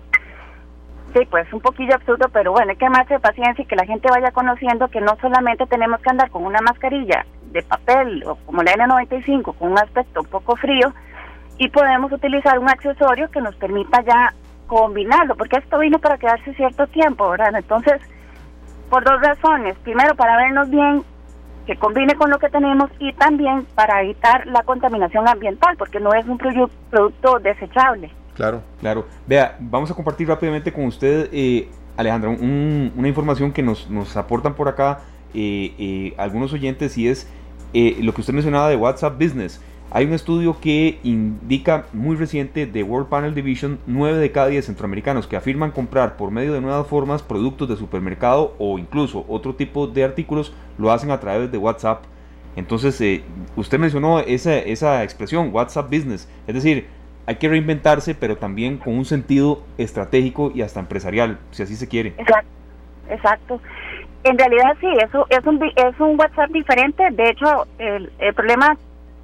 sí 1.13 1.19
pues 1.29 1.51
un 1.53 1.61
poquillo 1.61 1.93
absurdo 1.93 2.29
pero 2.33 2.51
bueno 2.51 2.71
hay 2.71 2.77
que 2.77 2.89
más 2.89 3.07
de 3.07 3.19
paciencia 3.19 3.63
y 3.63 3.67
que 3.67 3.75
la 3.75 3.86
gente 3.86 4.09
vaya 4.09 4.31
conociendo 4.31 4.88
que 4.88 5.01
no 5.01 5.15
solamente 5.21 5.67
tenemos 5.67 6.01
que 6.01 6.09
andar 6.09 6.31
con 6.31 6.45
una 6.45 6.61
mascarilla 6.61 7.25
de 7.51 7.61
papel 7.61 8.23
o 8.25 8.36
como 8.45 8.63
la 8.63 8.73
N95 8.73 9.55
con 9.55 9.71
un 9.71 9.77
aspecto 9.77 10.21
un 10.21 10.27
poco 10.27 10.55
frío 10.55 10.93
y 11.57 11.69
podemos 11.69 12.11
utilizar 12.11 12.59
un 12.59 12.69
accesorio 12.69 13.29
que 13.31 13.41
nos 13.41 13.55
permita 13.55 14.01
ya 14.01 14.33
combinarlo, 14.67 15.36
porque 15.36 15.57
esto 15.57 15.79
vino 15.79 15.99
para 15.99 16.17
quedarse 16.17 16.53
cierto 16.55 16.88
tiempo, 16.88 17.29
¿verdad? 17.29 17.55
Entonces, 17.55 18.01
por 18.89 19.03
dos 19.03 19.21
razones. 19.21 19.75
Primero, 19.83 20.15
para 20.15 20.38
vernos 20.38 20.69
bien, 20.69 21.03
que 21.65 21.75
combine 21.77 22.15
con 22.15 22.29
lo 22.29 22.38
que 22.39 22.49
tenemos 22.49 22.89
y 22.99 23.13
también 23.13 23.65
para 23.75 24.01
evitar 24.01 24.45
la 24.47 24.63
contaminación 24.63 25.27
ambiental, 25.27 25.75
porque 25.77 25.99
no 25.99 26.13
es 26.13 26.25
un 26.27 26.38
producto 26.38 27.39
desechable. 27.39 28.11
Claro, 28.36 28.61
claro. 28.79 29.05
Vea, 29.25 29.57
vamos 29.59 29.89
a 29.89 29.93
compartir 29.93 30.27
rápidamente 30.27 30.71
con 30.71 30.86
usted, 30.86 31.29
eh, 31.31 31.69
Alejandra, 31.97 32.29
una 32.29 33.07
información 33.07 33.51
que 33.51 33.63
nos, 33.63 33.89
nos 33.89 34.15
aportan 34.17 34.53
por 34.53 34.67
acá 34.67 34.99
eh, 35.33 35.73
eh, 35.77 36.13
algunos 36.17 36.53
oyentes 36.53 36.97
y 36.97 37.09
es 37.09 37.27
eh, 37.73 37.97
lo 38.01 38.13
que 38.13 38.21
usted 38.21 38.33
mencionaba 38.33 38.69
de 38.69 38.77
WhatsApp 38.77 39.21
Business. 39.21 39.61
Hay 39.91 40.05
un 40.05 40.13
estudio 40.13 40.59
que 40.59 40.99
indica 41.03 41.86
muy 41.93 42.15
reciente 42.15 42.65
de 42.65 42.83
World 42.83 43.07
Panel 43.07 43.33
Division, 43.33 43.79
9 43.86 44.17
de 44.17 44.31
cada 44.31 44.47
10 44.47 44.65
centroamericanos 44.65 45.27
que 45.27 45.38
afirman 45.38 45.71
comprar 45.71 46.17
por 46.17 46.31
medio 46.31 46.53
de 46.53 46.61
nuevas 46.61 46.88
formas 46.88 47.21
productos 47.21 47.69
de 47.69 47.77
supermercado 47.77 48.55
o 48.57 48.77
incluso 48.79 49.25
otro 49.27 49.55
tipo 49.55 49.88
de 49.88 50.03
artículos 50.03 50.53
lo 50.77 50.91
hacen 50.91 51.11
a 51.11 51.19
través 51.19 51.51
de 51.51 51.57
WhatsApp. 51.57 52.03
Entonces, 52.55 52.99
eh, 53.01 53.23
usted 53.55 53.79
mencionó 53.79 54.19
esa, 54.19 54.57
esa 54.57 55.03
expresión, 55.03 55.49
WhatsApp 55.53 55.86
Business. 55.86 56.29
Es 56.47 56.55
decir, 56.55 56.88
hay 57.25 57.36
que 57.36 57.47
reinventarse, 57.47 58.15
pero 58.15 58.38
también 58.38 58.77
con 58.77 58.97
un 58.97 59.05
sentido 59.05 59.63
estratégico 59.77 60.51
y 60.53 60.61
hasta 60.61 60.79
empresarial, 60.79 61.39
si 61.51 61.63
así 61.63 61.75
se 61.75 61.88
quiere. 61.88 62.13
Exacto. 62.17 62.49
Exacto. 63.09 63.61
En 64.23 64.38
realidad 64.38 64.75
sí, 64.79 64.88
eso 65.03 65.27
es 65.29 65.45
un 65.45 65.63
es 65.63 65.99
un 65.99 66.19
WhatsApp 66.19 66.49
diferente. 66.49 67.03
De 67.11 67.29
hecho, 67.29 67.67
el, 67.77 68.11
el 68.17 68.33
problema 68.33 68.75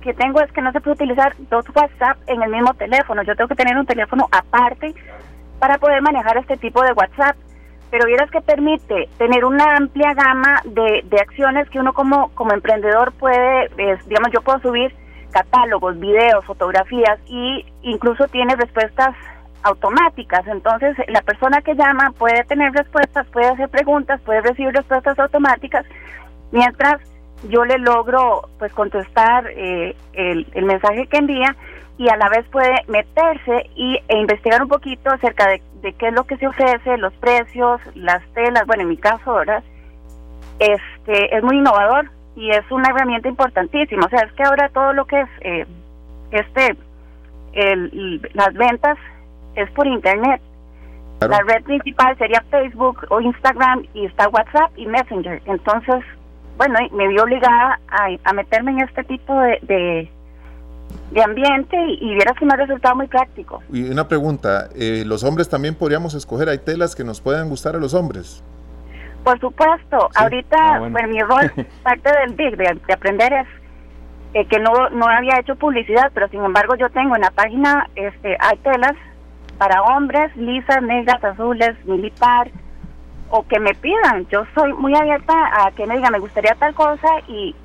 que 0.01 0.13
tengo 0.13 0.41
es 0.41 0.51
que 0.51 0.61
no 0.61 0.71
se 0.71 0.81
puede 0.81 0.95
utilizar 0.95 1.33
dos 1.49 1.65
WhatsApp 1.73 2.17
en 2.27 2.41
el 2.41 2.49
mismo 2.49 2.73
teléfono. 2.73 3.23
Yo 3.23 3.35
tengo 3.35 3.47
que 3.47 3.55
tener 3.55 3.77
un 3.77 3.85
teléfono 3.85 4.27
aparte 4.31 4.93
para 5.59 5.77
poder 5.77 6.01
manejar 6.01 6.37
este 6.37 6.57
tipo 6.57 6.81
de 6.81 6.93
WhatsApp. 6.93 7.37
Pero 7.89 8.05
vieras 8.05 8.31
que 8.31 8.41
permite 8.41 9.09
tener 9.17 9.43
una 9.43 9.75
amplia 9.75 10.13
gama 10.13 10.61
de, 10.65 11.01
de 11.03 11.17
acciones 11.19 11.69
que 11.69 11.79
uno 11.79 11.93
como, 11.93 12.29
como 12.35 12.53
emprendedor 12.53 13.11
puede, 13.13 13.69
digamos, 14.07 14.31
yo 14.33 14.41
puedo 14.41 14.59
subir 14.59 14.95
catálogos, 15.31 15.99
videos, 15.99 16.45
fotografías 16.45 17.19
y 17.25 17.65
incluso 17.81 18.27
tiene 18.27 18.55
respuestas 18.55 19.15
automáticas. 19.63 20.45
Entonces, 20.47 20.95
la 21.07 21.21
persona 21.21 21.61
que 21.61 21.75
llama 21.75 22.11
puede 22.17 22.43
tener 22.45 22.71
respuestas, 22.73 23.27
puede 23.27 23.47
hacer 23.47 23.69
preguntas, 23.69 24.21
puede 24.21 24.41
recibir 24.41 24.73
respuestas 24.73 25.17
automáticas, 25.19 25.85
mientras 26.51 27.01
yo 27.49 27.65
le 27.65 27.77
logro 27.77 28.49
pues 28.59 28.71
contestar 28.73 29.47
eh, 29.55 29.95
el, 30.13 30.47
el, 30.53 30.65
mensaje 30.65 31.07
que 31.07 31.17
envía 31.17 31.55
y 31.97 32.09
a 32.09 32.17
la 32.17 32.29
vez 32.29 32.45
puede 32.49 32.75
meterse 32.87 33.69
y, 33.75 33.99
e 34.07 34.17
investigar 34.17 34.61
un 34.61 34.67
poquito 34.67 35.09
acerca 35.09 35.47
de, 35.47 35.61
de, 35.81 35.93
qué 35.93 36.07
es 36.07 36.13
lo 36.13 36.25
que 36.25 36.37
se 36.37 36.47
ofrece, 36.47 36.97
los 36.97 37.13
precios, 37.13 37.81
las 37.95 38.23
telas, 38.33 38.65
bueno, 38.67 38.83
en 38.83 38.89
mi 38.89 38.97
caso, 38.97 39.33
¿verdad? 39.33 39.63
Este, 40.59 41.35
es 41.35 41.43
muy 41.43 41.57
innovador 41.57 42.09
y 42.35 42.51
es 42.51 42.69
una 42.71 42.89
herramienta 42.89 43.27
importantísima. 43.27 44.05
O 44.05 44.09
sea, 44.09 44.21
es 44.21 44.33
que 44.33 44.43
ahora 44.43 44.69
todo 44.69 44.93
lo 44.93 45.05
que 45.05 45.21
es 45.21 45.29
eh, 45.41 45.65
este, 46.31 46.75
el, 47.53 48.29
las 48.33 48.53
ventas 48.53 48.97
es 49.55 49.69
por 49.71 49.87
internet. 49.87 50.41
La 51.19 51.39
red 51.45 51.63
principal 51.63 52.17
sería 52.17 52.43
Facebook 52.49 53.05
o 53.09 53.21
Instagram 53.21 53.85
y 53.93 54.05
está 54.05 54.27
WhatsApp 54.29 54.71
y 54.75 54.87
Messenger. 54.87 55.39
Entonces, 55.45 56.03
bueno, 56.61 56.77
me 56.91 57.07
vi 57.07 57.17
obligada 57.17 57.79
a, 58.23 58.33
meterme 58.33 58.71
en 58.73 58.81
este 58.81 59.03
tipo 59.05 59.33
de, 59.41 60.07
de, 61.11 61.23
ambiente 61.23 61.75
y, 61.87 62.13
y 62.13 62.17
que 62.19 62.45
me 62.45 62.53
ha 62.53 62.57
resultado 62.57 62.95
muy 62.95 63.07
práctico. 63.07 63.63
Y 63.73 63.89
una 63.89 64.07
pregunta, 64.07 64.69
eh, 64.75 65.03
¿los 65.03 65.23
hombres 65.23 65.49
también 65.49 65.73
podríamos 65.73 66.13
escoger? 66.13 66.49
¿Hay 66.49 66.59
telas 66.59 66.95
que 66.95 67.03
nos 67.03 67.19
puedan 67.19 67.49
gustar 67.49 67.75
a 67.75 67.79
los 67.79 67.95
hombres? 67.95 68.43
Por 69.23 69.39
supuesto, 69.39 70.07
ahorita, 70.13 70.57
ah, 70.59 70.79
bueno. 70.79 71.07
mi 71.07 71.19
rol, 71.21 71.51
parte 71.83 72.11
del 72.19 72.35
BIG, 72.35 72.57
de, 72.57 72.93
aprender 72.93 73.33
es 73.33 73.47
eh, 74.35 74.45
que 74.45 74.59
no, 74.59 74.91
no 74.91 75.07
había 75.07 75.39
hecho 75.39 75.55
publicidad, 75.55 76.11
pero 76.13 76.27
sin 76.29 76.43
embargo 76.43 76.75
yo 76.75 76.91
tengo 76.91 77.15
en 77.15 77.23
la 77.23 77.31
página, 77.31 77.89
este, 77.95 78.37
hay 78.39 78.57
telas 78.57 78.93
para 79.57 79.81
hombres, 79.81 80.35
lisas, 80.35 80.83
negras, 80.83 81.23
azules, 81.23 81.73
militar, 81.85 82.51
o 83.31 83.43
que 83.47 83.59
me 83.59 83.73
pidan. 83.73 84.27
Yo 84.29 84.43
soy 84.53 84.73
muy 84.73 84.93
abierta 84.95 85.33
a 85.33 85.71
que 85.71 85.87
me 85.87 85.95
digan, 85.95 86.11
me 86.11 86.19
gustaría 86.19 86.53
tal 86.55 86.73
cosa 86.75 87.07
y, 87.27 87.55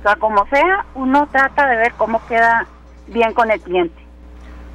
o 0.00 0.02
sea, 0.02 0.16
como 0.16 0.46
sea, 0.46 0.84
uno 0.94 1.28
trata 1.30 1.68
de 1.68 1.76
ver 1.76 1.92
cómo 1.96 2.20
queda 2.26 2.66
bien 3.06 3.32
con 3.32 3.50
el 3.50 3.60
cliente. 3.60 4.00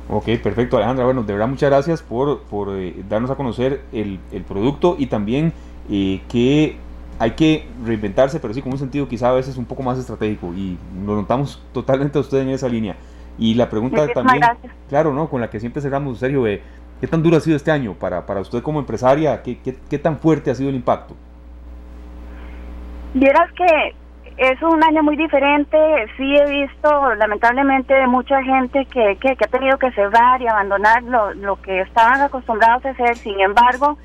Ok, 0.08 0.26
perfecto, 0.42 0.78
Alejandra. 0.78 1.06
Bueno, 1.06 1.24
de 1.24 1.34
verdad, 1.34 1.48
muchas 1.48 1.70
gracias 1.70 2.02
por, 2.04 2.44
por 2.44 2.70
eh, 2.76 2.96
darnos 3.10 3.32
a 3.32 3.36
conocer 3.36 3.82
el, 3.92 4.20
el 4.32 4.44
producto 4.44 4.96
y 5.00 5.08
también 5.08 5.52
eh, 5.90 6.22
que 6.30 6.78
hay 7.18 7.32
que 7.32 7.68
reinventarse, 7.84 8.40
pero 8.40 8.54
sí 8.54 8.62
con 8.62 8.72
un 8.72 8.78
sentido 8.78 9.08
quizá 9.08 9.30
a 9.30 9.34
veces 9.34 9.58
un 9.58 9.66
poco 9.66 9.82
más 9.82 9.98
estratégico 9.98 10.54
y 10.54 10.78
nos 11.04 11.18
notamos 11.18 11.62
totalmente 11.74 12.18
a 12.18 12.22
usted 12.22 12.40
en 12.40 12.50
esa 12.50 12.68
línea. 12.68 12.96
Y 13.38 13.56
la 13.56 13.70
pregunta 13.70 14.08
también, 14.14 14.44
claro, 14.88 15.14
¿no? 15.14 15.28
Con 15.30 15.42
la 15.42 15.50
que 15.50 15.60
siempre 15.60 15.82
cerramos, 15.82 16.20
Sergio, 16.20 16.46
¿qué 17.00 17.08
tan 17.08 17.24
duro 17.24 17.38
ha 17.38 17.40
sido 17.40 17.58
este 17.58 17.72
año 17.72 17.94
para, 17.94 18.26
para 18.26 18.42
usted 18.42 18.62
como 18.62 18.80
empresaria? 18.80 19.42
¿Qué, 19.42 19.58
qué, 19.90 20.00
tan 20.00 20.18
fuerte 20.18 20.52
ha 20.52 20.56
sido 20.56 20.70
el 20.70 20.76
impacto? 20.76 21.16
Vieras 23.14 23.52
que 23.54 23.96
es 24.38 24.62
un 24.62 24.84
año 24.84 25.02
muy 25.04 25.16
diferente, 25.16 25.78
sí 26.18 26.36
he 26.36 26.50
visto 26.50 27.16
lamentablemente 27.16 28.06
mucha 28.08 28.44
gente 28.44 28.86
que, 28.88 29.18
que, 29.22 29.32
ha 29.32 29.48
tenido 29.48 29.78
que 29.78 29.92
cerrar 29.92 30.42
y 30.42 30.48
abandonar 30.48 31.04
lo, 31.04 31.34
lo 31.34 31.62
que 31.62 31.82
estaban 31.82 32.22
acostumbrados 32.22 32.86
a 32.86 32.90
hacer, 32.90 33.16
sin 33.16 33.40
embargo, 33.40 33.98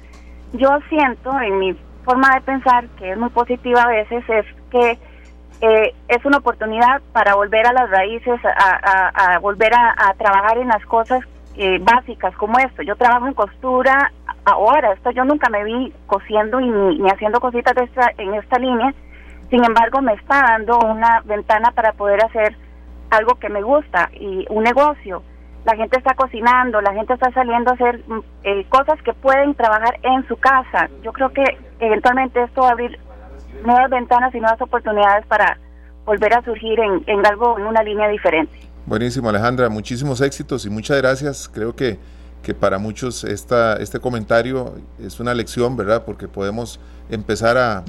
yo 0.53 0.69
siento 0.89 1.39
en 1.41 1.59
mi 1.59 1.77
forma 2.05 2.35
de 2.35 2.41
pensar, 2.43 2.87
que 2.99 3.13
es 3.13 3.19
muy 3.19 3.31
positiva 3.31 3.83
a 3.83 3.89
veces, 3.89 4.25
es 4.29 4.47
que 4.71 4.99
eh, 5.61 5.95
es 6.09 6.25
una 6.25 6.39
oportunidad 6.39 7.03
para 7.13 7.35
volver 7.35 7.67
a 7.67 7.73
las 7.73 7.91
raíces, 7.91 8.41
a, 8.45 9.39
volver 9.41 9.73
a, 9.75 10.15
trabajar 10.15 10.59
en 10.59 10.69
las 10.69 10.85
cosas 10.87 11.21
eh, 11.63 11.79
básicas 11.79 12.35
como 12.37 12.59
esto. 12.59 12.81
Yo 12.81 12.97
trabajo 12.97 13.27
en 13.27 13.35
costura 13.35 14.11
ahora, 14.47 14.95
esto 14.95 15.11
yo 15.11 15.27
nunca 15.27 15.51
me 15.51 15.63
vi 15.63 15.93
cosiendo 16.07 16.59
y 16.59 16.71
ni, 16.71 17.11
haciendo 17.11 17.39
cositas 17.39 17.75
de 17.75 17.85
esta, 17.85 18.11
en 18.17 18.33
esta 18.33 18.59
línea. 18.59 18.95
Sin 19.51 19.63
embargo, 19.63 20.01
me 20.01 20.15
está 20.15 20.41
dando 20.41 20.79
una 20.79 21.21
ventana 21.27 21.71
para 21.73 21.93
poder 21.93 22.25
hacer 22.25 22.57
algo 23.11 23.35
que 23.35 23.51
me 23.51 23.61
gusta 23.61 24.09
y 24.15 24.47
un 24.49 24.65
negocio. 24.65 25.23
La 25.67 25.77
gente 25.77 25.99
está 25.99 26.15
cocinando, 26.15 26.81
la 26.81 26.95
gente 26.95 27.13
está 27.13 27.31
saliendo 27.33 27.73
a 27.73 27.75
hacer 27.75 28.01
mm, 28.09 28.21
eh, 28.45 28.65
cosas 28.71 29.03
que 29.03 29.13
pueden 29.13 29.55
trabajar 29.55 29.99
en 30.03 30.27
su 30.29 30.39
casa. 30.39 30.89
Yo 31.03 31.13
creo 31.13 31.29
que 31.29 31.45
eventualmente 31.79 32.43
esto 32.43 32.63
va 32.63 32.69
a 32.69 32.73
abrir 32.73 32.99
nuevas 33.67 33.91
ventanas 33.91 34.35
y 34.35 34.41
nuevas 34.41 34.63
oportunidades 34.63 35.27
para 35.27 35.59
volver 36.07 36.33
a 36.33 36.43
surgir 36.43 36.81
en, 36.81 37.05
en 37.07 37.27
algo, 37.27 37.59
en 37.59 37.67
una 37.67 37.83
línea 37.83 38.09
diferente. 38.09 38.70
Buenísimo, 38.87 39.29
Alejandra. 39.29 39.69
Muchísimos 39.69 40.21
éxitos 40.21 40.65
y 40.65 40.71
muchas 40.71 40.97
gracias. 40.99 41.49
Creo 41.53 41.77
que, 41.77 41.99
que 42.43 42.55
para 42.55 42.79
muchos 42.79 43.25
esta, 43.25 43.77
este 43.77 44.01
comentario 44.01 44.75
es 44.99 45.21
una 45.21 45.35
lección, 45.35 45.77
¿verdad? 45.77 46.05
Porque 46.05 46.29
podemos 46.29 46.81
empezar 47.11 47.59
a, 47.59 47.85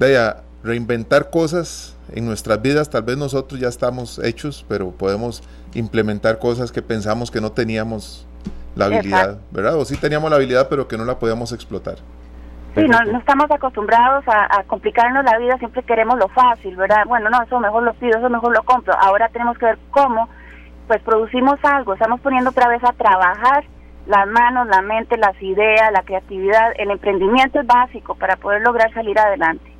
a 0.00 0.42
reinventar 0.64 1.30
cosas 1.30 1.94
en 2.12 2.26
nuestras 2.26 2.60
vidas. 2.62 2.90
Tal 2.90 3.02
vez 3.02 3.16
nosotros 3.16 3.60
ya 3.60 3.68
estamos 3.68 4.18
hechos, 4.18 4.64
pero 4.68 4.90
podemos 4.90 5.42
implementar 5.74 6.38
cosas 6.38 6.72
que 6.72 6.82
pensamos 6.82 7.30
que 7.30 7.40
no 7.40 7.52
teníamos 7.52 8.26
la 8.74 8.86
habilidad, 8.86 9.38
¿verdad? 9.50 9.76
O 9.76 9.84
sí 9.84 9.96
teníamos 9.96 10.30
la 10.30 10.36
habilidad, 10.36 10.68
pero 10.68 10.88
que 10.88 10.96
no 10.96 11.04
la 11.04 11.18
podíamos 11.18 11.52
explotar. 11.52 11.96
Sí, 12.74 12.88
no, 12.88 13.18
estamos 13.18 13.50
acostumbrados 13.50 14.24
a, 14.26 14.62
complicarnos 14.64 15.24
la 15.24 15.38
vida, 15.38 15.58
siempre 15.58 15.82
queremos 15.82 16.18
lo 16.18 16.28
fácil, 16.28 16.74
¿verdad? 16.76 17.04
Bueno, 17.06 17.28
no, 17.28 17.42
eso 17.42 17.60
mejor 17.60 17.82
lo 17.82 17.92
pido, 17.94 18.18
eso 18.18 18.30
mejor 18.30 18.54
lo 18.56 18.62
compro. 18.62 18.94
Ahora 18.98 19.28
tenemos 19.28 19.58
que 19.58 19.66
ver 19.66 19.78
cómo, 19.90 20.28
pues 20.86 21.02
producimos 21.02 21.58
algo, 21.64 21.92
estamos 21.92 22.20
poniendo 22.20 22.50
otra 22.50 22.68
vez 22.68 22.82
a 22.82 22.92
trabajar 22.92 23.64
las 24.06 24.26
manos, 24.26 24.66
la 24.68 24.80
mente, 24.80 25.16
las 25.18 25.40
ideas, 25.42 25.92
la 25.92 26.02
creatividad, 26.02 26.72
el 26.78 26.90
emprendimiento 26.90 27.60
es 27.60 27.66
básico 27.66 28.14
para 28.14 28.36
poder 28.36 28.62
lograr 28.62 28.92
salir 28.94 29.18
adelante. 29.18 29.70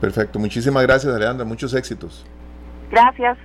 Perfecto, 0.00 0.38
muchísimas 0.38 0.82
gracias 0.82 1.14
Alejandra, 1.14 1.46
muchos 1.46 1.72
éxitos. 1.74 2.26
Gracias. 2.90 3.38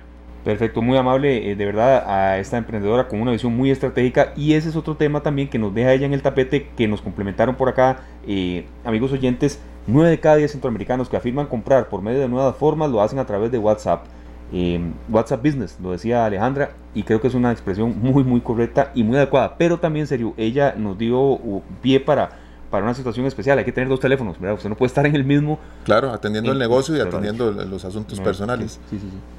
Perfecto, 0.46 0.80
muy 0.80 0.96
amable, 0.96 1.50
eh, 1.50 1.56
de 1.56 1.66
verdad, 1.66 2.04
a 2.08 2.38
esta 2.38 2.56
emprendedora 2.56 3.08
con 3.08 3.20
una 3.20 3.32
visión 3.32 3.56
muy 3.56 3.72
estratégica 3.72 4.32
y 4.36 4.52
ese 4.52 4.68
es 4.68 4.76
otro 4.76 4.94
tema 4.94 5.20
también 5.20 5.48
que 5.48 5.58
nos 5.58 5.74
deja 5.74 5.92
ella 5.92 6.06
en 6.06 6.14
el 6.14 6.22
tapete, 6.22 6.68
que 6.76 6.86
nos 6.86 7.02
complementaron 7.02 7.56
por 7.56 7.68
acá, 7.68 8.04
eh, 8.28 8.64
amigos 8.84 9.10
oyentes, 9.10 9.58
9 9.88 10.08
de 10.08 10.20
cada 10.20 10.36
10 10.36 10.52
centroamericanos 10.52 11.08
que 11.08 11.16
afirman 11.16 11.46
comprar 11.46 11.88
por 11.88 12.00
medio 12.00 12.20
de 12.20 12.28
nuevas 12.28 12.54
formas 12.54 12.92
lo 12.92 13.02
hacen 13.02 13.18
a 13.18 13.26
través 13.26 13.50
de 13.50 13.58
WhatsApp. 13.58 14.04
Eh, 14.52 14.78
WhatsApp 15.08 15.44
Business, 15.44 15.80
lo 15.82 15.90
decía 15.90 16.24
Alejandra, 16.24 16.70
y 16.94 17.02
creo 17.02 17.20
que 17.20 17.26
es 17.26 17.34
una 17.34 17.50
expresión 17.50 17.98
muy, 18.00 18.22
muy 18.22 18.40
correcta 18.40 18.92
y 18.94 19.02
muy 19.02 19.16
adecuada, 19.16 19.58
pero 19.58 19.80
también, 19.80 20.06
serio, 20.06 20.32
ella 20.36 20.76
nos 20.78 20.96
dio 20.96 21.40
pie 21.82 21.98
para 21.98 22.45
para 22.70 22.84
una 22.84 22.94
situación 22.94 23.26
especial 23.26 23.58
hay 23.58 23.64
que 23.64 23.72
tener 23.72 23.88
dos 23.88 23.98
teléfonos, 24.00 24.40
¿verdad? 24.40 24.56
Usted 24.56 24.68
no 24.68 24.76
puede 24.76 24.88
estar 24.88 25.06
en 25.06 25.14
el 25.14 25.24
mismo. 25.24 25.60
Claro, 25.84 26.10
atendiendo 26.10 26.50
el 26.52 26.58
negocio 26.58 26.96
y 26.96 27.00
atendiendo 27.00 27.52
los 27.52 27.84
asuntos 27.84 28.20
personales. 28.20 28.80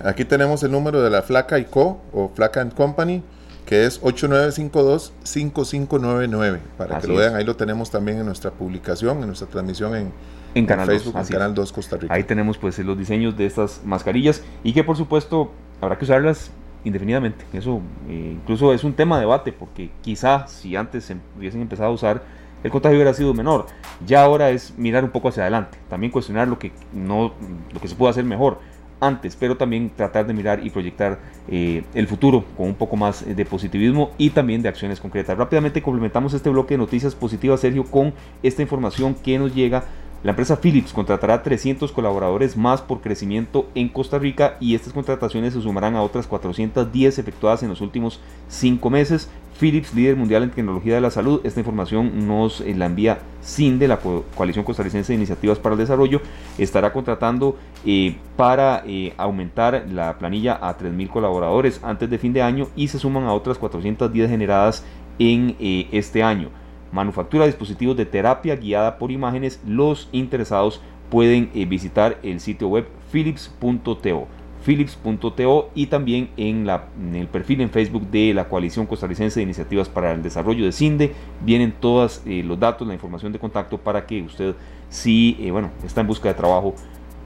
Aquí 0.03 0.25
tenemos 0.25 0.63
el 0.63 0.71
número 0.71 1.01
de 1.01 1.09
la 1.09 1.21
Flaca 1.21 1.59
y 1.59 1.65
Co. 1.65 2.01
o 2.13 2.31
Flaca 2.33 2.61
and 2.61 2.73
Company, 2.73 3.23
que 3.65 3.85
es 3.85 4.01
8952-5599. 4.01 6.59
Para 6.77 6.99
que 6.99 7.07
lo 7.07 7.15
vean, 7.15 7.35
ahí 7.35 7.43
lo 7.43 7.55
tenemos 7.55 7.91
también 7.91 8.19
en 8.19 8.25
nuestra 8.25 8.51
publicación, 8.51 9.19
en 9.19 9.27
nuestra 9.27 9.47
transmisión 9.47 9.95
en, 9.95 10.11
en 10.55 10.65
Canal 10.65 10.87
Facebook, 10.87 11.13
2, 11.13 11.27
en 11.27 11.33
Canal 11.33 11.53
2 11.53 11.73
Costa 11.73 11.97
Rica. 11.97 12.13
Ahí 12.13 12.23
tenemos 12.23 12.57
pues 12.57 12.79
los 12.79 12.97
diseños 12.97 13.37
de 13.37 13.45
estas 13.45 13.81
mascarillas 13.83 14.41
y 14.63 14.73
que 14.73 14.83
por 14.83 14.95
supuesto 14.95 15.51
habrá 15.81 15.97
que 15.97 16.05
usarlas 16.05 16.51
indefinidamente. 16.83 17.45
Eso 17.53 17.81
eh, 18.07 18.35
incluso 18.35 18.73
es 18.73 18.83
un 18.83 18.93
tema 18.93 19.17
de 19.17 19.21
debate 19.21 19.51
porque 19.51 19.91
quizá 20.01 20.47
si 20.47 20.75
antes 20.75 21.11
hubiesen 21.37 21.61
empezado 21.61 21.89
a 21.89 21.93
usar 21.93 22.23
el 22.63 22.71
contagio 22.71 22.97
hubiera 22.97 23.13
sido 23.13 23.33
menor. 23.33 23.67
Ya 24.05 24.23
ahora 24.23 24.49
es 24.49 24.77
mirar 24.77 25.03
un 25.03 25.11
poco 25.11 25.29
hacia 25.29 25.43
adelante, 25.43 25.77
también 25.89 26.11
cuestionar 26.11 26.47
lo 26.47 26.59
que, 26.59 26.71
no, 26.93 27.33
lo 27.73 27.79
que 27.79 27.87
se 27.87 27.95
puede 27.95 28.11
hacer 28.11 28.23
mejor 28.23 28.59
antes, 28.99 29.35
pero 29.35 29.57
también 29.57 29.91
tratar 29.95 30.25
de 30.25 30.33
mirar 30.33 30.65
y 30.65 30.69
proyectar 30.69 31.19
eh, 31.47 31.83
el 31.93 32.07
futuro 32.07 32.43
con 32.55 32.67
un 32.67 32.75
poco 32.75 32.95
más 32.95 33.23
de 33.25 33.45
positivismo 33.45 34.11
y 34.17 34.31
también 34.31 34.61
de 34.61 34.69
acciones 34.69 34.99
concretas. 34.99 35.37
Rápidamente 35.37 35.81
complementamos 35.81 36.33
este 36.33 36.49
bloque 36.49 36.73
de 36.73 36.79
noticias 36.79 37.13
positivas, 37.13 37.59
Sergio, 37.59 37.83
con 37.83 38.13
esta 38.41 38.61
información 38.61 39.13
que 39.13 39.37
nos 39.37 39.53
llega 39.53 39.83
la 40.23 40.31
empresa 40.31 40.59
Philips 40.59 40.93
contratará 40.93 41.43
300 41.43 41.91
colaboradores 41.91 42.57
más 42.57 42.81
por 42.81 43.01
crecimiento 43.01 43.69
en 43.75 43.87
Costa 43.87 44.17
Rica 44.17 44.57
y 44.59 44.73
estas 44.73 44.91
contrataciones 44.91 45.53
se 45.53 45.61
sumarán 45.61 45.95
a 45.95 46.01
otras 46.01 46.25
410 46.25 47.19
efectuadas 47.19 47.61
en 47.61 47.69
los 47.69 47.81
últimos 47.81 48.19
cinco 48.49 48.89
meses. 48.89 49.29
Philips, 49.59 49.93
líder 49.93 50.15
mundial 50.15 50.43
en 50.43 50.51
tecnología 50.51 50.95
de 50.95 51.01
la 51.01 51.09
salud, 51.09 51.41
esta 51.43 51.59
información 51.59 52.27
nos 52.27 52.61
eh, 52.61 52.75
la 52.75 52.85
envía 52.85 53.19
CINDE, 53.43 53.87
la 53.87 53.97
Coalición 53.97 54.63
Costarricense 54.63 55.13
de 55.13 55.17
Iniciativas 55.17 55.57
para 55.57 55.73
el 55.73 55.79
Desarrollo, 55.79 56.21
estará 56.59 56.93
contratando 56.93 57.57
eh, 57.83 58.17
para 58.35 58.83
eh, 58.85 59.13
aumentar 59.17 59.85
la 59.91 60.17
planilla 60.19 60.59
a 60.61 60.77
3.000 60.77 61.09
colaboradores 61.09 61.79
antes 61.83 62.09
de 62.09 62.19
fin 62.19 62.33
de 62.33 62.43
año 62.43 62.67
y 62.75 62.87
se 62.87 62.99
suman 62.99 63.23
a 63.23 63.33
otras 63.33 63.57
410 63.57 64.29
generadas 64.29 64.85
en 65.17 65.55
este 65.91 66.21
año. 66.21 66.49
Manufactura 66.91 67.45
de 67.45 67.49
dispositivos 67.49 67.97
de 67.97 68.05
terapia 68.05 68.55
guiada 68.55 68.99
por 68.99 69.11
imágenes, 69.11 69.59
los 69.65 70.07
interesados 70.11 70.81
pueden 71.09 71.49
visitar 71.67 72.19
el 72.21 72.39
sitio 72.39 72.67
web 72.67 72.87
philips.to 73.11 74.27
philips.to 74.67 75.71
y 75.75 75.87
también 75.87 76.29
en, 76.35 76.67
la, 76.67 76.89
en, 76.99 77.15
el 77.15 77.27
perfil 77.27 77.61
en 77.61 77.69
Facebook 77.69 78.11
de 78.11 78.33
la 78.33 78.49
Coalición 78.49 78.85
Costarricense 78.85 79.39
de 79.39 79.45
Iniciativas 79.45 79.87
para 79.87 80.11
el 80.11 80.21
Desarrollo 80.21 80.65
de 80.65 80.73
CINDE. 80.73 81.13
Vienen 81.41 81.71
todos 81.71 82.21
eh, 82.25 82.43
los 82.43 82.59
datos, 82.59 82.85
la 82.85 82.93
información 82.93 83.31
de 83.31 83.39
contacto 83.39 83.77
para 83.77 84.05
que 84.05 84.21
usted, 84.21 84.55
si 84.89 85.37
eh, 85.39 85.51
bueno, 85.51 85.71
está 85.85 86.01
en 86.01 86.07
busca 86.07 86.27
de 86.27 86.33
trabajo, 86.33 86.75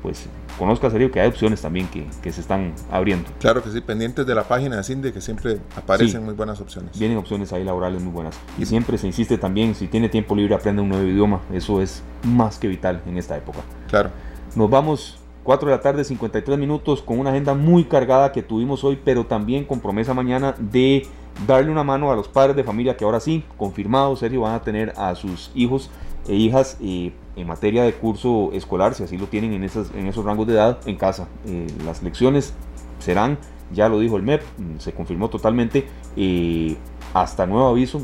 pues 0.04 0.30
conozca 0.60 0.92
serio 0.92 1.10
que 1.10 1.20
hay 1.20 1.30
opciones 1.30 1.64
también 1.64 1.88
que, 1.88 2.06
que, 2.22 2.32
se 2.32 2.42
están 2.42 2.74
abriendo. 2.92 3.28
Claro 3.39 3.64
que 3.64 3.72
sí, 3.72 3.82
pendientes 3.82 4.28
de 4.28 4.36
la 4.36 4.44
página 4.44 4.78
de 4.78 4.84
CINDE 4.84 5.12
que 5.12 5.22
siempre 5.22 5.58
aparecen 5.76 6.24
muy 6.24 6.36
buenas 6.36 6.62
opciones. 6.62 7.00
Vienen 7.00 7.18
opciones 7.18 7.52
ahí 7.54 7.64
laborales 7.64 8.04
muy 8.04 8.14
buenas. 8.14 8.38
Y 8.60 8.68
siempre 8.68 9.00
se 9.00 9.08
insiste 9.08 9.39
también, 9.39 9.74
si 9.74 9.88
tiene 9.88 10.10
tiempo 10.10 10.36
libre, 10.36 10.54
aprende 10.54 10.84
un 10.84 10.89
nuevo 10.89 11.08
idioma. 11.08 11.42
Eso 11.52 11.82
es 11.82 12.04
más 12.24 12.60
que 12.60 12.68
vital 12.68 13.02
en 13.08 13.18
esta 13.18 13.36
época. 13.36 13.62
Claro. 13.89 14.12
Nos 14.56 14.70
vamos 14.70 15.20
4 15.44 15.70
de 15.70 15.76
la 15.76 15.82
tarde, 15.82 16.04
53 16.04 16.58
minutos, 16.58 17.02
con 17.02 17.20
una 17.20 17.32
agenda 17.32 17.54
muy 17.54 17.86
cargada 17.86 18.32
que 18.32 18.44
tuvimos 18.44 18.84
hoy, 18.84 19.00
pero 19.04 19.26
también 19.26 19.66
con 19.66 19.80
promesa 19.80 20.14
mañana 20.14 20.56
de 20.60 21.08
darle 21.48 21.72
una 21.72 21.84
mano 21.84 22.12
a 22.12 22.16
los 22.16 22.28
padres 22.28 22.56
de 22.56 22.64
familia 22.64 22.96
que 22.96 23.06
ahora 23.06 23.20
sí, 23.20 23.44
confirmado, 23.58 24.16
serio, 24.16 24.42
van 24.42 24.54
a 24.54 24.62
tener 24.62 24.94
a 24.98 25.16
sus 25.16 25.52
hijos 25.56 25.89
e 26.28 26.36
hijas 26.36 26.78
eh, 26.82 27.12
en 27.36 27.48
materia 27.48 27.84
de 27.84 27.94
curso 27.94 28.52
escolar, 28.54 28.94
si 28.94 29.04
así 29.04 29.18
lo 29.18 29.28
tienen 29.28 29.54
en, 29.54 29.64
esas, 29.64 29.92
en 29.96 30.08
esos 30.08 30.24
rangos 30.24 30.48
de 30.48 30.54
edad, 30.54 30.78
en 30.86 30.98
casa. 30.98 31.28
Eh, 31.48 31.68
las 31.86 32.04
lecciones 32.04 32.54
serán, 33.00 33.38
ya 33.74 33.89
lo 33.89 34.00
dijo 34.00 34.18
el 34.18 34.24
MEP, 34.24 34.44
mm, 34.58 34.80
se 34.80 34.94
confirmó 34.94 35.30
totalmente, 35.30 35.88
eh, 36.16 36.76
hasta 37.14 37.46
nuevo 37.46 37.68
aviso, 37.68 38.02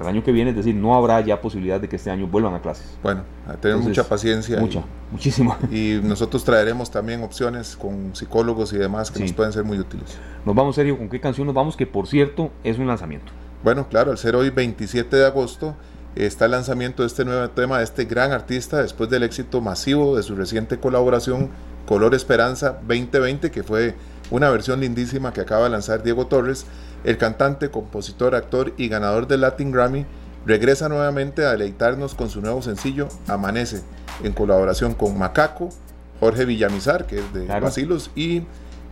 hasta 0.00 0.08
el 0.08 0.16
año 0.16 0.24
que 0.24 0.32
viene, 0.32 0.50
es 0.50 0.56
decir, 0.56 0.74
no 0.74 0.94
habrá 0.94 1.20
ya 1.20 1.42
posibilidad 1.42 1.78
de 1.78 1.86
que 1.86 1.96
este 1.96 2.10
año 2.10 2.26
vuelvan 2.26 2.54
a 2.54 2.62
clases. 2.62 2.86
Bueno, 3.02 3.22
tener 3.60 3.76
mucha 3.76 4.02
paciencia. 4.02 4.58
Mucha, 4.58 4.82
muchísima. 5.12 5.58
Y 5.70 6.00
nosotros 6.02 6.42
traeremos 6.42 6.90
también 6.90 7.22
opciones 7.22 7.76
con 7.76 8.16
psicólogos 8.16 8.72
y 8.72 8.78
demás 8.78 9.10
que 9.10 9.20
nos 9.20 9.34
pueden 9.34 9.52
ser 9.52 9.64
muy 9.64 9.78
útiles. 9.78 10.16
Nos 10.46 10.54
vamos, 10.54 10.74
serio, 10.74 10.96
¿con 10.96 11.10
qué 11.10 11.20
canción 11.20 11.46
nos 11.46 11.54
vamos? 11.54 11.76
Que 11.76 11.86
por 11.86 12.06
cierto 12.06 12.50
es 12.64 12.78
un 12.78 12.86
lanzamiento. 12.86 13.30
Bueno, 13.62 13.88
claro, 13.88 14.10
al 14.10 14.16
ser 14.16 14.36
hoy 14.36 14.48
27 14.48 15.14
de 15.14 15.26
agosto, 15.26 15.74
está 16.14 16.46
el 16.46 16.52
lanzamiento 16.52 17.02
de 17.02 17.08
este 17.08 17.26
nuevo 17.26 17.50
tema 17.50 17.76
de 17.76 17.84
este 17.84 18.06
gran 18.06 18.32
artista 18.32 18.80
después 18.80 19.10
del 19.10 19.22
éxito 19.22 19.60
masivo 19.60 20.16
de 20.16 20.22
su 20.22 20.34
reciente 20.34 20.78
colaboración 20.78 21.50
Color 21.86 22.14
Esperanza 22.14 22.78
2020, 22.86 23.50
que 23.50 23.62
fue 23.62 23.94
una 24.30 24.50
versión 24.50 24.80
lindísima 24.80 25.32
que 25.32 25.40
acaba 25.40 25.64
de 25.64 25.70
lanzar 25.70 26.02
Diego 26.02 26.26
Torres. 26.26 26.66
El 27.04 27.18
cantante, 27.18 27.70
compositor, 27.70 28.34
actor 28.34 28.72
y 28.76 28.88
ganador 28.88 29.26
del 29.26 29.42
Latin 29.42 29.72
Grammy 29.72 30.06
regresa 30.46 30.88
nuevamente 30.88 31.44
a 31.44 31.52
deleitarnos 31.52 32.14
con 32.14 32.30
su 32.30 32.40
nuevo 32.40 32.62
sencillo 32.62 33.08
Amanece, 33.26 33.82
en 34.22 34.32
colaboración 34.32 34.94
con 34.94 35.18
Macaco, 35.18 35.70
Jorge 36.18 36.44
Villamizar, 36.44 37.06
que 37.06 37.18
es 37.18 37.32
de 37.32 37.46
Basilos, 37.46 38.10
y 38.14 38.42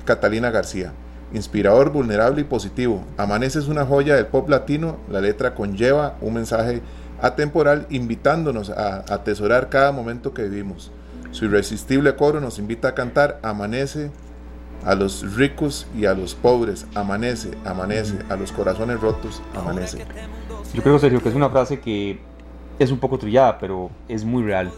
Catalina 0.05 0.51
García. 0.51 0.93
Inspirador, 1.33 1.91
vulnerable 1.91 2.41
y 2.41 2.45
positivo. 2.45 3.05
Amanece 3.19 3.59
es 3.59 3.69
una 3.69 3.85
joya 3.85 4.17
del 4.17 4.27
pop 4.27 4.49
latino. 4.49 4.99
La 5.11 5.21
letra 5.21 5.55
conlleva 5.55 6.17
un 6.23 6.35
mensaje 6.35 6.81
atemporal 7.21 7.87
invitándonos 7.91 8.71
a 8.71 9.05
atesorar 9.13 9.69
cada 9.69 9.93
momento 9.93 10.33
que 10.33 10.45
vivimos. 10.45 10.91
Su 11.31 11.45
irresistible 11.45 12.17
coro 12.17 12.41
nos 12.41 12.59
invita 12.59 12.89
a 12.89 12.95
cantar 12.95 13.39
Amanece 13.43 14.11
a 14.85 14.95
los 14.95 15.35
ricos 15.37 15.87
y 15.97 16.07
a 16.07 16.15
los 16.15 16.35
pobres, 16.35 16.87
amanece, 16.95 17.51
amanece, 17.65 18.19
a 18.29 18.37
los 18.37 18.53
corazones 18.53 19.01
rotos, 19.01 19.43
amanece. 19.55 20.05
Yo 20.75 20.83
creo, 20.83 20.99
Sergio, 20.99 21.23
que 21.23 21.29
es 21.29 21.35
una 21.35 21.51
frase 21.51 21.81
que 21.81 22.19
es 22.79 22.91
un 22.91 22.99
poco 22.99 23.19
trillada, 23.19 23.59
pero 23.59 23.91
es 24.09 24.25
muy 24.25 24.43
real. 24.43 24.71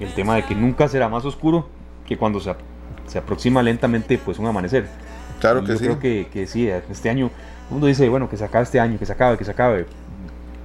El 0.00 0.12
tema 0.14 0.36
de 0.36 0.44
que 0.44 0.54
nunca 0.54 0.88
será 0.88 1.08
más 1.08 1.24
oscuro 1.24 1.68
que 2.06 2.16
cuando 2.16 2.40
se, 2.40 2.54
se 3.06 3.18
aproxima 3.18 3.62
lentamente 3.62 4.18
pues 4.18 4.38
un 4.38 4.46
amanecer. 4.46 4.86
Claro 5.40 5.62
que 5.62 5.68
yo 5.68 5.78
sí. 5.78 5.84
creo 5.84 5.98
que, 5.98 6.28
que 6.32 6.46
sí, 6.46 6.68
este 6.68 7.10
año, 7.10 7.26
el 7.66 7.72
mundo 7.72 7.86
dice, 7.86 8.08
bueno, 8.08 8.28
que 8.28 8.36
se 8.36 8.44
acabe 8.44 8.64
este 8.64 8.80
año, 8.80 8.98
que 8.98 9.06
se 9.06 9.12
acabe, 9.12 9.36
que 9.36 9.44
se 9.44 9.50
acabe 9.50 9.86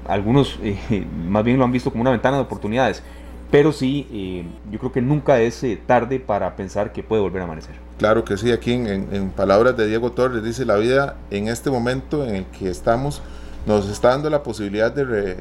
algunos 0.08 0.60
eh, 0.64 1.06
más 1.28 1.44
bien 1.44 1.58
lo 1.58 1.64
han 1.64 1.72
visto 1.72 1.92
como 1.92 2.02
una 2.02 2.12
ventana 2.12 2.38
de 2.38 2.44
oportunidades, 2.44 3.04
pero 3.52 3.72
sí, 3.72 4.08
eh, 4.12 4.46
yo 4.72 4.80
creo 4.80 4.92
que 4.92 5.02
nunca 5.02 5.40
es 5.40 5.64
eh, 5.64 5.80
tarde 5.86 6.20
para 6.20 6.56
pensar 6.56 6.92
que 6.92 7.04
puede 7.04 7.22
volver 7.22 7.42
a 7.42 7.46
amanecer. 7.46 7.76
Claro 7.98 8.26
que 8.26 8.38
sí, 8.38 8.52
aquí 8.52 8.74
en, 8.74 9.30
palabras 9.36 9.78
de 9.78 9.88
Diego 9.88 10.12
Torres 10.12 10.44
dice, 10.44 10.66
la 10.66 10.76
vida 10.76 11.16
en 11.30 11.48
este 11.48 11.70
momento 11.70 12.26
en 12.26 12.36
el 12.36 12.46
que 12.46 12.70
estamos 12.70 13.22
nos 13.66 13.88
está 13.88 14.10
dando 14.10 14.30
la 14.30 14.44
posibilidad 14.44 14.92
de, 14.92 15.38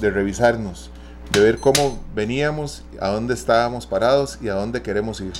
revisarnos, 0.00 0.90
de 1.32 1.40
ver 1.40 1.58
cómo 1.58 1.98
veníamos, 2.14 2.84
a 3.00 3.08
dónde 3.08 3.34
estábamos 3.34 3.86
parados 3.86 4.38
y 4.42 4.48
a 4.48 4.54
dónde 4.54 4.82
queremos 4.82 5.20
ir. 5.20 5.32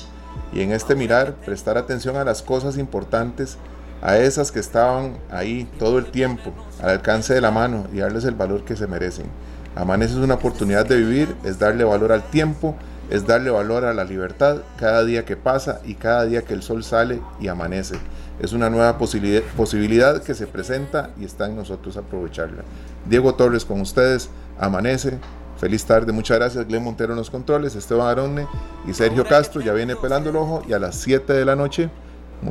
Y 0.52 0.60
en 0.60 0.72
este 0.72 0.94
mirar, 0.94 1.34
prestar 1.44 1.76
atención 1.76 2.16
a 2.16 2.24
las 2.24 2.42
cosas 2.42 2.78
importantes 2.78 3.58
a 4.00 4.18
esas 4.18 4.50
que 4.50 4.58
estaban 4.58 5.16
ahí 5.30 5.68
todo 5.78 5.98
el 5.98 6.06
tiempo, 6.06 6.52
al 6.82 6.90
alcance 6.90 7.34
de 7.34 7.40
la 7.40 7.50
mano 7.50 7.86
y 7.92 7.98
darles 7.98 8.24
el 8.24 8.34
valor 8.34 8.64
que 8.64 8.76
se 8.76 8.86
merecen. 8.86 9.26
Amanece 9.74 10.14
es 10.14 10.20
una 10.20 10.34
oportunidad 10.34 10.86
de 10.86 10.96
vivir, 10.96 11.34
es 11.44 11.58
darle 11.58 11.84
valor 11.84 12.12
al 12.12 12.22
tiempo, 12.24 12.74
es 13.12 13.26
darle 13.26 13.50
valor 13.50 13.84
a 13.84 13.92
la 13.92 14.04
libertad 14.04 14.62
cada 14.78 15.04
día 15.04 15.26
que 15.26 15.36
pasa 15.36 15.82
y 15.84 15.96
cada 15.96 16.24
día 16.24 16.42
que 16.42 16.54
el 16.54 16.62
sol 16.62 16.82
sale 16.82 17.20
y 17.40 17.48
amanece. 17.48 17.96
Es 18.40 18.54
una 18.54 18.70
nueva 18.70 18.96
posibilidad, 18.96 19.42
posibilidad 19.54 20.22
que 20.22 20.34
se 20.34 20.46
presenta 20.46 21.10
y 21.20 21.26
está 21.26 21.46
en 21.46 21.56
nosotros 21.56 21.98
aprovecharla. 21.98 22.62
Diego 23.04 23.34
Torres 23.34 23.66
con 23.66 23.82
ustedes, 23.82 24.30
amanece. 24.58 25.18
Feliz 25.58 25.84
tarde, 25.84 26.10
muchas 26.10 26.38
gracias. 26.38 26.66
Glenn 26.66 26.84
Montero 26.84 27.12
en 27.12 27.18
los 27.18 27.28
controles, 27.28 27.76
Esteban 27.76 28.08
Aronne 28.08 28.46
y 28.88 28.94
Sergio 28.94 29.26
Castro 29.26 29.60
ya 29.60 29.74
viene 29.74 29.94
pelando 29.94 30.30
el 30.30 30.36
ojo 30.36 30.62
y 30.66 30.72
a 30.72 30.78
las 30.78 30.96
7 30.96 31.34
de 31.34 31.44
la 31.44 31.54
noche 31.54 31.90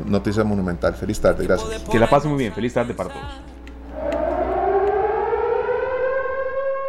Noticia 0.05 0.43
Monumental. 0.43 0.93
Feliz 0.93 1.19
tarde, 1.19 1.43
gracias. 1.43 1.81
Que 1.91 1.97
la 1.97 2.07
pasen 2.07 2.29
muy 2.29 2.37
bien, 2.37 2.53
feliz 2.53 2.75
tarde 2.75 2.93
para 2.93 3.09
todos. 3.09 3.50